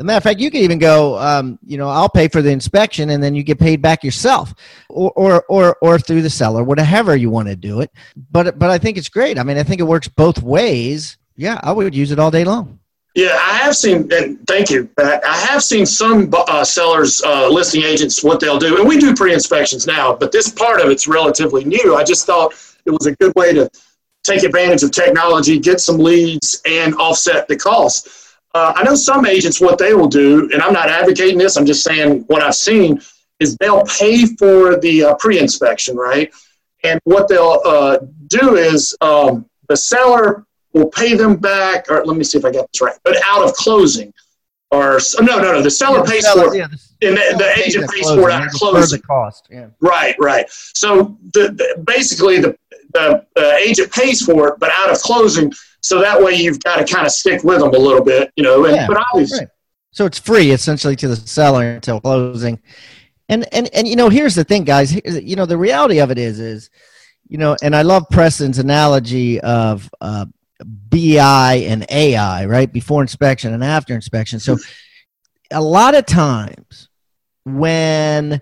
a 0.04 0.06
matter 0.06 0.18
of 0.18 0.24
fact, 0.24 0.40
you 0.40 0.52
could 0.52 0.62
even 0.62 0.80
go, 0.80 1.18
um, 1.18 1.58
you 1.66 1.78
know, 1.78 1.88
I'll 1.88 2.10
pay 2.10 2.28
for 2.28 2.42
the 2.42 2.52
inspection 2.52 3.12
and 3.12 3.24
then 3.24 3.34
you 3.34 3.42
get 3.42 3.58
paid 3.58 3.82
back 3.82 4.04
yourself 4.04 4.54
or, 4.90 5.12
or, 5.14 5.46
or, 5.48 5.78
or 5.82 5.98
through 5.98 6.22
the 6.22 6.30
seller, 6.30 6.64
whatever 6.64 7.16
you 7.16 7.30
want 7.30 7.48
to 7.48 7.56
do 7.56 7.80
it. 7.80 7.90
But, 8.30 8.60
but 8.60 8.70
I 8.70 8.78
think 8.78 8.98
it's 8.98 9.08
great. 9.10 9.40
I 9.40 9.44
mean, 9.44 9.58
I 9.58 9.64
think 9.64 9.80
it 9.80 9.86
works 9.86 10.10
both 10.10 10.44
ways. 10.44 11.18
Yeah, 11.38 11.60
I 11.64 11.72
would 11.72 11.96
use 11.96 12.12
it 12.12 12.20
all 12.20 12.32
day 12.32 12.44
long. 12.44 12.80
Yeah, 13.16 13.38
I 13.40 13.54
have 13.58 13.76
seen, 13.76 14.12
and 14.12 14.46
thank 14.48 14.70
you, 14.72 14.90
I 14.98 15.38
have 15.50 15.64
seen 15.64 15.86
some 15.86 16.32
uh, 16.34 16.64
sellers, 16.64 17.22
uh, 17.24 17.48
listing 17.48 17.84
agents, 17.84 18.24
what 18.24 18.40
they'll 18.40 18.58
do, 18.58 18.80
and 18.80 18.88
we 18.88 18.98
do 18.98 19.16
pre-inspections 19.16 19.86
now, 19.86 20.16
but 20.16 20.32
this 20.32 20.50
part 20.50 20.82
of 20.82 20.90
it's 20.90 21.08
relatively 21.08 21.64
new. 21.64 21.96
I 21.96 22.04
just 22.04 22.26
thought 22.26 22.54
it 22.86 22.92
was 22.92 23.06
a 23.06 23.16
good 23.18 23.32
way 23.36 23.54
to 23.54 23.70
take 24.24 24.44
advantage 24.44 24.82
of 24.82 24.92
technology, 24.92 25.60
get 25.60 25.80
some 25.80 25.98
leads, 25.98 26.62
and 26.66 26.96
offset 26.96 27.48
the 27.48 27.56
cost. 27.56 28.23
Uh, 28.54 28.74
I 28.76 28.84
know 28.84 28.94
some 28.96 29.26
agents, 29.26 29.60
what 29.60 29.78
they 29.80 29.94
will 29.94 30.08
do, 30.08 30.50
and 30.54 30.62
I'm 30.62 30.74
not 30.74 30.90
advocating 30.90 31.38
this, 31.40 31.58
I'm 31.58 31.66
just 31.66 31.84
saying 31.84 32.24
what 32.28 32.44
I've 32.44 32.56
seen, 32.56 33.02
is 33.40 33.58
they'll 33.58 33.84
pay 33.86 34.26
for 34.38 34.80
the 34.80 35.06
uh, 35.06 35.16
pre 35.16 35.40
inspection, 35.40 35.96
right? 35.98 36.32
And 36.84 37.00
what 37.06 37.28
they'll 37.28 37.62
uh, 37.66 38.00
do 38.28 38.56
is 38.56 38.96
um, 39.02 39.50
the 39.70 39.78
seller 39.78 40.46
will 40.74 40.90
pay 40.90 41.16
them 41.16 41.38
back, 41.38 41.90
or 41.90 42.06
let 42.06 42.16
me 42.16 42.24
see 42.24 42.38
if 42.38 42.46
I 42.46 42.52
got 42.52 42.72
this 42.72 42.82
right, 42.82 42.98
but 43.04 43.18
out 43.26 43.44
of 43.44 43.54
closing. 43.56 44.14
Or 44.70 45.00
no, 45.22 45.38
no, 45.38 45.52
no. 45.52 45.62
The 45.62 45.70
seller 45.70 46.00
Yeah, 46.00 46.04
the 46.04 46.10
pays 46.12 46.24
seller- 46.24 46.48
for 46.50 46.56
it, 46.56 46.58
yeah, 46.58 46.68
the 46.68 47.08
and 47.08 47.18
the, 47.18 47.38
the 47.38 47.64
agent 47.64 47.92
pays 47.92 48.10
for 48.10 48.30
it 48.30 48.34
out 48.34 48.46
of 48.48 48.52
closing. 48.54 49.00
The 49.00 49.04
cost, 49.06 49.48
yeah. 49.52 49.68
Right, 49.82 50.16
right. 50.20 50.46
So 50.50 51.18
the, 51.34 51.50
the 51.50 51.84
basically 51.86 52.40
the, 52.40 52.58
the 52.94 53.24
the 53.36 53.54
agent 53.56 53.92
pays 53.92 54.22
for 54.24 54.48
it, 54.50 54.56
but 54.60 54.72
out 54.76 54.90
of 54.90 54.98
closing, 55.00 55.54
so 55.84 56.00
that 56.00 56.20
way 56.22 56.34
you've 56.34 56.64
got 56.64 56.78
to 56.78 56.92
kind 56.92 57.06
of 57.06 57.12
stick 57.12 57.44
with 57.44 57.60
them 57.60 57.74
a 57.74 57.78
little 57.78 58.04
bit, 58.04 58.32
you 58.36 58.44
know. 58.44 58.66
And 58.66 58.76
Yeah, 58.76 58.88
but 58.88 59.04
obviously, 59.12 59.40
right. 59.40 59.50
So 59.92 60.06
it's 60.06 60.18
free 60.18 60.52
essentially 60.52 60.96
to 60.96 61.08
the 61.10 61.16
seller 61.16 61.72
until 61.72 62.00
closing. 62.00 62.60
And 63.30 63.46
and 63.54 63.70
and 63.74 63.88
you 63.88 63.96
know, 63.96 64.10
here's 64.10 64.34
the 64.34 64.46
thing, 64.46 64.64
guys. 64.64 64.96
You 65.06 65.36
know, 65.36 65.46
the 65.46 65.58
reality 65.58 66.00
of 66.00 66.10
it 66.10 66.18
is 66.18 66.40
is 66.40 66.70
you 67.28 67.38
know, 67.38 67.56
and 67.62 67.76
I 67.76 67.82
love 67.82 68.06
Preston's 68.12 68.60
analogy 68.60 69.42
of 69.42 69.90
uh, 70.02 70.26
BI 70.64 71.66
and 71.68 71.86
AI, 71.90 72.46
right? 72.46 72.72
Before 72.72 73.02
inspection 73.02 73.54
and 73.54 73.64
after 73.64 73.94
inspection. 73.94 74.40
So 74.40 74.58
a 75.52 75.62
lot 75.62 75.96
of 75.96 76.06
times 76.06 76.90
when 77.44 78.42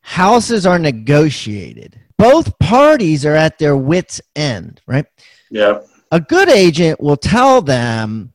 houses 0.00 0.66
are 0.66 0.78
negotiated, 0.78 1.98
both 2.18 2.58
parties 2.58 3.24
are 3.24 3.34
at 3.34 3.58
their 3.58 3.76
wits' 3.76 4.20
end, 4.36 4.80
right? 4.86 5.06
yeah, 5.50 5.80
a 6.12 6.20
good 6.20 6.48
agent 6.48 7.00
will 7.00 7.16
tell 7.16 7.60
them, 7.60 8.32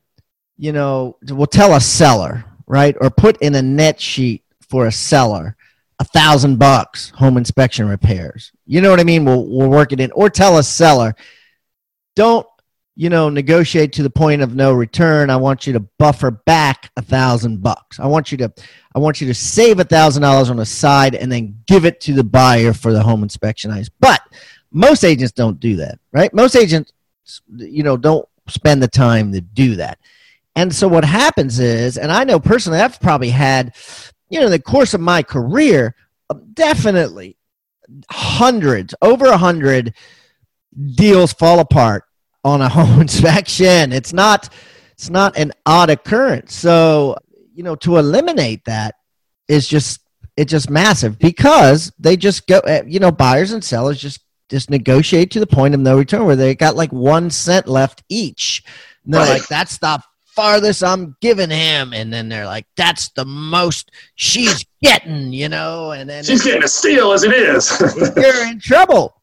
you 0.58 0.72
know, 0.72 1.16
will 1.30 1.46
tell 1.46 1.74
a 1.74 1.80
seller, 1.80 2.44
right, 2.66 2.94
or 3.00 3.08
put 3.08 3.40
in 3.40 3.54
a 3.54 3.62
net 3.62 3.98
sheet 3.98 4.44
for 4.68 4.86
a 4.86 4.92
seller 4.92 5.56
a 5.98 6.04
thousand 6.04 6.58
bucks 6.58 7.10
home 7.10 7.36
inspection 7.36 7.88
repairs. 7.88 8.52
You 8.66 8.80
know 8.80 8.90
what 8.90 9.00
I 9.00 9.04
mean? 9.04 9.24
We'll 9.24 9.46
we'll 9.46 9.68
work 9.68 9.92
it 9.92 10.00
in, 10.00 10.10
or 10.12 10.30
tell 10.30 10.58
a 10.58 10.62
seller, 10.62 11.14
don't 12.14 12.46
you 12.94 13.10
know 13.10 13.28
negotiate 13.28 13.92
to 13.94 14.02
the 14.02 14.10
point 14.10 14.42
of 14.42 14.54
no 14.54 14.72
return. 14.72 15.30
I 15.30 15.36
want 15.36 15.66
you 15.66 15.72
to 15.72 15.80
buffer 15.80 16.30
back 16.30 16.90
a 16.96 17.02
thousand 17.02 17.62
bucks. 17.62 17.98
I 17.98 18.06
want 18.06 18.30
you 18.30 18.38
to 18.38 18.52
I 18.94 18.98
want 18.98 19.20
you 19.20 19.26
to 19.26 19.34
save 19.34 19.80
a 19.80 19.84
thousand 19.84 20.22
dollars 20.22 20.50
on 20.50 20.56
the 20.56 20.66
side 20.66 21.14
and 21.14 21.30
then 21.30 21.60
give 21.66 21.84
it 21.84 22.00
to 22.02 22.12
the 22.12 22.24
buyer 22.24 22.72
for 22.72 22.92
the 22.92 23.02
home 23.02 23.22
inspection 23.22 23.70
ice. 23.70 23.88
But 23.88 24.20
most 24.70 25.02
agents 25.04 25.32
don't 25.32 25.58
do 25.58 25.76
that, 25.76 25.98
right? 26.12 26.32
Most 26.32 26.54
agents 26.54 26.92
you 27.56 27.82
know 27.82 27.96
don't 27.96 28.28
spend 28.48 28.82
the 28.82 28.88
time 28.88 29.32
to 29.32 29.40
do 29.40 29.76
that. 29.76 29.98
And 30.56 30.74
so 30.74 30.88
what 30.88 31.04
happens 31.04 31.60
is 31.60 31.98
and 31.98 32.10
i 32.10 32.24
know 32.24 32.40
personally 32.40 32.80
i've 32.80 33.00
probably 33.00 33.30
had 33.30 33.76
you 34.28 34.40
know 34.40 34.46
in 34.46 34.50
the 34.50 34.58
course 34.58 34.92
of 34.92 35.00
my 35.00 35.22
career 35.22 35.94
um, 36.30 36.42
definitely 36.52 37.36
hundreds 38.10 38.94
over 39.02 39.26
a 39.26 39.36
hundred 39.36 39.94
deals 40.94 41.32
fall 41.32 41.60
apart 41.60 42.04
on 42.44 42.60
a 42.60 42.68
home 42.68 43.00
inspection. 43.00 43.92
It's 43.92 44.12
not 44.12 44.52
it's 44.92 45.10
not 45.10 45.36
an 45.38 45.52
odd 45.64 45.90
occurrence. 45.90 46.54
So 46.54 47.16
you 47.54 47.62
know 47.62 47.76
to 47.76 47.96
eliminate 47.96 48.64
that 48.66 48.96
is 49.48 49.66
just 49.68 50.00
it's 50.36 50.50
just 50.50 50.70
massive 50.70 51.18
because 51.18 51.92
they 51.98 52.16
just 52.16 52.46
go 52.46 52.60
eh, 52.60 52.82
you 52.86 53.00
know 53.00 53.10
buyers 53.10 53.52
and 53.52 53.64
sellers 53.64 54.00
just 54.00 54.20
just 54.48 54.70
negotiate 54.70 55.30
to 55.32 55.40
the 55.40 55.46
point 55.46 55.74
of 55.74 55.80
no 55.80 55.96
return 55.96 56.24
where 56.24 56.36
they 56.36 56.54
got 56.54 56.76
like 56.76 56.92
one 56.92 57.30
cent 57.30 57.68
left 57.68 58.02
each. 58.08 58.62
And 59.04 59.14
they're 59.14 59.22
Right. 59.22 59.40
like, 59.40 59.48
that's 59.48 59.78
the 59.78 60.00
farthest 60.34 60.84
I'm 60.84 61.16
giving 61.20 61.50
him. 61.50 61.92
And 61.92 62.12
then 62.12 62.28
they're 62.28 62.46
like, 62.46 62.66
that's 62.76 63.08
the 63.10 63.24
most 63.24 63.90
she's 64.14 64.64
getting, 64.82 65.32
you 65.32 65.48
know? 65.48 65.92
And 65.92 66.08
then 66.08 66.24
she's 66.24 66.44
getting 66.44 66.62
a 66.62 66.68
steal 66.68 67.12
as 67.12 67.24
it 67.24 67.32
is. 67.32 67.70
you're 68.16 68.46
in 68.46 68.60
trouble. 68.60 69.14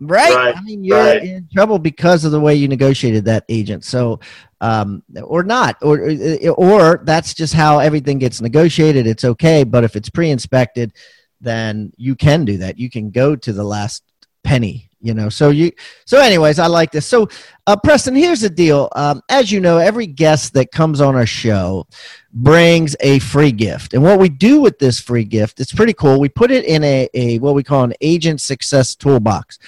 Right? 0.00 0.34
Right, 0.34 0.56
I 0.56 0.60
mean, 0.62 0.82
you're 0.82 0.98
right. 0.98 1.22
in 1.22 1.48
trouble 1.54 1.78
because 1.78 2.24
of 2.24 2.32
the 2.32 2.40
way 2.40 2.54
you 2.56 2.66
negotiated 2.66 3.24
that 3.26 3.44
agent. 3.48 3.84
So, 3.84 4.18
um, 4.60 5.04
or 5.22 5.44
not, 5.44 5.76
or 5.82 6.10
or 6.56 7.00
that's 7.04 7.32
just 7.32 7.54
how 7.54 7.78
everything 7.78 8.18
gets 8.18 8.40
negotiated. 8.40 9.06
It's 9.06 9.24
okay, 9.24 9.62
but 9.62 9.84
if 9.84 9.94
it's 9.94 10.10
pre-inspected, 10.10 10.94
then 11.40 11.92
you 11.96 12.16
can 12.16 12.44
do 12.44 12.58
that. 12.58 12.76
You 12.76 12.90
can 12.90 13.10
go 13.10 13.36
to 13.36 13.52
the 13.52 13.62
last 13.62 14.02
penny. 14.44 14.90
You 15.00 15.12
know, 15.12 15.28
so 15.28 15.50
you. 15.50 15.70
So, 16.06 16.18
anyways, 16.18 16.58
I 16.58 16.66
like 16.66 16.90
this. 16.90 17.04
So, 17.04 17.28
uh, 17.66 17.76
Preston, 17.76 18.14
here's 18.14 18.40
the 18.40 18.48
deal. 18.48 18.88
Um, 18.96 19.20
as 19.28 19.52
you 19.52 19.60
know, 19.60 19.76
every 19.76 20.06
guest 20.06 20.54
that 20.54 20.72
comes 20.72 21.02
on 21.02 21.14
our 21.14 21.26
show 21.26 21.86
brings 22.32 22.96
a 23.00 23.18
free 23.18 23.52
gift. 23.52 23.92
And 23.92 24.02
what 24.02 24.18
we 24.18 24.30
do 24.30 24.62
with 24.62 24.78
this 24.78 24.98
free 24.98 25.24
gift, 25.24 25.60
it's 25.60 25.74
pretty 25.74 25.92
cool. 25.92 26.18
We 26.18 26.30
put 26.30 26.50
it 26.50 26.64
in 26.64 26.82
a, 26.84 27.06
a 27.12 27.38
what 27.40 27.54
we 27.54 27.62
call 27.62 27.84
an 27.84 27.92
agent 28.00 28.40
success 28.40 28.94
toolbox. 28.94 29.58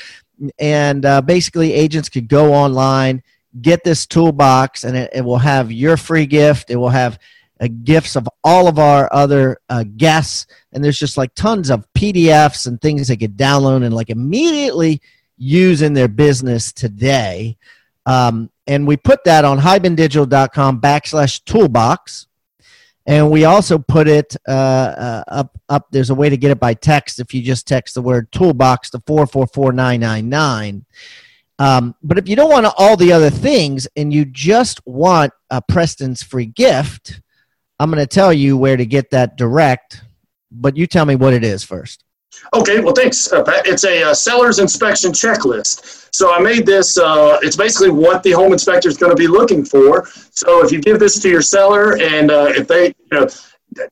And 0.59 1.05
uh, 1.05 1.21
basically, 1.21 1.75
agents 1.75 2.09
could 2.09 2.29
go 2.29 2.55
online, 2.55 3.23
get 3.61 3.85
this 3.85 4.07
toolbox, 4.07 4.85
and 4.85 4.97
it, 4.97 5.11
it 5.13 5.21
will 5.21 5.37
have 5.37 5.71
your 5.71 5.99
free 5.99 6.25
gift. 6.25 6.71
It 6.71 6.77
will 6.77 6.89
have 6.89 7.19
uh, 7.61 7.69
gifts 7.85 8.17
of 8.17 8.29
all 8.45 8.69
of 8.69 8.79
our 8.79 9.09
other 9.13 9.59
uh, 9.69 9.85
guests. 9.97 10.47
And 10.73 10.85
there's 10.85 10.99
just 10.99 11.17
like 11.17 11.35
tons 11.35 11.71
of 11.71 11.87
PDFs 11.95 12.67
and 12.67 12.81
things 12.81 13.09
they 13.09 13.17
could 13.17 13.37
download 13.37 13.85
and 13.85 13.95
like 13.95 14.11
immediately 14.11 15.01
use 15.39 15.83
in 15.83 15.95
their 15.95 16.09
business 16.09 16.73
today. 16.73 17.57
Um, 18.05 18.51
and 18.67 18.87
we 18.87 18.97
put 18.97 19.25
that 19.25 19.45
on 19.45 19.59
hibandigital.com 19.59 20.81
backslash 20.81 21.45
toolbox. 21.45 22.27
And 23.09 23.31
we 23.31 23.45
also 23.45 23.79
put 23.79 24.09
it 24.09 24.37
uh, 24.49 24.51
uh, 24.51 25.25
up. 25.29 25.59
Up 25.69 25.87
there's 25.91 26.11
a 26.11 26.15
way 26.15 26.29
to 26.29 26.37
get 26.37 26.51
it 26.51 26.61
by 26.61 26.75
text 26.75 27.21
if 27.21 27.33
you 27.33 27.43
just 27.43 27.67
text 27.67 27.95
the 27.95 28.03
word 28.03 28.31
toolbox 28.33 28.91
to 28.91 29.01
four 29.07 29.27
four 29.27 29.47
four 29.47 29.73
nine 29.73 30.01
nine 30.01 30.29
nine. 30.29 30.85
Um, 31.59 31.95
but 32.03 32.19
if 32.19 32.29
you 32.29 32.37
don't 32.37 32.51
want 32.51 32.67
all 32.77 32.97
the 32.97 33.13
other 33.13 33.31
things 33.31 33.89
and 33.97 34.13
you 34.13 34.25
just 34.25 34.85
want 34.87 35.33
a 35.51 35.63
Preston's 35.63 36.23
free 36.23 36.47
gift, 36.47 37.21
I'm 37.79 37.91
going 37.91 38.03
to 38.03 38.07
tell 38.07 38.33
you 38.33 38.57
where 38.57 38.77
to 38.77 38.87
get 38.87 39.11
that 39.11 39.37
direct. 39.37 40.03
But 40.51 40.77
you 40.77 40.87
tell 40.87 41.05
me 41.05 41.17
what 41.17 41.35
it 41.35 41.45
is 41.45 41.65
first. 41.65 42.05
Okay, 42.55 42.81
well, 42.81 42.95
thanks, 42.95 43.33
uh. 43.33 43.45
It's 43.65 43.85
a 43.85 44.05
uh, 44.11 44.15
seller's 44.15 44.59
inspection 44.59 45.13
checklist. 45.13 46.09
So 46.15 46.33
I 46.33 46.41
made 46.41 46.67
this. 46.67 46.97
Uh, 46.97 47.39
it's 47.43 47.57
basically 47.57 47.91
what 47.91 48.23
the 48.23 48.33
home 48.33 48.53
inspector 48.53 48.89
is 48.89 48.97
going 48.97 49.11
to 49.11 49.17
be 49.17 49.27
looking 49.27 49.65
for. 49.65 50.07
So 50.31 50.65
if 50.65 50.71
you 50.73 50.81
give 50.81 50.99
this 50.99 51.19
to 51.21 51.29
your 51.29 51.43
seller, 51.43 51.99
and 51.99 52.31
uh, 52.31 52.53
if 52.55 52.69
they, 52.69 52.87
you 52.87 52.95
know, 53.13 53.29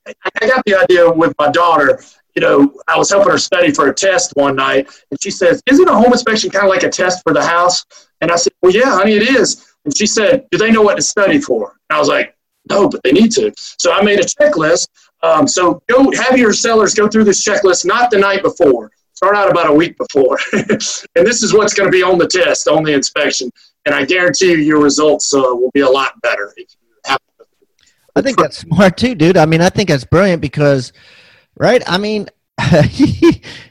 I 0.07 0.15
I 0.43 0.47
got 0.47 0.65
the 0.65 0.77
idea 0.77 1.11
with 1.11 1.35
my 1.39 1.51
daughter. 1.51 2.03
You 2.35 2.43
know, 2.43 2.75
I 2.89 2.99
was 2.99 3.11
helping 3.11 3.31
her 3.31 3.39
study 3.39 3.71
for 3.71 3.89
a 3.89 3.95
test 3.95 4.33
one 4.35 4.57
night, 4.57 4.89
and 5.11 5.23
she 5.23 5.31
says, 5.31 5.63
"Isn't 5.71 5.89
a 5.89 5.95
home 5.95 6.13
inspection 6.13 6.51
kind 6.51 6.65
of 6.65 6.71
like 6.71 6.83
a 6.83 6.89
test 6.89 7.23
for 7.23 7.33
the 7.33 7.45
house?" 7.45 7.85
And 8.21 8.31
I 8.31 8.37
said, 8.37 8.53
"Well, 8.61 8.73
yeah, 8.73 8.91
honey, 8.97 9.13
it 9.13 9.23
is." 9.23 9.75
And 9.85 9.97
she 9.97 10.07
said, 10.07 10.47
"Do 10.51 10.59
they 10.59 10.71
know 10.71 10.83
what 10.83 10.97
to 10.97 11.03
study 11.03 11.41
for?" 11.41 11.77
And 11.89 11.97
I 11.97 12.01
was 12.01 12.09
like, 12.09 12.34
"No, 12.71 12.89
but 12.89 13.01
they 13.05 13.13
need 13.13 13.33
to." 13.33 13.53
So 13.57 13.93
I 13.93 14.03
made 14.03 14.21
a 14.21 14.25
checklist 14.25 14.89
um, 15.25 15.49
so 15.49 15.83
go 15.89 16.13
have 16.13 16.37
your 16.37 16.53
sellers 16.53 16.95
go 16.95 17.09
through 17.09 17.25
this 17.25 17.43
checklist, 17.43 17.87
not 17.87 18.11
the 18.11 18.19
night 18.19 18.43
before. 18.43 18.91
Start 19.15 19.37
out 19.37 19.51
about 19.51 19.71
a 19.71 19.73
week 19.73 19.97
before. 19.97 20.39
and 20.53 21.27
this 21.27 21.43
is 21.43 21.55
what's 21.55 21.73
going 21.73 21.91
to 21.91 21.91
be 21.91 22.03
on 22.03 22.19
the 22.19 22.27
test, 22.27 22.69
on 22.69 22.83
the 22.83 22.93
inspection. 22.93 23.51
And 23.87 23.95
I 23.95 24.05
guarantee 24.05 24.51
you 24.51 24.59
your 24.59 24.83
results 24.83 25.33
uh, 25.33 25.41
will 25.41 25.71
be 25.73 25.81
a 25.81 25.89
lot 25.89 26.21
better. 26.21 26.53
I 28.17 28.21
think 28.21 28.37
that's 28.37 28.59
smart 28.59 28.97
too, 28.99 29.15
dude. 29.15 29.37
I 29.37 29.47
mean, 29.47 29.63
I 29.63 29.71
think 29.71 29.89
that's 29.89 30.05
brilliant 30.05 30.43
because, 30.43 30.93
right? 31.57 31.83
I 31.87 31.97
mean, 31.97 32.29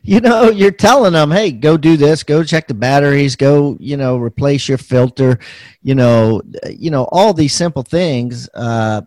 you 0.03 0.19
know, 0.19 0.49
you're 0.49 0.71
telling 0.71 1.13
them, 1.13 1.31
hey, 1.31 1.51
go 1.51 1.77
do 1.77 1.95
this, 1.95 2.23
go 2.23 2.43
check 2.43 2.67
the 2.67 2.73
batteries, 2.73 3.35
go, 3.35 3.77
you 3.79 3.95
know, 3.95 4.17
replace 4.17 4.67
your 4.67 4.77
filter, 4.77 5.39
you 5.81 5.95
know, 5.95 6.41
you 6.69 6.91
know, 6.91 7.05
all 7.11 7.33
these 7.33 7.53
simple 7.53 7.83
things. 7.83 8.49
Uh, 8.53 9.01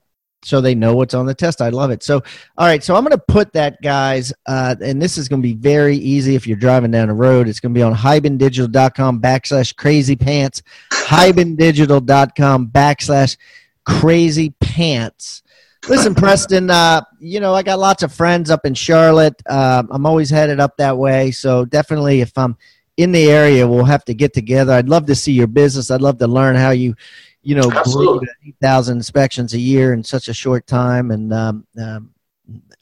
so 0.46 0.60
they 0.60 0.76
know 0.76 0.94
what's 0.94 1.12
on 1.12 1.26
the 1.26 1.34
test. 1.34 1.60
I 1.60 1.70
love 1.70 1.90
it. 1.90 2.04
So, 2.04 2.22
all 2.56 2.66
right. 2.66 2.82
So 2.82 2.94
I'm 2.94 3.02
going 3.02 3.10
to 3.16 3.24
put 3.26 3.52
that, 3.54 3.82
guys, 3.82 4.32
uh, 4.46 4.76
and 4.80 5.02
this 5.02 5.18
is 5.18 5.28
going 5.28 5.42
to 5.42 5.46
be 5.46 5.54
very 5.54 5.96
easy 5.96 6.36
if 6.36 6.46
you're 6.46 6.56
driving 6.56 6.92
down 6.92 7.08
the 7.08 7.14
road. 7.14 7.48
It's 7.48 7.58
going 7.58 7.74
to 7.74 7.78
be 7.78 7.82
on 7.82 7.94
hibandigital.com 7.94 9.20
backslash 9.20 9.74
crazy 9.74 10.14
pants, 10.14 10.62
hibandigital.com 10.92 12.68
backslash 12.68 13.36
crazy 13.84 14.50
pants. 14.60 15.42
Listen, 15.88 16.14
Preston, 16.16 16.68
uh, 16.68 17.02
you 17.20 17.38
know, 17.38 17.54
I 17.54 17.62
got 17.62 17.78
lots 17.78 18.02
of 18.02 18.12
friends 18.12 18.50
up 18.50 18.66
in 18.66 18.74
Charlotte. 18.74 19.40
Uh, 19.46 19.84
I'm 19.88 20.04
always 20.04 20.30
headed 20.30 20.58
up 20.58 20.76
that 20.78 20.96
way. 20.96 21.30
So 21.30 21.64
definitely 21.64 22.20
if 22.20 22.36
I'm 22.36 22.56
in 22.96 23.12
the 23.12 23.30
area, 23.30 23.68
we'll 23.68 23.84
have 23.84 24.04
to 24.06 24.14
get 24.14 24.34
together. 24.34 24.72
I'd 24.72 24.88
love 24.88 25.06
to 25.06 25.14
see 25.14 25.32
your 25.32 25.46
business. 25.46 25.90
I'd 25.90 26.00
love 26.00 26.18
to 26.18 26.26
learn 26.26 26.56
how 26.56 26.70
you, 26.70 26.96
you 27.42 27.54
know, 27.54 27.70
grew 27.70 28.20
8,000 28.48 28.96
inspections 28.96 29.54
a 29.54 29.60
year 29.60 29.92
in 29.92 30.02
such 30.02 30.28
a 30.28 30.34
short 30.34 30.66
time. 30.66 31.12
And 31.12 31.32
um, 31.32 31.66
um, 31.80 32.12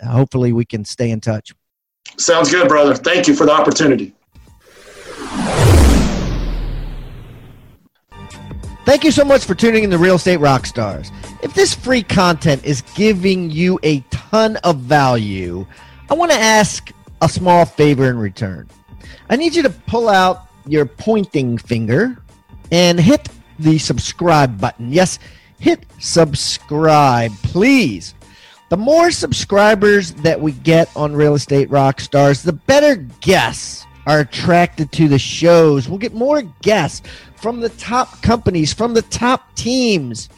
hopefully 0.03 0.53
we 0.53 0.65
can 0.65 0.85
stay 0.85 1.11
in 1.11 1.21
touch. 1.21 1.53
Sounds 2.17 2.51
good, 2.51 2.69
brother. 2.69 2.95
Thank 2.95 3.29
you 3.29 3.35
for 3.35 3.45
the 3.45 3.53
opportunity. 3.53 4.15
Thank 8.85 9.03
you 9.03 9.11
so 9.11 9.25
much 9.25 9.47
for 9.47 9.55
tuning 9.55 9.85
in 9.85 9.91
to 9.91 9.99
Real 9.99 10.17
Estate 10.17 10.41
Rockstars. 10.41 11.11
If 11.43 11.55
this 11.55 11.73
free 11.73 12.03
content 12.03 12.63
is 12.67 12.83
giving 12.95 13.51
you 13.51 13.81
a 13.83 14.01
ton 14.11 14.57
of 14.57 14.81
value, 14.81 15.67
I 16.11 16.15
want 16.15 16.31
to 16.33 16.39
ask 16.39 16.93
a 17.23 17.29
small 17.29 17.65
favor 17.65 18.11
in 18.11 18.19
return. 18.19 18.69
I 19.31 19.37
need 19.37 19.55
you 19.55 19.63
to 19.63 19.71
pull 19.71 20.11
out 20.11 20.49
your 20.67 20.85
pointing 20.85 21.57
finger 21.57 22.19
and 22.71 23.01
hit 23.01 23.27
the 23.59 23.79
subscribe 23.79 24.61
button. 24.61 24.93
Yes, 24.93 25.19
hit 25.59 25.87
subscribe, 25.99 27.33
please. 27.43 28.15
The 28.69 28.77
more 28.77 29.11
subscribers 29.11 30.13
that 30.13 30.39
we 30.39 30.53
get 30.53 30.95
on 30.95 31.17
Real 31.17 31.35
Estate 31.35 31.71
Rockstars, 31.71 32.45
the 32.45 32.53
better 32.53 32.97
guests 32.97 33.87
are 34.07 34.21
attracted 34.21 34.93
to 34.93 35.09
the 35.09 35.19
shows. 35.19 35.89
We'll 35.89 35.99
get 35.99 36.15
more 36.15 36.43
guests 36.63 37.07
from 37.37 37.61
the 37.61 37.71
top 37.71 38.23
companies, 38.23 38.73
from 38.73 38.95
the 38.95 39.03
top 39.03 39.55
teams, 39.55 40.29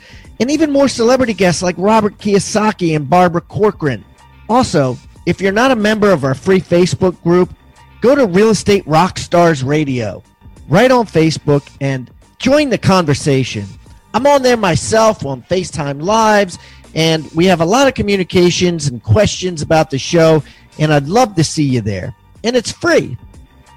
and 0.40 0.50
even 0.50 0.70
more 0.70 0.88
celebrity 0.88 1.34
guests 1.34 1.62
like 1.62 1.76
Robert 1.78 2.18
Kiyosaki 2.18 2.94
and 2.94 3.08
Barbara 3.08 3.40
Corcoran. 3.40 4.04
Also, 4.48 4.96
if 5.24 5.40
you're 5.40 5.52
not 5.52 5.70
a 5.70 5.76
member 5.76 6.10
of 6.10 6.24
our 6.24 6.34
free 6.34 6.60
Facebook 6.60 7.20
group, 7.22 7.54
go 8.00 8.14
to 8.14 8.26
Real 8.26 8.50
Estate 8.50 8.84
Rockstars 8.84 9.64
Radio 9.66 10.22
right 10.68 10.90
on 10.90 11.06
Facebook 11.06 11.68
and 11.80 12.10
join 12.38 12.70
the 12.70 12.78
conversation. 12.78 13.66
I'm 14.14 14.26
on 14.26 14.42
there 14.42 14.56
myself 14.56 15.24
on 15.26 15.42
FaceTime 15.42 16.02
Lives, 16.02 16.58
and 16.94 17.30
we 17.32 17.46
have 17.46 17.60
a 17.60 17.64
lot 17.64 17.88
of 17.88 17.94
communications 17.94 18.86
and 18.86 19.02
questions 19.02 19.62
about 19.62 19.90
the 19.90 19.98
show, 19.98 20.42
and 20.78 20.92
I'd 20.92 21.08
love 21.08 21.34
to 21.34 21.44
see 21.44 21.64
you 21.64 21.80
there. 21.80 22.14
And 22.44 22.56
it's 22.56 22.72
free. 22.72 23.18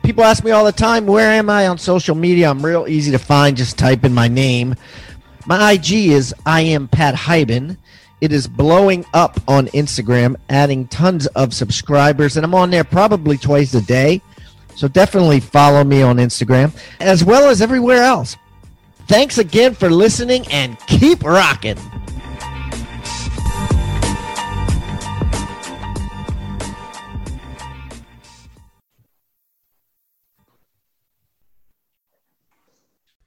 People 0.10 0.24
ask 0.24 0.44
me 0.44 0.50
all 0.50 0.66
the 0.66 0.72
time, 0.72 1.06
where 1.06 1.30
am 1.30 1.52
I 1.52 1.68
on 1.68 1.78
social 1.78 2.16
media? 2.16 2.50
I'm 2.50 2.66
real 2.66 2.88
easy 2.88 3.12
to 3.12 3.20
find. 3.20 3.56
Just 3.56 3.78
type 3.78 4.04
in 4.04 4.12
my 4.12 4.28
name. 4.28 4.74
My 5.46 5.74
IG 5.74 6.08
is 6.08 6.34
I 6.48 6.62
am 6.62 6.88
Pat 6.88 7.14
Hiban. 7.14 7.78
It 8.20 8.32
is 8.32 8.48
blowing 8.48 9.06
up 9.14 9.40
on 9.48 9.68
Instagram, 9.68 10.36
adding 10.50 10.88
tons 10.88 11.28
of 11.28 11.54
subscribers, 11.54 12.38
and 12.38 12.44
I'm 12.44 12.56
on 12.56 12.72
there 12.72 12.84
probably 12.84 13.38
twice 13.38 13.76
a 13.76 13.84
day. 13.84 14.20
So 14.76 14.88
definitely 14.88 15.42
follow 15.42 15.84
me 15.84 16.02
on 16.02 16.18
Instagram 16.18 16.76
as 17.00 17.24
well 17.24 17.48
as 17.48 17.62
everywhere 17.62 18.02
else. 18.02 18.36
Thanks 19.08 19.38
again 19.38 19.76
for 19.76 19.92
listening 19.92 20.44
and 20.48 20.76
keep 20.88 21.24
rocking. 21.24 21.78